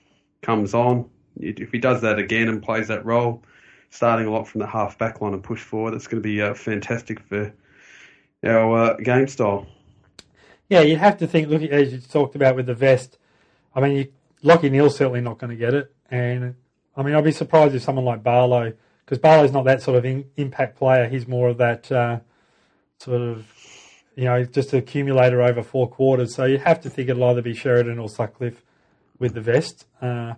comes 0.41 0.73
on. 0.73 1.09
If 1.37 1.71
he 1.71 1.79
does 1.79 2.01
that 2.01 2.19
again 2.19 2.47
and 2.47 2.61
plays 2.61 2.87
that 2.87 3.05
role, 3.05 3.43
starting 3.89 4.27
a 4.27 4.31
lot 4.31 4.47
from 4.47 4.59
the 4.59 4.67
half 4.67 4.97
back 4.97 5.21
line 5.21 5.33
and 5.33 5.43
push 5.43 5.61
forward, 5.61 5.93
it's 5.93 6.07
going 6.07 6.21
to 6.21 6.27
be 6.27 6.41
uh, 6.41 6.53
fantastic 6.53 7.19
for 7.21 7.53
our 8.43 8.77
uh, 8.77 8.93
game 8.97 9.27
style. 9.27 9.67
Yeah, 10.69 10.81
you'd 10.81 10.99
have 10.99 11.17
to 11.17 11.27
think. 11.27 11.49
Look, 11.49 11.61
as 11.61 11.93
you 11.93 11.99
talked 11.99 12.35
about 12.35 12.55
with 12.55 12.65
the 12.65 12.73
vest. 12.73 13.17
I 13.75 13.81
mean, 13.81 13.95
you, 13.95 14.11
Lachie 14.43 14.71
Neale's 14.71 14.95
certainly 14.95 15.21
not 15.21 15.37
going 15.37 15.49
to 15.49 15.55
get 15.55 15.73
it, 15.73 15.93
and 16.09 16.55
I 16.95 17.03
mean, 17.03 17.15
I'd 17.15 17.23
be 17.23 17.31
surprised 17.31 17.75
if 17.75 17.81
someone 17.81 18.05
like 18.05 18.23
Barlow, 18.23 18.73
because 19.05 19.19
Barlow's 19.19 19.51
not 19.51 19.65
that 19.65 19.81
sort 19.81 19.97
of 19.97 20.05
in, 20.05 20.25
impact 20.37 20.77
player. 20.77 21.07
He's 21.07 21.27
more 21.27 21.49
of 21.49 21.57
that 21.57 21.91
uh, 21.91 22.19
sort 22.99 23.21
of, 23.21 23.45
you 24.15 24.25
know, 24.25 24.43
just 24.43 24.73
accumulator 24.73 25.41
over 25.41 25.63
four 25.63 25.89
quarters. 25.89 26.35
So 26.35 26.45
you'd 26.45 26.61
have 26.61 26.81
to 26.81 26.89
think 26.89 27.09
it'll 27.09 27.23
either 27.23 27.41
be 27.41 27.53
Sheridan 27.53 27.99
or 27.99 28.09
Sutcliffe 28.09 28.63
with 29.17 29.33
the 29.33 29.41
vest. 29.41 29.85
Uh, 30.01 30.33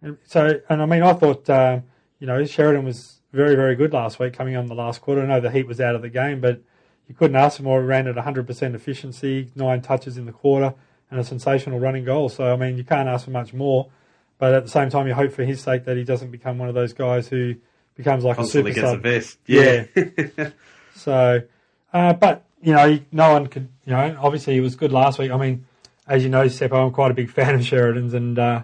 and 0.00 0.18
so, 0.24 0.60
and 0.68 0.82
I 0.82 0.86
mean, 0.86 1.02
I 1.02 1.12
thought, 1.12 1.48
uh, 1.48 1.80
you 2.18 2.26
know, 2.26 2.44
Sheridan 2.44 2.84
was 2.84 3.20
very, 3.32 3.54
very 3.54 3.76
good 3.76 3.92
last 3.92 4.18
week 4.18 4.32
coming 4.32 4.56
on 4.56 4.66
the 4.66 4.74
last 4.74 5.00
quarter. 5.00 5.22
I 5.22 5.26
know 5.26 5.40
the 5.40 5.50
heat 5.50 5.66
was 5.66 5.80
out 5.80 5.94
of 5.94 6.02
the 6.02 6.10
game, 6.10 6.40
but 6.40 6.60
you 7.08 7.14
couldn't 7.14 7.36
ask 7.36 7.56
for 7.58 7.62
more. 7.64 7.80
He 7.80 7.86
ran 7.86 8.06
at 8.06 8.14
100% 8.16 8.74
efficiency, 8.74 9.50
nine 9.54 9.82
touches 9.82 10.16
in 10.16 10.26
the 10.26 10.32
quarter, 10.32 10.74
and 11.10 11.20
a 11.20 11.24
sensational 11.24 11.78
running 11.80 12.04
goal. 12.04 12.28
So, 12.28 12.52
I 12.52 12.56
mean, 12.56 12.76
you 12.78 12.84
can't 12.84 13.08
ask 13.08 13.24
for 13.26 13.30
much 13.32 13.52
more. 13.52 13.88
But 14.38 14.54
at 14.54 14.64
the 14.64 14.70
same 14.70 14.90
time, 14.90 15.06
you 15.06 15.14
hope 15.14 15.32
for 15.32 15.44
his 15.44 15.60
sake 15.60 15.84
that 15.84 15.96
he 15.96 16.04
doesn't 16.04 16.30
become 16.30 16.58
one 16.58 16.68
of 16.68 16.74
those 16.74 16.92
guys 16.92 17.28
who 17.28 17.54
becomes 17.94 18.24
like 18.24 18.36
Constantly 18.36 18.72
a 18.72 18.74
super 18.74 18.86
gets 18.86 18.92
a 18.92 18.96
sub. 18.96 19.02
vest. 19.02 19.38
Yeah. 20.36 20.50
So, 20.94 21.42
uh, 21.92 22.12
but 22.12 22.44
you 22.62 22.72
know, 22.74 22.98
no 23.10 23.32
one 23.32 23.46
could. 23.46 23.68
You 23.86 23.92
know, 23.92 24.16
obviously 24.20 24.54
he 24.54 24.60
was 24.60 24.76
good 24.76 24.92
last 24.92 25.18
week. 25.18 25.30
I 25.30 25.36
mean, 25.36 25.66
as 26.06 26.22
you 26.22 26.28
know, 26.28 26.44
Seppo, 26.46 26.74
I'm 26.86 26.92
quite 26.92 27.10
a 27.10 27.14
big 27.14 27.30
fan 27.36 27.54
of 27.54 27.64
Sheridan's, 27.64 28.14
and 28.14 28.38
uh, 28.38 28.62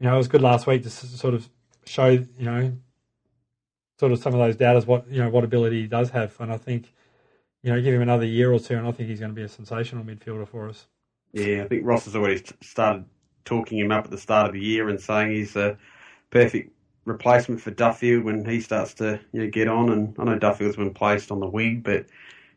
you 0.00 0.06
know, 0.06 0.14
it 0.14 0.18
was 0.18 0.28
good 0.28 0.42
last 0.42 0.66
week 0.66 0.82
to 0.82 0.88
s- 0.88 1.08
sort 1.10 1.34
of 1.34 1.48
show, 1.86 2.08
you 2.08 2.26
know, 2.40 2.72
sort 3.98 4.12
of 4.12 4.18
some 4.18 4.34
of 4.34 4.40
those 4.40 4.56
doubters 4.56 4.86
what 4.86 5.08
you 5.10 5.22
know 5.22 5.30
what 5.30 5.44
ability 5.44 5.82
he 5.82 5.86
does 5.86 6.10
have, 6.10 6.34
and 6.40 6.52
I 6.52 6.58
think, 6.58 6.92
you 7.66 7.72
know, 7.72 7.82
give 7.82 7.94
him 7.94 8.02
another 8.02 8.24
year 8.24 8.52
or 8.52 8.60
two, 8.60 8.76
and 8.76 8.86
I 8.86 8.92
think 8.92 9.08
he's 9.08 9.18
going 9.18 9.32
to 9.32 9.34
be 9.34 9.42
a 9.42 9.48
sensational 9.48 10.04
midfielder 10.04 10.46
for 10.46 10.68
us. 10.68 10.86
Yeah, 11.32 11.64
I 11.64 11.66
think 11.66 11.84
Ross 11.84 12.04
has 12.04 12.14
already 12.14 12.40
started 12.62 13.04
talking 13.44 13.78
him 13.78 13.90
up 13.90 14.04
at 14.04 14.12
the 14.12 14.18
start 14.18 14.46
of 14.46 14.52
the 14.52 14.60
year 14.60 14.88
and 14.88 15.00
saying 15.00 15.32
he's 15.32 15.56
a 15.56 15.76
perfect 16.30 16.70
replacement 17.06 17.60
for 17.60 17.72
Duffield 17.72 18.22
when 18.22 18.44
he 18.44 18.60
starts 18.60 18.94
to 18.94 19.18
you 19.32 19.42
know, 19.42 19.50
get 19.50 19.66
on. 19.66 19.90
And 19.90 20.14
I 20.16 20.24
know 20.24 20.38
Duffield's 20.38 20.76
been 20.76 20.94
placed 20.94 21.32
on 21.32 21.40
the 21.40 21.48
wing, 21.48 21.80
but 21.80 22.06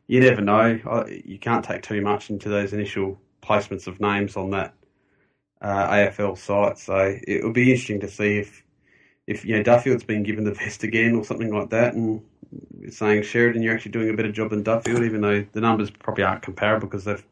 you 0.06 0.20
never 0.20 0.42
know. 0.42 0.80
You 1.08 1.40
can't 1.40 1.66
take 1.66 1.82
too 1.82 2.02
much 2.02 2.30
into 2.30 2.50
those 2.50 2.72
initial 2.72 3.20
placements 3.42 3.88
of 3.88 4.00
names 4.00 4.38
on 4.38 4.52
that 4.52 4.76
uh, 5.60 5.90
AFL 5.90 6.38
site. 6.38 6.78
So 6.78 7.18
it 7.28 7.44
will 7.44 7.52
be 7.52 7.72
interesting 7.72 8.02
to 8.02 8.08
see 8.08 8.38
if 8.38 8.64
if 9.26 9.44
you 9.44 9.58
know 9.58 9.64
Duffield's 9.64 10.04
been 10.04 10.22
given 10.22 10.44
the 10.44 10.54
vest 10.54 10.84
again 10.84 11.16
or 11.16 11.24
something 11.24 11.52
like 11.52 11.72
that, 11.72 11.96
and 11.96 12.22
saying 12.90 13.24
Sheridan, 13.24 13.62
you're 13.62 13.74
actually 13.74 13.92
doing 13.92 14.10
a 14.10 14.14
better 14.14 14.32
job 14.32 14.50
than 14.50 14.64
Duffield, 14.64 15.04
even 15.04 15.22
though 15.22 15.46
the 15.52 15.62
numbers 15.62 15.90
probably 15.90 16.24
aren't 16.24 16.42
comparable 16.42 16.88
because 16.88 17.06
they've 17.06 17.26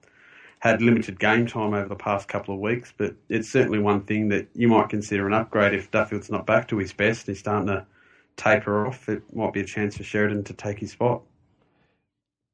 had 0.59 0.81
limited 0.81 1.19
game 1.19 1.45
time 1.45 1.73
over 1.73 1.87
the 1.87 1.95
past 1.95 2.27
couple 2.27 2.53
of 2.53 2.59
weeks. 2.59 2.93
But 2.97 3.15
it's 3.29 3.49
certainly 3.49 3.79
one 3.79 4.01
thing 4.01 4.29
that 4.29 4.47
you 4.55 4.67
might 4.67 4.89
consider 4.89 5.27
an 5.27 5.33
upgrade 5.33 5.73
if 5.73 5.91
Duffield's 5.91 6.31
not 6.31 6.45
back 6.45 6.67
to 6.69 6.77
his 6.77 6.93
best 6.93 7.27
and 7.27 7.35
he's 7.35 7.39
starting 7.39 7.67
to 7.67 7.85
taper 8.35 8.85
off. 8.85 9.09
It 9.09 9.21
might 9.35 9.53
be 9.53 9.61
a 9.61 9.65
chance 9.65 9.97
for 9.97 10.03
Sheridan 10.03 10.43
to 10.45 10.53
take 10.53 10.79
his 10.79 10.91
spot. 10.91 11.21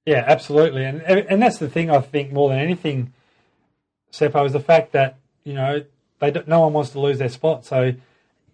Yeah, 0.05 0.23
absolutely, 0.27 0.83
and 0.83 1.01
and 1.01 1.41
that's 1.41 1.59
the 1.59 1.69
thing 1.69 1.89
I 1.89 2.01
think 2.01 2.33
more 2.33 2.49
than 2.49 2.59
anything, 2.59 3.13
Seppo, 4.11 4.45
is 4.45 4.51
the 4.51 4.59
fact 4.59 4.91
that 4.91 5.17
you 5.45 5.53
know 5.53 5.85
they 6.19 6.31
no 6.45 6.59
one 6.61 6.73
wants 6.73 6.89
to 6.91 6.99
lose 6.99 7.19
their 7.19 7.29
spot. 7.29 7.63
So 7.63 7.93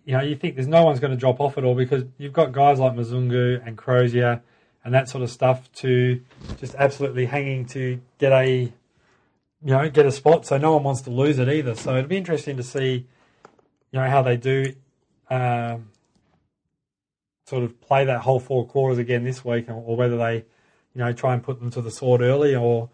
you 0.09 0.17
know 0.17 0.23
you 0.23 0.35
think 0.35 0.55
there's 0.55 0.67
no 0.67 0.83
one's 0.83 0.99
going 0.99 1.11
to 1.11 1.17
drop 1.17 1.39
off 1.39 1.57
at 1.57 1.63
all 1.63 1.75
because 1.75 2.03
you've 2.17 2.33
got 2.33 2.51
guys 2.51 2.79
like 2.79 2.93
Mzungu 2.93 3.65
and 3.65 3.77
Crozier 3.77 4.41
and 4.83 4.93
that 4.93 5.07
sort 5.07 5.23
of 5.23 5.29
stuff 5.29 5.71
to 5.73 6.21
just 6.57 6.73
absolutely 6.75 7.25
hanging 7.27 7.65
to 7.67 8.01
get 8.17 8.31
a 8.31 8.61
you 8.61 8.71
know 9.61 9.89
get 9.89 10.05
a 10.05 10.11
spot. 10.11 10.47
So 10.47 10.57
no 10.57 10.73
one 10.73 10.83
wants 10.83 11.01
to 11.01 11.11
lose 11.11 11.37
it 11.37 11.47
either. 11.47 11.75
So 11.75 11.95
it'll 11.95 12.09
be 12.09 12.17
interesting 12.17 12.57
to 12.57 12.63
see 12.63 13.05
you 13.91 13.99
know 13.99 14.09
how 14.09 14.23
they 14.23 14.37
do. 14.37 14.73
Um, 15.29 15.89
sort 17.45 17.63
of 17.63 17.79
play 17.81 18.05
that 18.05 18.21
whole 18.21 18.39
four 18.39 18.65
quarters 18.65 18.97
again 18.97 19.23
this 19.23 19.45
week, 19.45 19.69
or 19.69 19.95
whether 19.95 20.17
they 20.17 20.45
you 20.93 21.05
know, 21.05 21.13
try 21.13 21.33
and 21.33 21.43
put 21.43 21.59
them 21.59 21.69
to 21.71 21.81
the 21.81 21.91
sword 21.91 22.21
early, 22.21 22.55
or 22.55 22.89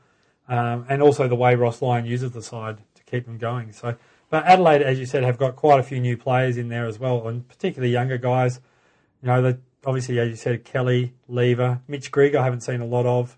um, 0.47 0.85
and 0.89 1.01
also 1.01 1.27
the 1.27 1.35
way 1.35 1.55
Ross 1.55 1.81
Lyon 1.81 2.05
uses 2.05 2.31
the 2.31 2.41
side 2.41 2.77
to 2.95 3.03
keep 3.03 3.25
them 3.25 3.37
going. 3.37 3.71
So, 3.71 3.95
but 4.35 4.47
Adelaide, 4.47 4.81
as 4.81 4.99
you 4.99 5.05
said, 5.05 5.23
have 5.23 5.37
got 5.37 5.55
quite 5.55 5.79
a 5.79 5.83
few 5.83 5.97
new 5.97 6.17
players 6.17 6.57
in 6.57 6.67
there 6.67 6.85
as 6.87 6.99
well, 6.99 7.25
and 7.29 7.47
particularly 7.47 7.93
younger 7.93 8.17
guys. 8.17 8.59
You 9.21 9.27
know, 9.27 9.57
obviously, 9.85 10.19
as 10.19 10.27
you 10.27 10.35
said, 10.35 10.65
Kelly, 10.65 11.13
Lever, 11.29 11.79
Mitch 11.87 12.11
Grigg, 12.11 12.35
I 12.35 12.43
haven't 12.43 12.59
seen 12.59 12.81
a 12.81 12.85
lot 12.85 13.05
of, 13.05 13.37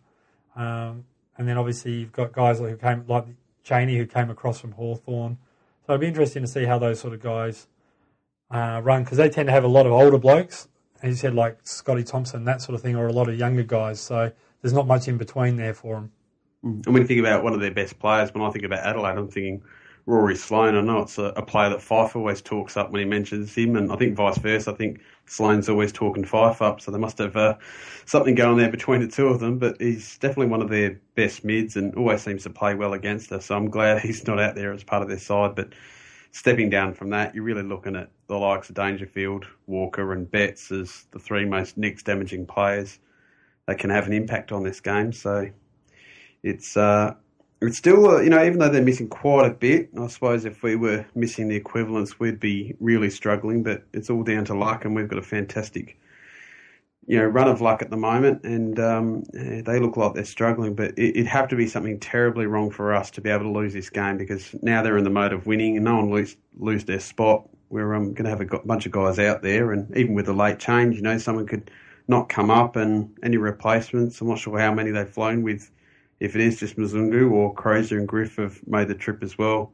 um, 0.55 1.05
and 1.38 1.47
then 1.47 1.55
obviously 1.55 1.91
you've 1.91 2.13
got 2.13 2.31
guys 2.31 2.57
who 2.57 2.75
came 2.77 3.05
like 3.07 3.25
Cheney, 3.63 3.95
who 3.95 4.07
came 4.07 4.31
across 4.31 4.60
from 4.60 4.71
Hawthorn. 4.71 5.38
So 5.86 5.93
it'd 5.93 6.01
be 6.01 6.07
interesting 6.07 6.41
to 6.41 6.47
see 6.47 6.65
how 6.65 6.79
those 6.79 6.99
sort 6.99 7.13
of 7.13 7.21
guys 7.21 7.67
uh, 8.49 8.81
run 8.83 9.03
because 9.03 9.19
they 9.19 9.29
tend 9.29 9.49
to 9.49 9.53
have 9.53 9.65
a 9.65 9.67
lot 9.67 9.86
of 9.86 9.91
older 9.91 10.17
blokes, 10.17 10.67
as 11.03 11.12
you 11.12 11.15
said, 11.15 11.36
like 11.36 11.60
Scotty 11.62 12.05
Thompson, 12.05 12.43
that 12.45 12.63
sort 12.63 12.73
of 12.73 12.81
thing, 12.81 12.95
or 12.95 13.05
a 13.05 13.13
lot 13.13 13.29
of 13.29 13.38
younger 13.38 13.62
guys. 13.62 13.99
So 13.99 14.31
there's 14.63 14.73
not 14.73 14.88
much 14.88 15.07
in 15.07 15.19
between 15.19 15.57
there 15.57 15.75
for 15.75 15.93
them. 15.93 16.12
Mm. 16.65 16.88
And 16.88 16.93
when 16.95 17.03
you 17.03 17.07
think 17.07 17.19
about 17.19 17.43
one 17.43 17.53
of 17.53 17.60
their 17.60 17.69
best 17.69 17.99
players, 17.99 18.33
when 18.33 18.43
I 18.43 18.49
think 18.49 18.65
about 18.65 18.79
Adelaide, 18.79 19.19
I'm 19.19 19.27
thinking 19.27 19.62
Rory 20.08 20.38
Sloane. 20.38 20.76
I 20.76 20.82
know 20.82 21.02
it's 21.02 21.17
a, 21.17 21.34
a, 21.36 21.41
player 21.41 21.70
that 21.70 21.82
Fyfe 21.82 22.15
always 22.15 22.41
talks 22.41 22.78
up 22.78 22.91
when 22.91 23.02
he 23.02 23.06
mentions 23.06 23.54
him, 23.54 23.76
and 23.76 23.91
I 23.91 23.98
think 23.98 24.15
vice 24.15 24.38
versa. 24.38 24.72
I 24.72 24.74
think 24.74 25.02
Sloane's 25.26 25.67
always 25.67 25.91
talking 25.91 26.24
Fyfe 26.24 26.62
up, 26.62 26.80
so 26.80 26.91
they 26.91 26.98
must 26.98 27.17
have 27.17 27.36
uh, 27.36 27.56
something 28.06 28.34
going 28.34 28.58
there 28.58 28.72
between 28.72 29.02
the 29.02 29.10
two 29.10 29.28
of 29.28 29.41
them. 29.41 29.60
But 29.60 29.82
he's 29.82 30.17
definitely 30.17 30.48
one 30.48 30.62
of 30.62 30.70
their 30.70 31.02
best 31.15 31.43
mids 31.43 31.76
and 31.76 31.93
always 31.96 32.22
seems 32.22 32.43
to 32.43 32.50
play 32.50 32.74
well 32.74 32.93
against 32.93 33.34
us. 33.34 33.48
So 33.48 33.58
I'm 33.58 33.70
glad 33.70 34.00
he's 34.02 34.26
not 34.26 34.39
out 34.39 34.56
there 34.56 34.72
as 34.72 34.82
part 34.82 35.04
of 35.04 35.10
their 35.10 35.20
side. 35.20 35.56
But 35.56 35.74
stepping 36.32 36.70
down 36.70 36.93
from 36.93 37.10
that, 37.10 37.36
you're 37.36 37.43
really 37.43 37.63
looking 37.63 37.98
at 37.98 38.10
the 38.28 38.38
likes 38.38 38.70
of 38.70 38.76
Dangerfield, 38.76 39.46
Walker, 39.65 40.13
and 40.13 40.32
Betts 40.32 40.72
as 40.72 41.06
the 41.12 41.20
three 41.20 41.43
most 41.43 41.78
next 41.78 42.04
damaging 42.04 42.46
players 42.46 42.98
that 43.65 43.78
can 43.78 43.89
have 43.89 44.08
an 44.08 44.13
impact 44.13 44.54
on 44.54 44.63
this 44.63 44.80
game. 44.80 45.12
So 45.12 45.50
it's 46.43 46.78
uh, 46.78 47.15
it's 47.62 47.78
still 47.78 48.08
uh, 48.08 48.22
you 48.22 48.30
know 48.30 48.43
even 48.43 48.60
though 48.60 48.70
they're 48.70 48.82
missing 48.82 49.10
quite 49.10 49.48
a 49.48 49.54
bit, 49.54 49.89
I 50.00 50.08
suppose 50.08 50.46
if 50.46 50.63
we 50.63 50.76
were 50.76 51.06
missing 51.15 51.48
the 51.48 51.56
equivalents, 51.56 52.20
we'd 52.20 52.39
be 52.39 52.76
really 52.80 53.10
struggling. 53.10 53.63
But 53.63 53.84
it's 53.93 54.10
all 54.10 54.24
down 54.24 54.46
to 54.46 54.54
luck, 54.54 54.86
and 54.86 54.96
we've 54.96 55.08
got 55.08 55.20
a 55.20 55.24
fantastic 55.24 55.98
you 57.08 57.17
know 57.17 57.26
run 57.26 57.48
of 57.48 57.62
luck 57.62 57.82
at 57.82 57.89
the 57.89 57.98
moment, 57.98 58.43
and 58.43 58.80
um, 58.80 59.24
they 59.34 59.80
look 59.80 59.98
like 59.98 60.13
they're 60.13 60.26
struggling. 60.26 60.76
But 60.76 60.98
it, 60.98 61.15
would 61.15 61.26
have 61.26 61.48
to 61.48 61.56
be 61.56 61.67
something 61.67 62.00
terribly 62.00 62.46
wrong 62.46 62.70
for 62.70 62.93
us 62.93 63.10
to 63.12 63.22
be 63.22 63.30
able 63.30 63.46
to 63.46 63.52
lose 63.52 63.74
this 63.74 63.89
game 63.89 64.17
because 64.17 64.54
now 64.62 64.82
they're 64.84 64.98
in 64.98 65.04
the 65.04 65.10
mode 65.10 65.34
of 65.34 65.48
winning, 65.48 65.78
and 65.78 65.86
no 65.86 65.96
one 65.98 66.12
lose 66.12 66.36
lose 66.60 66.86
their 66.86 67.00
spot. 67.00 67.48
We're 67.70 67.96
um, 67.96 68.13
going 68.13 68.26
to 68.26 68.30
have 68.30 68.41
a 68.41 68.60
bunch 68.60 68.86
of 68.86 68.91
guys 68.91 69.20
out 69.20 69.41
there, 69.41 69.72
and 69.72 69.96
even 69.98 70.13
with 70.13 70.28
the 70.28 70.34
late 70.34 70.60
change, 70.60 70.96
you 70.96 71.02
know, 71.02 71.17
someone 71.17 71.48
could 71.48 71.72
not 72.08 72.30
come 72.30 72.50
up 72.52 72.76
and 72.76 73.17
any 73.24 73.38
replacements. 73.38 74.22
I'm 74.22 74.28
not 74.28 74.39
sure 74.39 74.60
how 74.60 74.74
many 74.74 74.91
they've 74.91 75.10
flown 75.10 75.43
with. 75.43 75.72
If 76.19 76.36
it 76.36 76.41
is 76.41 76.60
just 76.60 76.77
Mzungu 76.77 77.32
or 77.32 77.53
Crozier 77.53 77.99
and 77.99 78.08
Griff 78.08 78.38
have 78.38 78.65
made 78.67 78.88
the 78.88 78.95
trip 78.95 79.23
as 79.23 79.38
well. 79.38 79.71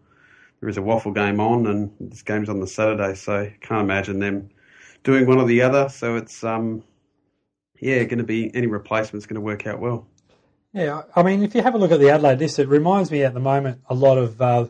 There 0.60 0.70
is 0.70 0.78
a 0.78 0.82
WAFL 0.82 1.14
game 1.14 1.40
on, 1.40 1.68
and 1.68 1.92
this 2.00 2.22
game's 2.22 2.48
on 2.48 2.62
the 2.62 2.68
Saturday, 2.68 3.16
so 3.16 3.50
can't 3.62 3.82
imagine 3.82 4.20
them 4.20 4.50
doing 5.04 5.28
one 5.28 5.40
or 5.40 5.46
the 5.46 5.62
other. 5.62 5.90
So 5.90 6.16
it's 6.16 6.44
um, 6.44 6.84
yeah, 7.80 8.04
going 8.04 8.20
to 8.20 8.24
be 8.24 8.54
any 8.56 8.68
replacement's 8.68 9.26
going 9.26 9.36
to 9.36 9.42
work 9.42 9.68
out 9.68 9.80
well. 9.80 10.08
Yeah, 10.72 11.04
I 11.16 11.22
mean, 11.22 11.44
if 11.44 11.54
you 11.54 11.62
have 11.62 11.76
a 11.76 11.78
look 11.78 11.92
at 11.92 12.00
the 12.00 12.10
Adelaide 12.10 12.40
list, 12.40 12.60
it 12.60 12.68
reminds 12.68 13.12
me 13.12 13.24
at 13.24 13.34
the 13.34 13.40
moment 13.40 13.82
a 13.90 13.94
lot 13.94 14.18
of 14.18 14.42
uh, 14.42 14.68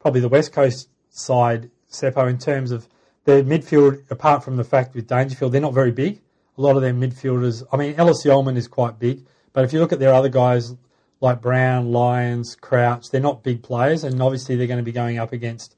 probably 0.00 0.20
the 0.20 0.28
West 0.28 0.52
Coast 0.52 0.88
side, 1.10 1.70
Seppo, 1.90 2.30
in 2.30 2.38
terms 2.38 2.70
of 2.70 2.88
their 3.24 3.42
midfield. 3.42 4.10
Apart 4.10 4.44
from 4.44 4.56
the 4.56 4.64
fact 4.64 4.94
with 4.94 5.08
Dangerfield, 5.08 5.52
they're 5.52 5.60
not 5.60 5.74
very 5.74 5.92
big 5.92 6.20
a 6.56 6.60
lot 6.60 6.76
of 6.76 6.82
their 6.82 6.94
midfielders. 6.94 7.64
I 7.72 7.76
mean, 7.76 7.94
Ellis-Yolmen 7.96 8.56
is 8.56 8.68
quite 8.68 8.98
big, 8.98 9.24
but 9.52 9.64
if 9.64 9.72
you 9.72 9.80
look 9.80 9.92
at 9.92 9.98
their 9.98 10.12
other 10.12 10.28
guys 10.28 10.74
like 11.22 11.40
Brown, 11.40 11.92
Lyons, 11.92 12.56
Crouch, 12.56 13.10
they're 13.10 13.20
not 13.20 13.44
big 13.44 13.62
players, 13.62 14.02
and 14.02 14.20
obviously 14.20 14.56
they're 14.56 14.66
going 14.66 14.80
to 14.80 14.84
be 14.84 14.92
going 14.92 15.18
up 15.18 15.32
against, 15.32 15.76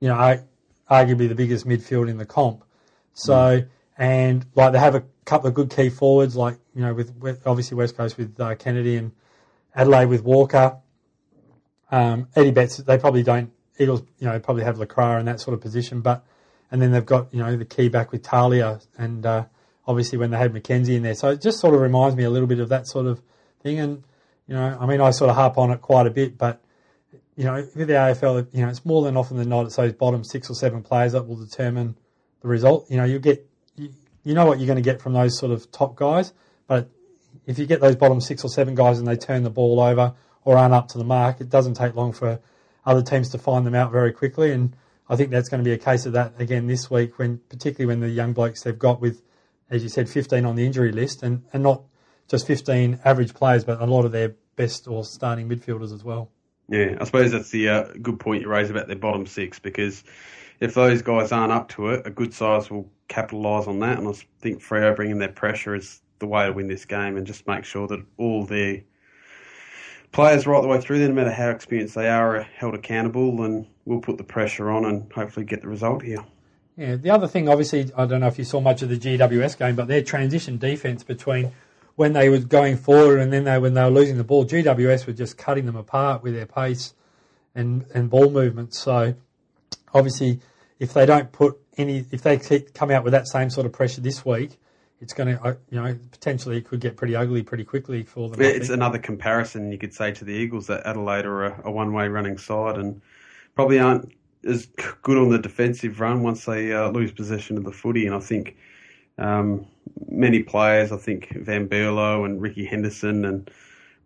you 0.00 0.08
know, 0.08 0.40
arguably 0.90 1.28
the 1.28 1.34
biggest 1.34 1.66
midfield 1.66 2.10
in 2.10 2.18
the 2.18 2.26
comp. 2.26 2.62
So, 3.14 3.32
mm. 3.32 3.68
and 3.96 4.44
like 4.54 4.72
they 4.72 4.78
have 4.78 4.94
a 4.94 5.04
couple 5.24 5.48
of 5.48 5.54
good 5.54 5.70
key 5.70 5.88
forwards, 5.88 6.36
like 6.36 6.58
you 6.74 6.82
know, 6.82 6.92
with, 6.92 7.16
with 7.16 7.46
obviously 7.46 7.76
West 7.76 7.96
Coast 7.96 8.18
with 8.18 8.38
uh, 8.38 8.54
Kennedy 8.54 8.96
and 8.96 9.12
Adelaide 9.74 10.06
with 10.06 10.22
Walker. 10.22 10.76
Um, 11.90 12.28
Eddie 12.36 12.52
Betts, 12.52 12.76
they 12.76 12.98
probably 12.98 13.22
don't. 13.22 13.50
Eagles, 13.78 14.02
you 14.18 14.26
know, 14.26 14.38
probably 14.40 14.64
have 14.64 14.76
LeCras 14.76 15.20
in 15.20 15.26
that 15.26 15.40
sort 15.40 15.54
of 15.54 15.62
position, 15.62 16.02
but 16.02 16.22
and 16.70 16.82
then 16.82 16.92
they've 16.92 17.06
got 17.06 17.32
you 17.32 17.40
know 17.40 17.56
the 17.56 17.64
key 17.64 17.88
back 17.88 18.12
with 18.12 18.22
Talia 18.22 18.80
and. 18.96 19.24
Uh, 19.24 19.44
obviously 19.86 20.16
when 20.16 20.30
they 20.30 20.38
had 20.38 20.52
McKenzie 20.52 20.94
in 20.94 21.02
there. 21.02 21.14
So 21.14 21.30
it 21.30 21.42
just 21.42 21.58
sort 21.58 21.74
of 21.74 21.80
reminds 21.80 22.14
me 22.14 22.22
a 22.22 22.30
little 22.30 22.46
bit 22.46 22.60
of 22.60 22.68
that 22.68 22.86
sort 22.86 23.06
of 23.06 23.20
thing. 23.60 23.80
And, 23.80 24.04
you 24.50 24.56
know, 24.56 24.76
I 24.80 24.84
mean, 24.84 25.00
I 25.00 25.12
sort 25.12 25.30
of 25.30 25.36
harp 25.36 25.58
on 25.58 25.70
it 25.70 25.80
quite 25.80 26.08
a 26.08 26.10
bit, 26.10 26.36
but, 26.36 26.60
you 27.36 27.44
know, 27.44 27.54
with 27.76 27.86
the 27.86 27.94
AFL, 27.94 28.48
you 28.52 28.62
know, 28.62 28.68
it's 28.68 28.84
more 28.84 29.04
than 29.04 29.16
often 29.16 29.36
than 29.36 29.48
not, 29.48 29.66
it's 29.66 29.76
those 29.76 29.92
bottom 29.92 30.24
six 30.24 30.50
or 30.50 30.54
seven 30.54 30.82
players 30.82 31.12
that 31.12 31.28
will 31.28 31.36
determine 31.36 31.96
the 32.40 32.48
result. 32.48 32.90
You 32.90 32.96
know, 32.96 33.04
you 33.04 33.20
get, 33.20 33.48
you, 33.76 33.90
you 34.24 34.34
know 34.34 34.46
what 34.46 34.58
you're 34.58 34.66
going 34.66 34.74
to 34.74 34.82
get 34.82 35.00
from 35.00 35.12
those 35.12 35.38
sort 35.38 35.52
of 35.52 35.70
top 35.70 35.94
guys, 35.94 36.32
but 36.66 36.90
if 37.46 37.60
you 37.60 37.66
get 37.66 37.80
those 37.80 37.94
bottom 37.94 38.20
six 38.20 38.42
or 38.42 38.48
seven 38.48 38.74
guys 38.74 38.98
and 38.98 39.06
they 39.06 39.14
turn 39.14 39.44
the 39.44 39.50
ball 39.50 39.78
over 39.78 40.14
or 40.44 40.58
aren't 40.58 40.74
up 40.74 40.88
to 40.88 40.98
the 40.98 41.04
mark, 41.04 41.40
it 41.40 41.48
doesn't 41.48 41.74
take 41.74 41.94
long 41.94 42.12
for 42.12 42.40
other 42.84 43.02
teams 43.02 43.28
to 43.28 43.38
find 43.38 43.64
them 43.64 43.76
out 43.76 43.92
very 43.92 44.12
quickly. 44.12 44.50
And 44.50 44.74
I 45.08 45.14
think 45.14 45.30
that's 45.30 45.48
going 45.48 45.62
to 45.62 45.64
be 45.64 45.74
a 45.74 45.78
case 45.78 46.06
of 46.06 46.14
that 46.14 46.34
again 46.40 46.66
this 46.66 46.90
week, 46.90 47.20
when 47.20 47.38
particularly 47.48 47.86
when 47.86 48.00
the 48.00 48.10
young 48.12 48.32
blokes 48.32 48.64
they've 48.64 48.76
got 48.76 49.00
with 49.00 49.22
as 49.70 49.84
you 49.84 49.88
said, 49.88 50.08
15 50.08 50.44
on 50.44 50.56
the 50.56 50.66
injury 50.66 50.90
list, 50.90 51.22
and, 51.22 51.44
and 51.52 51.62
not 51.62 51.82
just 52.30 52.46
15 52.46 53.00
average 53.04 53.34
players, 53.34 53.64
but 53.64 53.80
a 53.80 53.86
lot 53.86 54.04
of 54.04 54.12
their 54.12 54.36
best 54.56 54.86
or 54.86 55.04
starting 55.04 55.48
midfielders 55.48 55.92
as 55.92 56.04
well. 56.04 56.30
Yeah, 56.68 56.96
I 57.00 57.04
suppose 57.04 57.32
that's 57.32 57.50
the 57.50 57.68
uh, 57.68 57.84
good 58.00 58.20
point 58.20 58.42
you 58.42 58.48
raise 58.48 58.70
about 58.70 58.86
their 58.86 58.96
bottom 58.96 59.26
six 59.26 59.58
because 59.58 60.04
if 60.60 60.74
those 60.74 61.02
guys 61.02 61.32
aren't 61.32 61.52
up 61.52 61.70
to 61.70 61.88
it, 61.88 62.06
a 62.06 62.10
good 62.10 62.32
size 62.32 62.70
will 62.70 62.88
capitalise 63.08 63.66
on 63.66 63.80
that. 63.80 63.98
And 63.98 64.06
I 64.06 64.12
think 64.38 64.62
Freo 64.62 64.94
bringing 64.94 65.18
their 65.18 65.32
pressure 65.32 65.74
is 65.74 66.00
the 66.20 66.26
way 66.26 66.46
to 66.46 66.52
win 66.52 66.68
this 66.68 66.84
game 66.84 67.16
and 67.16 67.26
just 67.26 67.48
make 67.48 67.64
sure 67.64 67.88
that 67.88 68.04
all 68.16 68.44
their 68.44 68.82
players 70.12 70.46
right 70.46 70.62
the 70.62 70.68
way 70.68 70.80
through, 70.80 71.06
no 71.08 71.12
matter 71.12 71.32
how 71.32 71.50
experienced 71.50 71.96
they 71.96 72.08
are, 72.08 72.36
are 72.36 72.42
held 72.42 72.74
accountable 72.74 73.42
and 73.42 73.66
we'll 73.84 74.00
put 74.00 74.18
the 74.18 74.24
pressure 74.24 74.70
on 74.70 74.84
and 74.84 75.12
hopefully 75.12 75.44
get 75.44 75.62
the 75.62 75.68
result 75.68 76.02
here. 76.02 76.24
Yeah, 76.76 76.94
the 76.94 77.10
other 77.10 77.26
thing, 77.26 77.48
obviously, 77.48 77.90
I 77.96 78.06
don't 78.06 78.20
know 78.20 78.28
if 78.28 78.38
you 78.38 78.44
saw 78.44 78.60
much 78.60 78.82
of 78.82 78.88
the 78.88 78.98
GWS 78.98 79.58
game, 79.58 79.74
but 79.74 79.88
their 79.88 80.02
transition 80.02 80.56
defence 80.56 81.02
between 81.02 81.52
when 82.00 82.14
they 82.14 82.30
were 82.30 82.38
going 82.38 82.78
forward 82.78 83.18
and 83.18 83.30
then 83.30 83.44
they 83.44 83.58
when 83.58 83.74
they 83.74 83.82
were 83.82 83.90
losing 83.90 84.16
the 84.16 84.24
ball, 84.24 84.46
GWS 84.46 85.06
were 85.06 85.12
just 85.12 85.36
cutting 85.36 85.66
them 85.66 85.76
apart 85.76 86.22
with 86.22 86.32
their 86.32 86.46
pace 86.46 86.94
and 87.54 87.84
and 87.92 88.08
ball 88.08 88.30
movement. 88.30 88.72
So 88.72 89.16
obviously, 89.92 90.40
if 90.78 90.94
they 90.94 91.04
don't 91.04 91.30
put 91.30 91.58
any, 91.76 92.06
if 92.10 92.22
they 92.22 92.38
come 92.72 92.90
out 92.90 93.04
with 93.04 93.12
that 93.12 93.28
same 93.28 93.50
sort 93.50 93.66
of 93.66 93.72
pressure 93.72 94.00
this 94.00 94.24
week, 94.24 94.58
it's 95.02 95.12
going 95.12 95.36
to, 95.36 95.44
uh, 95.44 95.54
you 95.68 95.78
know, 95.78 95.98
potentially 96.10 96.56
it 96.56 96.64
could 96.64 96.80
get 96.80 96.96
pretty 96.96 97.14
ugly 97.14 97.42
pretty 97.42 97.64
quickly 97.64 98.02
for 98.02 98.30
them. 98.30 98.40
It's 98.40 98.70
another 98.70 98.98
comparison 98.98 99.70
you 99.70 99.76
could 99.76 99.92
say 99.92 100.10
to 100.12 100.24
the 100.24 100.32
Eagles 100.32 100.68
that 100.68 100.86
Adelaide 100.86 101.26
are 101.26 101.44
a, 101.44 101.60
a 101.64 101.70
one-way 101.70 102.08
running 102.08 102.38
side 102.38 102.78
and 102.78 103.02
probably 103.54 103.78
aren't 103.78 104.10
as 104.48 104.64
good 105.02 105.18
on 105.18 105.28
the 105.28 105.38
defensive 105.38 106.00
run 106.00 106.22
once 106.22 106.46
they 106.46 106.72
uh, 106.72 106.88
lose 106.88 107.12
possession 107.12 107.58
of 107.58 107.64
the 107.64 107.72
footy. 107.72 108.06
And 108.06 108.14
I 108.14 108.20
think 108.20 108.56
um, 109.18 109.66
many 110.08 110.42
players, 110.42 110.92
I 110.92 110.96
think 110.96 111.30
Van 111.30 111.68
Berlo 111.68 112.24
and 112.24 112.40
Ricky 112.40 112.64
Henderson 112.64 113.24
and 113.24 113.50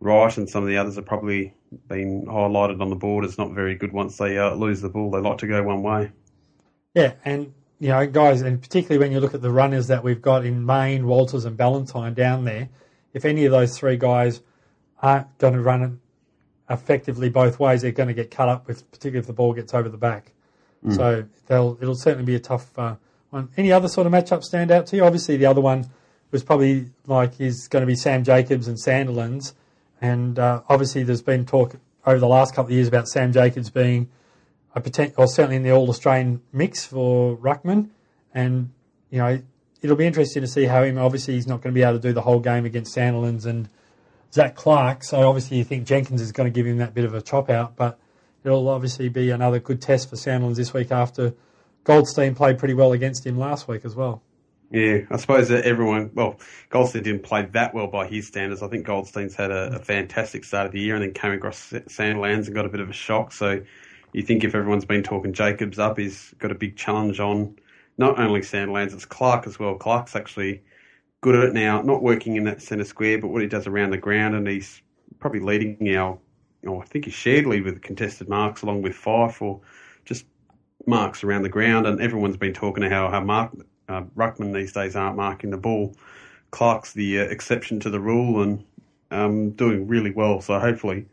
Wright 0.00 0.36
and 0.36 0.48
some 0.48 0.62
of 0.62 0.68
the 0.68 0.76
others 0.76 0.96
have 0.96 1.06
probably 1.06 1.54
been 1.88 2.26
highlighted 2.26 2.80
on 2.80 2.90
the 2.90 2.96
board 2.96 3.24
as 3.24 3.38
not 3.38 3.52
very 3.52 3.74
good 3.74 3.92
once 3.92 4.16
they 4.18 4.38
uh, 4.38 4.54
lose 4.54 4.80
the 4.80 4.88
ball. 4.88 5.10
They 5.10 5.18
like 5.18 5.38
to 5.38 5.46
go 5.46 5.62
one 5.62 5.82
way. 5.82 6.10
Yeah, 6.94 7.14
and 7.24 7.52
you 7.80 7.88
know, 7.88 8.06
guys, 8.06 8.42
and 8.42 8.60
particularly 8.60 8.98
when 8.98 9.12
you 9.12 9.20
look 9.20 9.34
at 9.34 9.42
the 9.42 9.50
runners 9.50 9.88
that 9.88 10.04
we've 10.04 10.22
got 10.22 10.44
in 10.44 10.64
Mayne, 10.64 11.06
Walters, 11.06 11.44
and 11.44 11.56
Ballantyne 11.56 12.14
down 12.14 12.44
there, 12.44 12.68
if 13.12 13.24
any 13.24 13.44
of 13.44 13.52
those 13.52 13.76
three 13.76 13.96
guys 13.96 14.40
aren't 15.02 15.36
going 15.38 15.54
to 15.54 15.60
run 15.60 15.82
it 15.82 15.90
effectively 16.72 17.28
both 17.28 17.58
ways, 17.58 17.82
they're 17.82 17.92
going 17.92 18.08
to 18.08 18.14
get 18.14 18.30
cut 18.30 18.48
up 18.48 18.66
with, 18.66 18.90
particularly 18.90 19.18
if 19.20 19.26
the 19.26 19.32
ball 19.32 19.52
gets 19.52 19.74
over 19.74 19.88
the 19.88 19.98
back. 19.98 20.32
Mm. 20.84 20.96
So 20.96 21.24
they'll 21.46 21.78
it'll 21.80 21.94
certainly 21.94 22.24
be 22.24 22.34
a 22.34 22.40
tough 22.40 22.78
uh, 22.78 22.96
one. 23.34 23.50
Any 23.56 23.72
other 23.72 23.88
sort 23.88 24.06
of 24.06 24.12
matchup 24.12 24.42
stand 24.42 24.70
out 24.70 24.86
to 24.86 24.96
you? 24.96 25.04
Obviously, 25.04 25.36
the 25.36 25.46
other 25.46 25.60
one 25.60 25.90
was 26.30 26.42
probably 26.42 26.90
like 27.06 27.40
is 27.40 27.68
going 27.68 27.82
to 27.82 27.86
be 27.86 27.96
Sam 27.96 28.24
Jacobs 28.24 28.68
and 28.68 28.78
Sandilands, 28.78 29.52
and 30.00 30.38
uh, 30.38 30.62
obviously 30.68 31.02
there's 31.02 31.22
been 31.22 31.44
talk 31.44 31.76
over 32.06 32.18
the 32.18 32.28
last 32.28 32.54
couple 32.54 32.70
of 32.70 32.72
years 32.72 32.88
about 32.88 33.08
Sam 33.08 33.32
Jacobs 33.32 33.70
being 33.70 34.08
a 34.74 34.80
potential, 34.80 35.14
or 35.18 35.26
certainly 35.26 35.56
in 35.56 35.62
the 35.62 35.72
All 35.72 35.88
Australian 35.90 36.40
mix 36.52 36.86
for 36.86 37.36
Ruckman, 37.36 37.90
and 38.32 38.70
you 39.10 39.18
know 39.18 39.42
it'll 39.82 39.96
be 39.96 40.06
interesting 40.06 40.42
to 40.42 40.48
see 40.48 40.64
how 40.64 40.82
him. 40.82 40.96
Obviously, 40.96 41.34
he's 41.34 41.46
not 41.46 41.60
going 41.60 41.74
to 41.74 41.78
be 41.78 41.82
able 41.82 41.94
to 41.94 41.98
do 42.08 42.12
the 42.12 42.22
whole 42.22 42.40
game 42.40 42.64
against 42.64 42.96
Sandilands 42.96 43.44
and 43.44 43.68
Zac 44.32 44.54
Clarke, 44.54 45.04
so 45.04 45.28
obviously 45.28 45.58
you 45.58 45.64
think 45.64 45.86
Jenkins 45.86 46.22
is 46.22 46.32
going 46.32 46.50
to 46.50 46.54
give 46.54 46.66
him 46.66 46.78
that 46.78 46.94
bit 46.94 47.04
of 47.04 47.14
a 47.14 47.20
chop 47.20 47.50
out, 47.50 47.76
but 47.76 47.98
it'll 48.44 48.68
obviously 48.68 49.08
be 49.08 49.30
another 49.30 49.58
good 49.58 49.82
test 49.82 50.08
for 50.08 50.16
Sandilands 50.16 50.56
this 50.56 50.72
week 50.72 50.92
after 50.92 51.34
Goldstein 51.84 52.34
played 52.34 52.58
pretty 52.58 52.74
well 52.74 52.92
against 52.92 53.26
him 53.26 53.38
last 53.38 53.68
week 53.68 53.84
as 53.84 53.94
well. 53.94 54.22
Yeah, 54.70 55.00
I 55.10 55.18
suppose 55.18 55.48
that 55.50 55.64
everyone, 55.64 56.10
well, 56.14 56.40
Goldstein 56.70 57.04
didn't 57.04 57.22
play 57.22 57.46
that 57.52 57.74
well 57.74 57.86
by 57.86 58.08
his 58.08 58.26
standards. 58.26 58.62
I 58.62 58.68
think 58.68 58.84
Goldstein's 58.84 59.36
had 59.36 59.50
a, 59.50 59.76
a 59.76 59.78
fantastic 59.78 60.42
start 60.44 60.66
of 60.66 60.72
the 60.72 60.80
year 60.80 60.96
and 60.96 61.04
then 61.04 61.12
came 61.12 61.32
across 61.32 61.70
Sandilands 61.70 62.46
and 62.46 62.54
got 62.54 62.66
a 62.66 62.70
bit 62.70 62.80
of 62.80 62.90
a 62.90 62.94
shock. 62.94 63.32
So 63.32 63.62
you 64.12 64.22
think 64.22 64.42
if 64.42 64.54
everyone's 64.54 64.84
been 64.84 65.02
talking 65.02 65.32
Jacobs 65.32 65.78
up, 65.78 65.98
he's 65.98 66.34
got 66.38 66.50
a 66.50 66.56
big 66.56 66.76
challenge 66.76 67.20
on 67.20 67.56
not 67.98 68.18
only 68.18 68.40
Sandilands, 68.40 68.94
it's 68.94 69.04
Clarke 69.04 69.46
as 69.46 69.58
well. 69.58 69.76
Clarke's 69.76 70.16
actually 70.16 70.62
good 71.20 71.36
at 71.36 71.44
it 71.44 71.54
now, 71.54 71.80
not 71.82 72.02
working 72.02 72.36
in 72.36 72.44
that 72.44 72.60
centre 72.60 72.84
square, 72.84 73.20
but 73.20 73.28
what 73.28 73.42
he 73.42 73.48
does 73.48 73.66
around 73.66 73.90
the 73.90 73.98
ground, 73.98 74.34
and 74.34 74.48
he's 74.48 74.82
probably 75.20 75.40
leading 75.40 75.96
our, 75.96 76.18
oh, 76.66 76.80
I 76.80 76.84
think 76.84 77.04
he's 77.04 77.14
shared 77.14 77.46
lead 77.46 77.64
with 77.64 77.80
contested 77.82 78.28
marks 78.28 78.62
along 78.62 78.82
with 78.82 78.94
Fyfe 78.94 79.40
or 79.40 79.60
marks 80.86 81.24
around 81.24 81.42
the 81.42 81.48
ground. 81.48 81.86
And 81.86 82.00
everyone's 82.00 82.36
been 82.36 82.52
talking 82.52 82.82
to 82.82 82.90
how, 82.90 83.10
how 83.10 83.20
Mark, 83.20 83.52
uh, 83.88 84.02
Ruckman 84.16 84.52
these 84.52 84.72
days 84.72 84.96
aren't 84.96 85.16
marking 85.16 85.50
the 85.50 85.56
ball. 85.56 85.94
Clarke's 86.50 86.92
the 86.92 87.20
uh, 87.20 87.24
exception 87.24 87.80
to 87.80 87.90
the 87.90 88.00
rule 88.00 88.42
and 88.42 88.64
um, 89.10 89.50
doing 89.50 89.86
really 89.86 90.10
well. 90.10 90.40
So 90.40 90.58
hopefully 90.58 91.06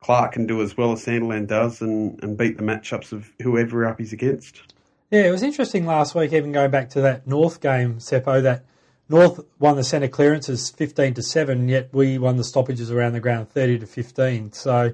Clarke 0.00 0.32
can 0.32 0.46
do 0.46 0.62
as 0.62 0.76
well 0.76 0.92
as 0.92 1.04
Sandilands 1.04 1.48
does 1.48 1.80
and, 1.80 2.22
and 2.22 2.36
beat 2.36 2.56
the 2.56 2.62
matchups 2.62 3.12
of 3.12 3.30
whoever 3.42 3.86
up 3.86 3.98
he's 3.98 4.12
against. 4.12 4.62
Yeah, 5.10 5.22
it 5.22 5.30
was 5.30 5.42
interesting 5.42 5.86
last 5.86 6.14
week, 6.14 6.32
even 6.32 6.52
going 6.52 6.70
back 6.70 6.90
to 6.90 7.00
that 7.00 7.26
North 7.26 7.60
game, 7.60 7.96
Seppo, 7.96 8.42
that 8.42 8.64
North 9.08 9.40
won 9.58 9.74
the 9.74 9.82
centre 9.82 10.08
clearances 10.08 10.70
15 10.70 11.14
to 11.14 11.22
7, 11.22 11.68
yet 11.68 11.88
we 11.92 12.16
won 12.16 12.36
the 12.36 12.44
stoppages 12.44 12.92
around 12.92 13.12
the 13.12 13.20
ground 13.20 13.50
30 13.50 13.80
to 13.80 13.86
15. 13.86 14.52
So, 14.52 14.92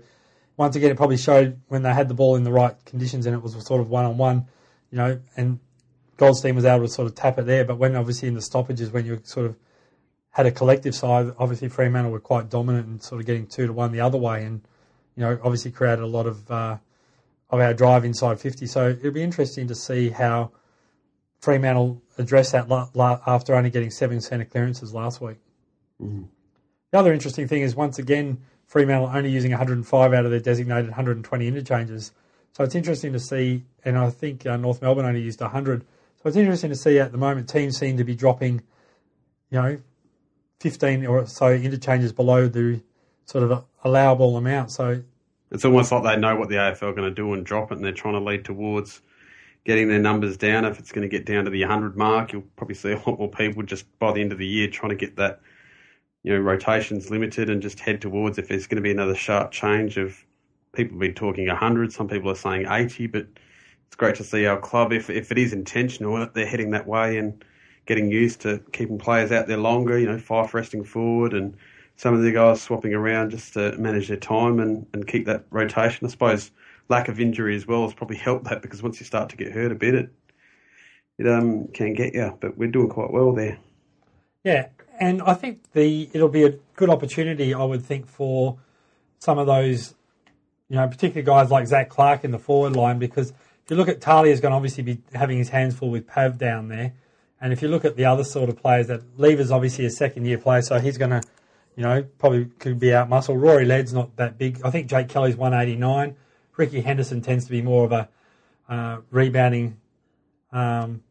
once 0.56 0.76
again, 0.76 0.90
it 0.90 0.96
probably 0.96 1.16
showed 1.16 1.60
when 1.68 1.82
they 1.82 1.92
had 1.92 2.08
the 2.08 2.14
ball 2.14 2.36
in 2.36 2.44
the 2.44 2.52
right 2.52 2.74
conditions 2.84 3.26
and 3.26 3.34
it 3.34 3.42
was 3.42 3.52
sort 3.66 3.80
of 3.80 3.90
one 3.90 4.04
on 4.04 4.16
one, 4.16 4.46
you 4.90 4.98
know, 4.98 5.20
and 5.36 5.60
Goldstein 6.16 6.54
was 6.54 6.64
able 6.64 6.86
to 6.86 6.92
sort 6.92 7.06
of 7.06 7.14
tap 7.14 7.38
it 7.38 7.46
there. 7.46 7.64
But 7.64 7.78
when 7.78 7.94
obviously 7.94 8.28
in 8.28 8.34
the 8.34 8.42
stoppages, 8.42 8.90
when 8.90 9.04
you 9.04 9.20
sort 9.22 9.46
of 9.46 9.56
had 10.30 10.46
a 10.46 10.50
collective 10.50 10.94
side, 10.94 11.32
obviously 11.38 11.68
Fremantle 11.68 12.12
were 12.12 12.20
quite 12.20 12.48
dominant 12.48 12.86
and 12.86 13.02
sort 13.02 13.20
of 13.20 13.26
getting 13.26 13.46
two 13.46 13.66
to 13.66 13.72
one 13.72 13.92
the 13.92 14.00
other 14.00 14.18
way, 14.18 14.44
and 14.44 14.62
you 15.14 15.22
know, 15.22 15.38
obviously 15.42 15.70
created 15.70 16.02
a 16.02 16.06
lot 16.06 16.26
of 16.26 16.50
uh, 16.50 16.78
of 17.50 17.60
our 17.60 17.74
drive 17.74 18.04
inside 18.04 18.40
50. 18.40 18.66
So 18.66 18.90
it'll 18.90 19.12
be 19.12 19.22
interesting 19.22 19.68
to 19.68 19.74
see 19.74 20.10
how 20.10 20.52
Fremantle 21.40 22.02
address 22.18 22.52
that 22.52 22.68
la- 22.68 22.88
la- 22.94 23.20
after 23.26 23.54
only 23.54 23.70
getting 23.70 23.90
seven 23.90 24.20
centre 24.20 24.44
clearances 24.44 24.92
last 24.92 25.20
week. 25.20 25.38
Mm-hmm. 26.02 26.24
The 26.92 26.98
other 26.98 27.12
interesting 27.12 27.46
thing 27.48 27.62
is 27.62 27.74
once 27.74 27.98
again 27.98 28.42
Fremantle 28.66 29.10
only 29.12 29.30
using 29.30 29.50
105 29.52 30.12
out 30.12 30.24
of 30.24 30.30
their 30.30 30.40
designated 30.40 30.86
120 30.86 31.46
interchanges. 31.46 32.12
So 32.52 32.64
it's 32.64 32.74
interesting 32.74 33.12
to 33.12 33.20
see, 33.20 33.64
and 33.84 33.96
I 33.96 34.10
think 34.10 34.46
uh, 34.46 34.56
North 34.56 34.82
Melbourne 34.82 35.04
only 35.04 35.20
used 35.20 35.40
100. 35.40 35.82
So 35.82 36.28
it's 36.28 36.36
interesting 36.36 36.70
to 36.70 36.76
see 36.76 36.98
at 36.98 37.12
the 37.12 37.18
moment 37.18 37.48
teams 37.48 37.78
seem 37.78 37.96
to 37.98 38.04
be 38.04 38.14
dropping, 38.14 38.62
you 39.50 39.60
know, 39.60 39.78
15 40.60 41.06
or 41.06 41.26
so 41.26 41.52
interchanges 41.52 42.12
below 42.12 42.48
the 42.48 42.80
sort 43.26 43.44
of 43.44 43.64
allowable 43.84 44.36
amount. 44.36 44.72
So 44.72 45.02
it's 45.50 45.64
almost 45.64 45.92
like 45.92 46.02
they 46.02 46.16
know 46.16 46.36
what 46.36 46.48
the 46.48 46.56
AFL 46.56 46.82
are 46.82 46.92
going 46.92 47.08
to 47.08 47.14
do 47.14 47.32
and 47.34 47.44
drop 47.44 47.70
it, 47.70 47.76
and 47.76 47.84
they're 47.84 47.92
trying 47.92 48.14
to 48.14 48.20
lead 48.20 48.44
towards 48.44 49.02
getting 49.64 49.88
their 49.88 50.00
numbers 50.00 50.36
down. 50.36 50.64
If 50.64 50.78
it's 50.78 50.92
going 50.92 51.08
to 51.08 51.14
get 51.14 51.26
down 51.26 51.44
to 51.44 51.50
the 51.50 51.62
100 51.62 51.96
mark, 51.96 52.32
you'll 52.32 52.42
probably 52.56 52.74
see 52.74 52.92
a 52.92 52.96
lot 52.96 53.18
more 53.18 53.30
people 53.30 53.62
just 53.62 53.86
by 53.98 54.12
the 54.12 54.20
end 54.20 54.32
of 54.32 54.38
the 54.38 54.46
year 54.46 54.68
trying 54.68 54.90
to 54.90 54.96
get 54.96 55.16
that, 55.16 55.40
you 56.26 56.34
know, 56.34 56.40
rotations 56.40 57.08
limited 57.08 57.48
and 57.48 57.62
just 57.62 57.78
head 57.78 58.00
towards 58.00 58.36
if 58.36 58.48
there's 58.48 58.66
going 58.66 58.76
to 58.76 58.82
be 58.82 58.90
another 58.90 59.14
sharp 59.14 59.52
change 59.52 59.96
of 59.96 60.24
people 60.72 60.94
have 60.94 61.00
been 61.00 61.14
talking 61.14 61.46
100, 61.46 61.92
some 61.92 62.08
people 62.08 62.28
are 62.28 62.34
saying 62.34 62.66
80, 62.68 63.06
but 63.06 63.28
it's 63.86 63.94
great 63.94 64.16
to 64.16 64.24
see 64.24 64.44
our 64.44 64.58
club, 64.58 64.92
if, 64.92 65.08
if 65.08 65.30
it 65.30 65.38
is 65.38 65.52
intentional, 65.52 66.28
they're 66.34 66.44
heading 66.44 66.72
that 66.72 66.84
way 66.84 67.16
and 67.16 67.44
getting 67.86 68.10
used 68.10 68.40
to 68.40 68.58
keeping 68.72 68.98
players 68.98 69.30
out 69.30 69.46
there 69.46 69.56
longer, 69.56 69.96
you 70.00 70.06
know, 70.06 70.18
Fyfe 70.18 70.52
resting 70.52 70.82
forward 70.82 71.32
and 71.32 71.56
some 71.94 72.12
of 72.12 72.22
the 72.22 72.32
guys 72.32 72.60
swapping 72.60 72.92
around 72.92 73.30
just 73.30 73.54
to 73.54 73.78
manage 73.78 74.08
their 74.08 74.16
time 74.16 74.58
and, 74.58 74.84
and 74.94 75.06
keep 75.06 75.26
that 75.26 75.44
rotation. 75.50 76.08
I 76.08 76.10
suppose 76.10 76.50
lack 76.88 77.06
of 77.06 77.20
injury 77.20 77.54
as 77.54 77.68
well 77.68 77.82
has 77.82 77.94
probably 77.94 78.16
helped 78.16 78.46
that 78.46 78.62
because 78.62 78.82
once 78.82 78.98
you 78.98 79.06
start 79.06 79.30
to 79.30 79.36
get 79.36 79.52
hurt 79.52 79.70
a 79.70 79.76
bit, 79.76 79.94
it 79.94 80.10
it 81.18 81.28
um 81.28 81.68
can 81.68 81.94
get 81.94 82.14
you. 82.14 82.36
But 82.40 82.58
we're 82.58 82.68
doing 82.68 82.88
quite 82.88 83.12
well 83.12 83.32
there. 83.32 83.58
Yeah, 84.42 84.66
and 84.98 85.22
I 85.22 85.34
think 85.34 85.72
the 85.72 86.08
it'll 86.12 86.28
be 86.28 86.44
a 86.44 86.54
good 86.74 86.90
opportunity, 86.90 87.54
I 87.54 87.64
would 87.64 87.84
think, 87.84 88.06
for 88.08 88.58
some 89.18 89.38
of 89.38 89.46
those, 89.46 89.94
you 90.68 90.76
know, 90.76 90.86
particularly 90.86 91.24
guys 91.24 91.50
like 91.50 91.66
Zac 91.66 91.88
Clarke 91.88 92.24
in 92.24 92.30
the 92.30 92.38
forward 92.38 92.76
line 92.76 92.98
because 92.98 93.30
if 93.30 93.70
you 93.70 93.76
look 93.76 93.88
at 93.88 94.00
Talia's 94.00 94.40
going 94.40 94.52
to 94.52 94.56
obviously 94.56 94.84
be 94.84 94.98
having 95.12 95.38
his 95.38 95.48
hands 95.48 95.74
full 95.74 95.90
with 95.90 96.06
Pav 96.06 96.38
down 96.38 96.68
there. 96.68 96.94
And 97.40 97.52
if 97.52 97.62
you 97.62 97.68
look 97.68 97.84
at 97.84 97.96
the 97.96 98.04
other 98.04 98.22
sort 98.22 98.48
of 98.48 98.56
players, 98.56 98.86
that 98.86 99.02
Lever's 99.18 99.50
obviously 99.50 99.84
a 99.86 99.90
second 99.90 100.24
year 100.24 100.38
player, 100.38 100.62
so 100.62 100.78
he's 100.78 100.96
going 100.96 101.10
to, 101.10 101.22
you 101.74 101.82
know, 101.82 102.04
probably 102.18 102.46
could 102.60 102.78
be 102.78 102.94
out 102.94 103.08
muscle. 103.08 103.36
Rory 103.36 103.64
Laird's 103.64 103.92
not 103.92 104.16
that 104.16 104.38
big. 104.38 104.60
I 104.64 104.70
think 104.70 104.88
Jake 104.88 105.08
Kelly's 105.08 105.36
189. 105.36 106.16
Ricky 106.56 106.80
Henderson 106.80 107.20
tends 107.20 107.44
to 107.46 107.50
be 107.50 107.60
more 107.60 107.84
of 107.84 107.92
a 107.92 108.08
uh, 108.68 108.98
rebounding, 109.10 109.78
um, 110.52 111.02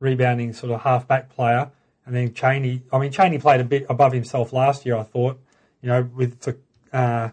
rebounding 0.00 0.52
sort 0.52 0.72
of 0.72 0.82
half-back 0.82 1.28
player. 1.28 1.70
And 2.08 2.16
then 2.16 2.32
Chaney, 2.32 2.80
I 2.90 2.98
mean, 2.98 3.12
Cheney 3.12 3.38
played 3.38 3.60
a 3.60 3.64
bit 3.64 3.84
above 3.90 4.14
himself 4.14 4.54
last 4.54 4.86
year, 4.86 4.96
I 4.96 5.02
thought, 5.02 5.38
you 5.82 5.90
know, 5.90 6.08
with 6.16 6.42
for, 6.42 6.56
uh, 6.90 7.28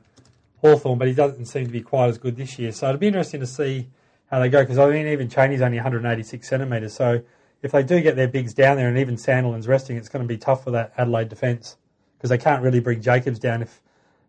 Hawthorn, 0.58 1.00
but 1.00 1.08
he 1.08 1.14
doesn't 1.14 1.46
seem 1.46 1.66
to 1.66 1.72
be 1.72 1.80
quite 1.80 2.10
as 2.10 2.18
good 2.18 2.36
this 2.36 2.60
year. 2.60 2.74
So 2.74 2.90
it'll 2.90 3.00
be 3.00 3.08
interesting 3.08 3.40
to 3.40 3.48
see 3.48 3.88
how 4.30 4.40
they 4.40 4.50
go 4.50 4.64
because 4.64 4.78
I 4.78 4.90
mean, 4.90 5.08
even 5.08 5.30
Cheney's 5.30 5.62
only 5.62 5.78
186 5.78 6.46
centimetres. 6.46 6.94
So 6.94 7.22
if 7.62 7.72
they 7.72 7.84
do 7.84 8.02
get 8.02 8.18
their 8.18 8.28
bigs 8.28 8.54
down 8.54 8.76
there 8.76 8.90
and 8.90 8.98
even 8.98 9.16
Sandilands 9.16 9.66
resting, 9.66 9.96
it's 9.96 10.10
going 10.10 10.24
to 10.24 10.28
be 10.28 10.38
tough 10.38 10.66
for 10.66 10.72
that 10.72 10.92
Adelaide 10.98 11.30
defence 11.30 11.78
because 12.18 12.30
they 12.30 12.38
can't 12.38 12.62
really 12.62 12.82
bring 12.82 13.02
Jacobs 13.02 13.40
down 13.40 13.62
if 13.62 13.82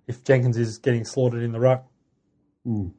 if 0.06 0.22
Jenkins 0.22 0.56
is 0.56 0.78
getting 0.78 1.04
slaughtered 1.04 1.42
in 1.42 1.50
the 1.50 1.58
ruck. 1.58 1.84
Mm. 2.64 2.92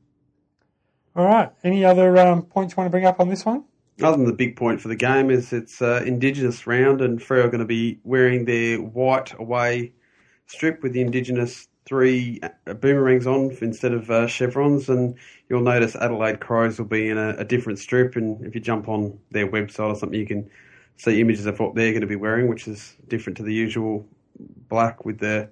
All 1.16 1.26
right. 1.26 1.50
Any 1.64 1.86
other 1.86 2.18
um, 2.18 2.42
points 2.42 2.74
you 2.74 2.76
want 2.76 2.88
to 2.88 2.92
bring 2.92 3.06
up 3.06 3.22
on 3.22 3.30
this 3.30 3.46
one? 3.46 3.64
Other 4.02 4.18
than 4.18 4.26
the 4.26 4.34
big 4.34 4.56
point 4.56 4.80
for 4.80 4.90
the 4.90 4.96
game 4.96 5.32
is 5.32 5.52
it's 5.52 5.82
uh, 5.82 6.04
Indigenous 6.06 6.68
round, 6.68 7.02
and 7.02 7.20
Freo 7.20 7.46
are 7.46 7.50
going 7.50 7.60
to 7.60 7.66
be 7.66 8.00
wearing 8.04 8.46
their 8.46 8.80
white 8.80 9.34
away 9.40 9.94
strip 10.46 10.84
with 10.84 10.94
the 10.94 11.02
Indigenous 11.02 11.68
three 11.86 12.40
uh, 12.44 12.74
boomerangs 12.74 13.26
on 13.26 13.58
instead 13.62 13.94
of 13.94 14.12
uh, 14.12 14.28
chevrons, 14.28 14.90
and 14.90 15.16
you'll 15.50 15.62
notice 15.62 15.96
Adelaide 15.96 16.42
Crows 16.42 16.78
will 16.78 16.86
be 16.86 17.10
in 17.10 17.18
a, 17.18 17.30
a, 17.38 17.46
different 17.46 17.80
strip. 17.80 18.16
And 18.16 18.46
if 18.46 18.54
you 18.54 18.62
jump 18.62 18.88
on 18.88 19.18
their 19.32 19.48
website 19.48 19.92
or 19.92 19.96
something, 19.96 20.20
you 20.20 20.28
can 20.28 20.50
see 20.98 21.22
images 21.22 21.46
of 21.46 21.60
what 21.60 21.74
they're 21.76 21.92
going 21.92 22.02
to 22.02 22.08
be 22.08 22.16
wearing, 22.16 22.48
which 22.48 22.68
is 22.68 22.96
different 23.08 23.38
to 23.38 23.44
the 23.44 23.54
usual 23.54 24.06
black 24.68 25.06
with 25.06 25.20
the 25.20 25.50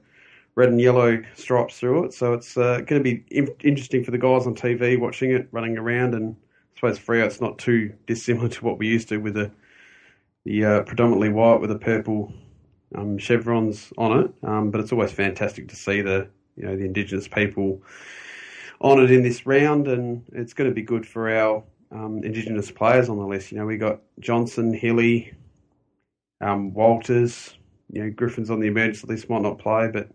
red 0.56 0.70
and 0.70 0.80
yellow 0.80 1.22
stripes 1.36 1.80
through 1.80 2.06
it. 2.06 2.14
So 2.14 2.34
it's 2.34 2.58
uh, 2.58 2.78
going 2.82 3.02
to 3.02 3.04
be 3.04 3.24
in- 3.32 3.56
interesting 3.62 4.04
for 4.04 4.12
the 4.12 4.18
guys 4.18 4.46
on 4.46 4.56
TV 4.56 5.00
watching 5.00 5.32
it, 5.32 5.48
running 5.52 5.78
around, 5.78 6.14
and 6.14 6.36
suppose 6.76 7.00
Freo 7.00 7.26
it's 7.26 7.42
not 7.42 7.58
too 7.58 7.94
dissimilar 8.06 8.50
to 8.50 8.66
what 8.66 8.78
we 8.78 8.88
used 8.88 9.10
to 9.10 9.18
with 9.18 9.34
the 9.34 9.52
the 10.46 10.64
uh, 10.64 10.84
predominantly 10.84 11.30
white 11.30 11.60
with 11.60 11.72
the 11.72 11.80
purple 11.80 12.32
um, 12.94 13.18
chevrons 13.18 13.92
on 13.98 14.20
it. 14.20 14.34
Um, 14.44 14.72
but 14.72 14.80
it's 14.80 14.92
always 14.92 15.12
fantastic 15.12 15.68
to 15.70 15.76
see 15.76 16.02
the 16.02 16.28
you 16.56 16.66
know 16.66 16.76
the 16.76 16.86
Indigenous 16.86 17.28
people 17.28 17.82
on 18.82 19.02
it 19.04 19.12
in 19.12 19.24
this 19.24 19.46
round, 19.46 19.88
and 19.88 20.24
it's 20.34 20.54
going 20.54 20.70
to 20.70 20.74
be 20.74 20.82
good 20.82 21.06
for 21.06 21.30
our 21.30 21.64
um, 21.92 22.22
Indigenous 22.24 22.72
players 22.72 23.10
on 23.10 23.18
the 23.18 23.26
list. 23.26 23.52
You 23.52 23.58
know, 23.58 23.66
we 23.66 23.78
got 23.78 24.02
Johnson, 24.20 24.74
Hilly, 24.74 25.34
um, 26.42 26.74
Walters. 26.74 27.58
You 27.92 28.04
know, 28.04 28.10
Griffin's 28.10 28.50
on 28.50 28.60
the 28.60 28.68
emergency 28.68 29.08
list, 29.08 29.30
might 29.30 29.42
not 29.42 29.60
play, 29.60 29.90
but 29.92 30.10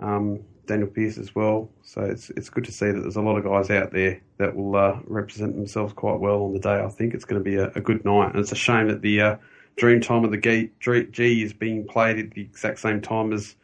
um, 0.00 0.40
Danyle 0.72 0.94
Pearce 0.94 1.18
as 1.18 1.34
well. 1.34 1.70
So 1.82 2.02
it's 2.02 2.30
it's 2.30 2.50
good 2.50 2.64
to 2.64 2.72
see 2.72 2.90
that 2.90 3.00
there's 3.00 3.16
a 3.16 3.22
lot 3.22 3.36
of 3.36 3.44
guys 3.44 3.70
out 3.70 3.92
there 3.92 4.20
that 4.38 4.56
will 4.56 4.76
uh, 4.76 4.98
represent 5.06 5.54
themselves 5.56 5.92
quite 5.92 6.20
well 6.20 6.44
on 6.44 6.52
the 6.52 6.60
day. 6.60 6.80
I 6.80 6.88
think 6.88 7.14
it's 7.14 7.24
going 7.24 7.42
to 7.42 7.44
be 7.44 7.56
a, 7.56 7.68
a 7.74 7.80
good 7.80 8.04
night, 8.04 8.30
and 8.30 8.38
it's 8.38 8.52
a 8.52 8.56
shame 8.56 8.88
that 8.88 9.02
the 9.02 9.20
uh, 9.20 9.36
dream 9.76 10.00
time 10.00 10.24
of 10.24 10.30
the 10.30 10.38
G, 10.38 10.70
G 11.10 11.42
is 11.42 11.52
being 11.52 11.86
played 11.86 12.18
at 12.18 12.30
the 12.32 12.42
exact 12.42 12.80
same 12.80 13.00
time 13.00 13.32
as 13.32 13.54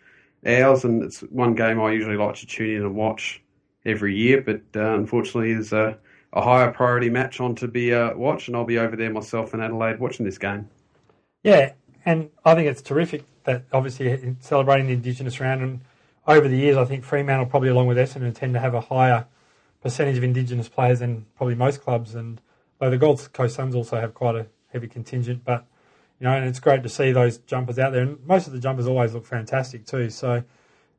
ours, 0.47 0.85
and 0.85 1.03
it's 1.03 1.21
one 1.21 1.55
game 1.55 1.81
I 1.81 1.93
usually 1.93 2.17
like 2.17 2.37
to 2.37 2.47
tune 2.47 2.77
in 2.77 2.83
and 2.83 2.95
watch 2.95 3.43
every 3.85 4.17
year, 4.17 4.41
but 4.43 4.63
uh, 4.77 4.95
unfortunately, 4.95 5.55
there's 5.55 5.73
a, 5.73 5.99
a, 6.33 6.43
higher 6.43 6.71
priority 6.71 7.11
match 7.11 7.41
on 7.41 7.55
to 7.57 7.69
be 7.69 7.95
uh, 7.95 8.15
watched, 8.15 8.49
and 8.49 8.57
I'll 8.57 8.65
be 8.65 8.79
over 8.79 8.97
there 8.97 9.11
myself 9.11 9.55
in 9.55 9.61
Adelaide 9.61 9.99
watching 9.99 10.27
this 10.27 10.39
game. 10.39 10.69
Yeah, 11.43 11.73
and 12.05 12.31
I 12.45 12.55
think 12.55 12.69
it's 12.69 12.83
terrific 12.83 13.25
that 13.45 13.65
obviously 13.73 14.37
celebrating 14.41 14.89
the 14.89 14.93
Indigenous 14.93 15.41
round. 15.41 15.63
And 15.63 15.81
over 16.29 16.47
the 16.47 16.57
years, 16.57 16.77
I 16.77 16.85
think 16.85 17.05
Fremantle, 17.05 17.47
probably 17.47 17.71
along 17.71 17.87
with 17.87 17.97
Essendon, 17.97 18.35
tend 18.35 18.55
to 18.55 18.61
have 18.61 18.75
a 18.75 18.83
higher 18.83 19.27
percentage 19.83 20.19
of 20.19 20.23
Indigenous 20.23 20.69
players 20.69 21.01
than 21.01 21.25
probably 21.37 21.55
most 21.55 21.81
clubs. 21.81 22.15
And 22.15 22.41
though 22.79 22.91
the 22.91 22.99
Gold 22.99 23.29
Coast 23.33 23.57
Suns 23.57 23.75
also 23.75 23.99
have 23.99 24.15
quite 24.15 24.37
a 24.37 24.47
heavy 24.73 24.87
contingent, 24.87 25.43
but 25.45 25.67
you 26.21 26.25
know, 26.27 26.33
and 26.33 26.47
it's 26.47 26.61
great 26.61 26.83
to 26.83 26.89
see 26.89 27.13
those 27.13 27.39
jumpers 27.39 27.79
out 27.79 27.93
there. 27.93 28.03
And 28.03 28.25
most 28.27 28.47
of 28.47 28.53
the 28.53 28.61
jumpers 28.61 28.87
always 28.87 29.15
look 29.15 29.25
fantastic 29.25 29.87
too. 29.87 30.11
So 30.11 30.43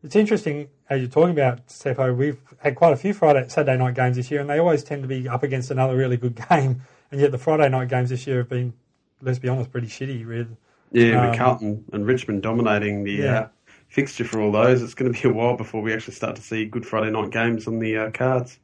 it's 0.03 0.15
interesting 0.15 0.69
as 0.89 1.01
you're 1.01 1.09
talking 1.09 1.31
about 1.31 1.67
Seppo. 1.67 2.15
We've 2.15 2.39
had 2.59 2.75
quite 2.75 2.93
a 2.93 2.97
few 2.97 3.13
Friday, 3.13 3.47
Saturday 3.49 3.77
night 3.77 3.95
games 3.95 4.17
this 4.17 4.31
year, 4.31 4.41
and 4.41 4.49
they 4.49 4.59
always 4.59 4.83
tend 4.83 5.03
to 5.03 5.07
be 5.07 5.29
up 5.29 5.43
against 5.43 5.69
another 5.69 5.95
really 5.95 6.17
good 6.17 6.35
game. 6.49 6.81
And 7.11 7.21
yet 7.21 7.31
the 7.31 7.37
Friday 7.37 7.69
night 7.69 7.89
games 7.89 8.09
this 8.09 8.25
year 8.25 8.37
have 8.37 8.49
been, 8.49 8.73
let's 9.21 9.39
be 9.39 9.49
honest, 9.49 9.71
pretty 9.71 9.87
shitty. 9.87 10.25
Really. 10.25 10.57
Yeah, 10.91 11.21
um, 11.21 11.29
with 11.29 11.37
Carlton 11.37 11.85
and 11.93 12.07
Richmond 12.07 12.41
dominating 12.41 13.03
the 13.03 13.11
yeah. 13.11 13.39
uh, 13.39 13.47
fixture 13.89 14.23
for 14.23 14.39
all 14.39 14.51
those, 14.51 14.81
it's 14.81 14.93
going 14.93 15.11
to 15.11 15.21
be 15.21 15.27
a 15.27 15.33
while 15.33 15.57
before 15.57 15.81
we 15.81 15.93
actually 15.93 16.13
start 16.13 16.35
to 16.37 16.41
see 16.41 16.65
good 16.65 16.85
Friday 16.85 17.11
night 17.11 17.31
games 17.31 17.67
on 17.67 17.79
the 17.79 17.97
uh, 17.97 18.11
cards. 18.11 18.59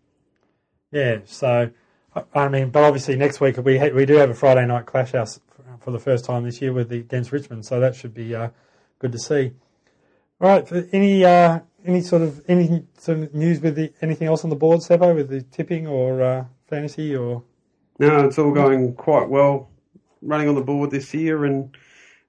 Yeah, 0.91 1.19
so 1.25 1.71
I 2.33 2.47
mean, 2.47 2.69
but 2.69 2.83
obviously 2.83 3.15
next 3.17 3.41
week 3.41 3.57
we 3.57 3.77
ha- 3.77 3.93
we 3.93 4.05
do 4.05 4.15
have 4.15 4.29
a 4.29 4.33
Friday 4.35 4.65
night 4.65 4.85
clash 4.85 5.11
house 5.11 5.39
for 5.81 5.91
the 5.91 5.99
first 5.99 6.23
time 6.25 6.43
this 6.43 6.61
year 6.61 6.71
with 6.71 6.89
the, 6.89 6.99
against 6.99 7.31
Richmond, 7.31 7.65
so 7.65 7.79
that 7.79 7.95
should 7.95 8.13
be 8.13 8.33
uh, 8.33 8.49
good 8.99 9.11
to 9.11 9.19
see. 9.19 9.51
All 10.39 10.49
right, 10.49 10.71
any 10.93 11.25
uh, 11.25 11.59
any 11.85 12.01
sort 12.01 12.21
of 12.21 12.43
any 12.47 12.83
sort 12.97 13.19
of 13.19 13.33
news 13.33 13.59
with 13.59 13.75
the, 13.75 13.91
anything 14.01 14.27
else 14.27 14.43
on 14.43 14.49
the 14.49 14.55
board, 14.55 14.79
Seppo, 14.79 15.15
with 15.15 15.29
the 15.29 15.41
tipping 15.41 15.87
or 15.87 16.21
uh, 16.21 16.45
fantasy 16.69 17.15
or? 17.15 17.43
No, 17.99 18.25
it's 18.25 18.37
all 18.37 18.51
going 18.51 18.93
quite 18.95 19.29
well, 19.29 19.69
running 20.21 20.49
on 20.49 20.55
the 20.55 20.61
board 20.61 20.91
this 20.91 21.13
year, 21.13 21.45
and 21.45 21.75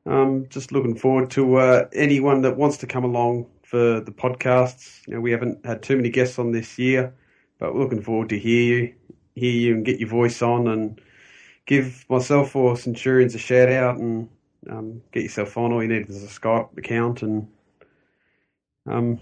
um, 0.07 0.47
just 0.49 0.73
looking 0.73 0.95
forward 0.95 1.31
to 1.33 1.57
uh, 1.57 1.89
anyone 1.93 2.43
that 2.43 2.57
wants 2.57 2.77
to 2.79 2.87
come 2.87 3.05
along 3.05 3.47
for 3.63 4.01
the 4.01 4.13
podcasts. 4.13 5.01
You 5.07 5.15
know, 5.15 5.21
we 5.21 5.33
haven't 5.33 5.67
had 5.67 5.83
too 5.83 5.97
many 5.97 6.09
guests 6.09 6.39
on 6.39 6.53
this 6.53 6.79
year, 6.79 7.13
but 7.59 7.75
we're 7.75 7.83
looking 7.83 8.03
forward 8.03 8.29
to 8.29 8.39
hear 8.39 8.63
you, 8.63 8.95
hear 9.35 9.53
you, 9.53 9.75
and 9.75 9.85
get 9.85 9.99
your 9.99 10.09
voice 10.09 10.41
on, 10.43 10.69
and 10.69 11.01
give 11.67 12.05
myself 12.09 12.55
or 12.55 12.77
Centurions 12.77 13.35
a 13.35 13.39
shout 13.39 13.71
out, 13.71 13.99
and 13.99 14.29
um, 14.71 15.03
get 15.13 15.25
yourself 15.25 15.57
on. 15.57 15.73
All 15.73 15.83
you 15.83 15.89
need 15.89 16.09
is 16.09 16.23
a 16.23 16.29
Skype 16.29 16.79
account, 16.79 17.23
and 17.23 17.49
um, 18.87 19.19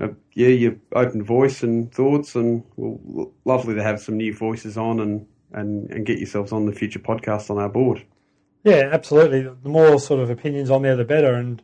uh, 0.00 0.08
yeah, 0.34 0.48
your 0.48 0.76
open 0.94 1.24
voice 1.24 1.62
and 1.62 1.90
thoughts, 1.90 2.34
and 2.34 2.62
we'll, 2.76 3.32
lovely 3.46 3.74
to 3.74 3.82
have 3.82 4.00
some 4.00 4.18
new 4.18 4.34
voices 4.34 4.76
on, 4.76 5.00
and 5.00 5.26
and 5.52 5.90
and 5.90 6.04
get 6.04 6.18
yourselves 6.18 6.52
on 6.52 6.66
the 6.66 6.72
future 6.72 6.98
podcast 6.98 7.48
on 7.48 7.56
our 7.56 7.70
board. 7.70 8.04
Yeah, 8.66 8.90
absolutely. 8.90 9.42
The 9.42 9.68
more 9.68 10.00
sort 10.00 10.18
of 10.18 10.28
opinions 10.28 10.72
on 10.72 10.82
there, 10.82 10.96
the 10.96 11.04
better. 11.04 11.34
And 11.34 11.62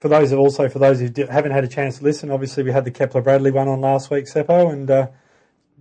for 0.00 0.08
those 0.08 0.32
of 0.32 0.38
also 0.38 0.66
for 0.70 0.78
those 0.78 0.98
who 0.98 1.10
haven't 1.26 1.52
had 1.52 1.62
a 1.62 1.68
chance 1.68 1.98
to 1.98 2.04
listen, 2.04 2.30
obviously 2.30 2.62
we 2.62 2.72
had 2.72 2.86
the 2.86 2.90
Kepler 2.90 3.20
Bradley 3.20 3.50
one 3.50 3.68
on 3.68 3.82
last 3.82 4.10
week, 4.10 4.24
Seppo, 4.24 4.72
and 4.72 4.90
uh, 4.90 5.08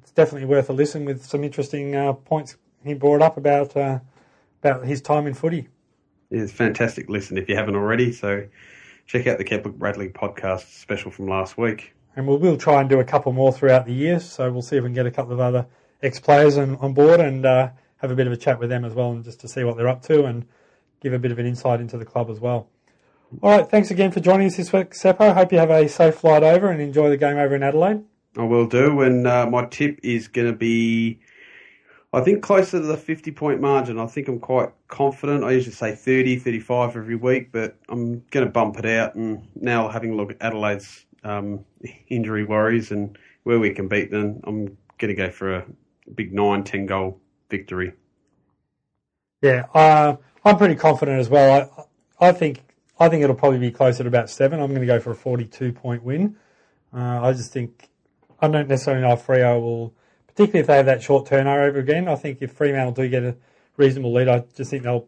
it's 0.01 0.11
definitely 0.11 0.45
worth 0.45 0.69
a 0.69 0.73
listen 0.73 1.05
with 1.05 1.23
some 1.23 1.45
interesting 1.45 1.95
uh, 1.95 2.11
points 2.11 2.57
he 2.83 2.93
brought 2.93 3.21
up 3.21 3.37
about 3.37 3.77
uh, 3.77 3.99
about 4.61 4.85
his 4.85 5.01
time 5.01 5.25
in 5.25 5.33
footy. 5.33 5.69
It's 6.29 6.51
fantastic 6.51 7.07
listen 7.07 7.37
if 7.37 7.47
you 7.47 7.55
haven't 7.55 7.77
already. 7.77 8.11
So 8.11 8.45
check 9.05 9.25
out 9.25 9.37
the 9.37 9.45
Kepler 9.45 9.71
Bradley 9.71 10.09
podcast 10.09 10.81
special 10.81 11.11
from 11.11 11.29
last 11.29 11.57
week. 11.57 11.93
And 12.17 12.27
we'll, 12.27 12.39
we'll 12.39 12.57
try 12.57 12.81
and 12.81 12.89
do 12.89 12.99
a 12.99 13.05
couple 13.05 13.31
more 13.31 13.53
throughout 13.53 13.85
the 13.85 13.93
year. 13.93 14.19
So 14.19 14.51
we'll 14.51 14.63
see 14.63 14.75
if 14.75 14.83
we 14.83 14.89
can 14.89 14.95
get 14.95 15.05
a 15.05 15.11
couple 15.11 15.31
of 15.31 15.39
other 15.39 15.65
ex 16.01 16.19
players 16.19 16.57
on, 16.57 16.75
on 16.75 16.93
board 16.93 17.21
and 17.21 17.45
uh, 17.45 17.69
have 18.03 18.11
a 18.11 18.15
bit 18.15 18.27
of 18.27 18.33
a 18.33 18.37
chat 18.37 18.59
with 18.59 18.69
them 18.69 18.83
as 18.83 18.93
well, 18.93 19.11
and 19.11 19.23
just 19.23 19.39
to 19.39 19.47
see 19.47 19.63
what 19.63 19.77
they're 19.77 19.87
up 19.87 20.01
to 20.03 20.25
and 20.25 20.45
give 21.01 21.13
a 21.13 21.19
bit 21.19 21.31
of 21.31 21.39
an 21.39 21.45
insight 21.45 21.79
into 21.79 21.97
the 21.97 22.03
club 22.03 22.29
as 22.29 22.39
well. 22.39 22.67
All 23.41 23.57
right, 23.57 23.67
thanks 23.67 23.89
again 23.91 24.11
for 24.11 24.19
joining 24.19 24.47
us 24.47 24.57
this 24.57 24.73
week, 24.73 24.91
Seppo. 24.91 25.33
Hope 25.33 25.53
you 25.53 25.57
have 25.57 25.71
a 25.71 25.87
safe 25.87 26.15
flight 26.15 26.43
over 26.43 26.69
and 26.69 26.81
enjoy 26.81 27.09
the 27.09 27.15
game 27.15 27.37
over 27.37 27.55
in 27.55 27.63
Adelaide. 27.63 28.03
I 28.37 28.43
will 28.43 28.67
do, 28.67 29.01
and 29.01 29.25
uh, 29.25 29.45
my 29.49 29.65
tip 29.67 30.01
is 30.03 30.27
going 30.27 30.47
to 30.47 30.53
be, 30.53 31.21
I 32.11 32.19
think, 32.19 32.43
closer 32.43 32.81
to 32.81 32.85
the 32.85 32.97
50 32.97 33.31
point 33.31 33.61
margin. 33.61 33.97
I 33.97 34.05
think 34.07 34.27
I'm 34.27 34.39
quite 34.39 34.69
confident. 34.89 35.45
I 35.45 35.51
usually 35.51 35.73
say 35.73 35.95
30, 35.95 36.39
35 36.39 36.97
every 36.97 37.15
week, 37.15 37.53
but 37.53 37.77
I'm 37.87 38.19
going 38.31 38.45
to 38.45 38.51
bump 38.51 38.79
it 38.79 38.85
out. 38.85 39.15
And 39.15 39.47
now, 39.55 39.87
having 39.87 40.11
a 40.11 40.15
look 40.15 40.31
at 40.31 40.41
Adelaide's 40.41 41.05
um, 41.23 41.63
injury 42.09 42.43
worries 42.43 42.91
and 42.91 43.17
where 43.43 43.59
we 43.59 43.69
can 43.69 43.87
beat 43.87 44.11
them, 44.11 44.41
I'm 44.43 44.77
going 44.97 45.07
to 45.09 45.15
go 45.15 45.31
for 45.31 45.55
a 45.55 45.65
big 46.13 46.33
9 46.33 46.65
10 46.65 46.85
goal 46.85 47.21
victory. 47.49 47.93
Yeah, 49.41 49.65
uh, 49.73 50.15
I'm 50.45 50.57
pretty 50.57 50.75
confident 50.75 51.19
as 51.19 51.29
well. 51.29 51.87
I, 52.19 52.27
I 52.29 52.31
think 52.31 52.63
I 52.99 53.09
think 53.09 53.23
it'll 53.23 53.35
probably 53.35 53.59
be 53.59 53.71
closer 53.71 54.03
to 54.03 54.07
about 54.07 54.29
seven. 54.29 54.61
I'm 54.61 54.69
going 54.69 54.81
to 54.81 54.87
go 54.87 54.99
for 54.99 55.11
a 55.11 55.15
42 55.15 55.73
point 55.73 56.03
win. 56.03 56.37
Uh, 56.93 57.21
I 57.21 57.33
just 57.33 57.51
think 57.51 57.89
I 58.39 58.47
don't 58.47 58.67
necessarily 58.67 59.01
know 59.01 59.13
if 59.13 59.25
Freo 59.25 59.61
will, 59.61 59.93
particularly 60.27 60.59
if 60.61 60.67
they 60.67 60.77
have 60.77 60.85
that 60.85 61.01
short 61.01 61.25
turnover 61.25 61.79
again. 61.79 62.07
I 62.07 62.15
think 62.15 62.39
if 62.41 62.51
Fremantle 62.51 62.93
do 62.93 63.09
get 63.09 63.23
a 63.23 63.35
reasonable 63.77 64.13
lead, 64.13 64.27
I 64.27 64.43
just 64.55 64.69
think 64.71 64.83
they'll 64.83 65.07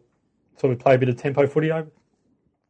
sort 0.58 0.72
of 0.72 0.78
play 0.78 0.94
a 0.94 0.98
bit 0.98 1.08
of 1.08 1.16
tempo 1.16 1.46
footy 1.46 1.70
over, 1.70 1.90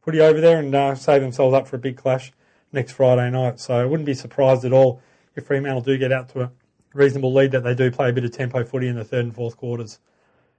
footy 0.01 0.21
over 0.21 0.39
there 0.39 0.59
and 0.59 0.73
uh, 0.75 0.95
save 0.95 1.21
themselves 1.21 1.53
up 1.53 1.67
for 1.67 1.77
a 1.77 1.79
big 1.79 1.97
clash 1.97 2.31
next 2.71 2.93
Friday 2.93 3.29
night. 3.29 3.59
So 3.59 3.75
I 3.75 3.85
wouldn't 3.85 4.05
be 4.05 4.13
surprised 4.13 4.65
at 4.65 4.73
all 4.73 5.01
if 5.35 5.45
Fremantle 5.45 5.81
do 5.81 5.97
get 5.97 6.11
out 6.11 6.29
to 6.29 6.41
a 6.41 6.51
reasonable 6.93 7.33
lead 7.33 7.51
that 7.51 7.63
they 7.63 7.75
do 7.75 7.91
play 7.91 8.09
a 8.09 8.13
bit 8.13 8.23
of 8.23 8.31
tempo 8.31 8.63
footy 8.63 8.87
in 8.87 8.95
the 8.95 9.03
third 9.03 9.25
and 9.25 9.35
fourth 9.35 9.57
quarters. 9.57 9.99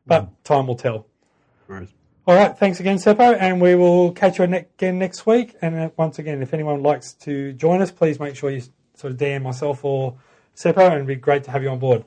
But 0.06 0.24
mm. 0.24 0.30
time 0.44 0.66
will 0.66 0.76
tell. 0.76 1.06
Right. 1.66 1.88
All 2.26 2.34
right. 2.34 2.56
Thanks 2.56 2.80
again, 2.80 2.96
Seppo, 2.96 3.36
and 3.38 3.60
we 3.60 3.74
will 3.74 4.12
catch 4.12 4.38
you 4.38 4.44
again 4.44 4.98
next 4.98 5.26
week. 5.26 5.56
And 5.62 5.74
uh, 5.74 5.90
once 5.96 6.18
again, 6.18 6.42
if 6.42 6.52
anyone 6.52 6.82
likes 6.82 7.14
to 7.14 7.52
join 7.54 7.80
us, 7.80 7.90
please 7.90 8.20
make 8.20 8.36
sure 8.36 8.50
you 8.50 8.62
sort 8.94 9.12
of 9.12 9.18
DM 9.18 9.42
myself 9.42 9.84
or 9.84 10.16
Seppo, 10.54 10.84
and 10.84 10.94
it'd 10.94 11.06
be 11.06 11.14
great 11.16 11.44
to 11.44 11.50
have 11.50 11.62
you 11.62 11.70
on 11.70 11.78
board. 11.78 12.04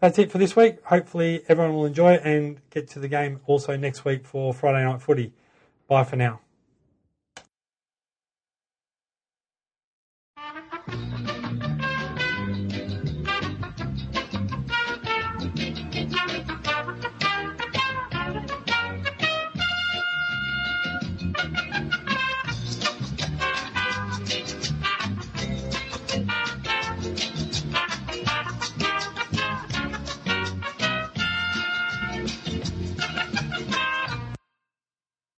That's 0.00 0.18
it 0.18 0.32
for 0.32 0.38
this 0.38 0.56
week. 0.56 0.82
Hopefully, 0.84 1.42
everyone 1.48 1.74
will 1.74 1.86
enjoy 1.86 2.14
it 2.14 2.22
and 2.24 2.60
get 2.70 2.88
to 2.90 2.98
the 2.98 3.08
game 3.08 3.40
also 3.46 3.76
next 3.76 4.04
week 4.04 4.26
for 4.26 4.52
Friday 4.52 4.84
night 4.84 5.00
footy. 5.00 5.32
Bye 5.86 6.04
for 6.04 6.16
now. 6.16 6.40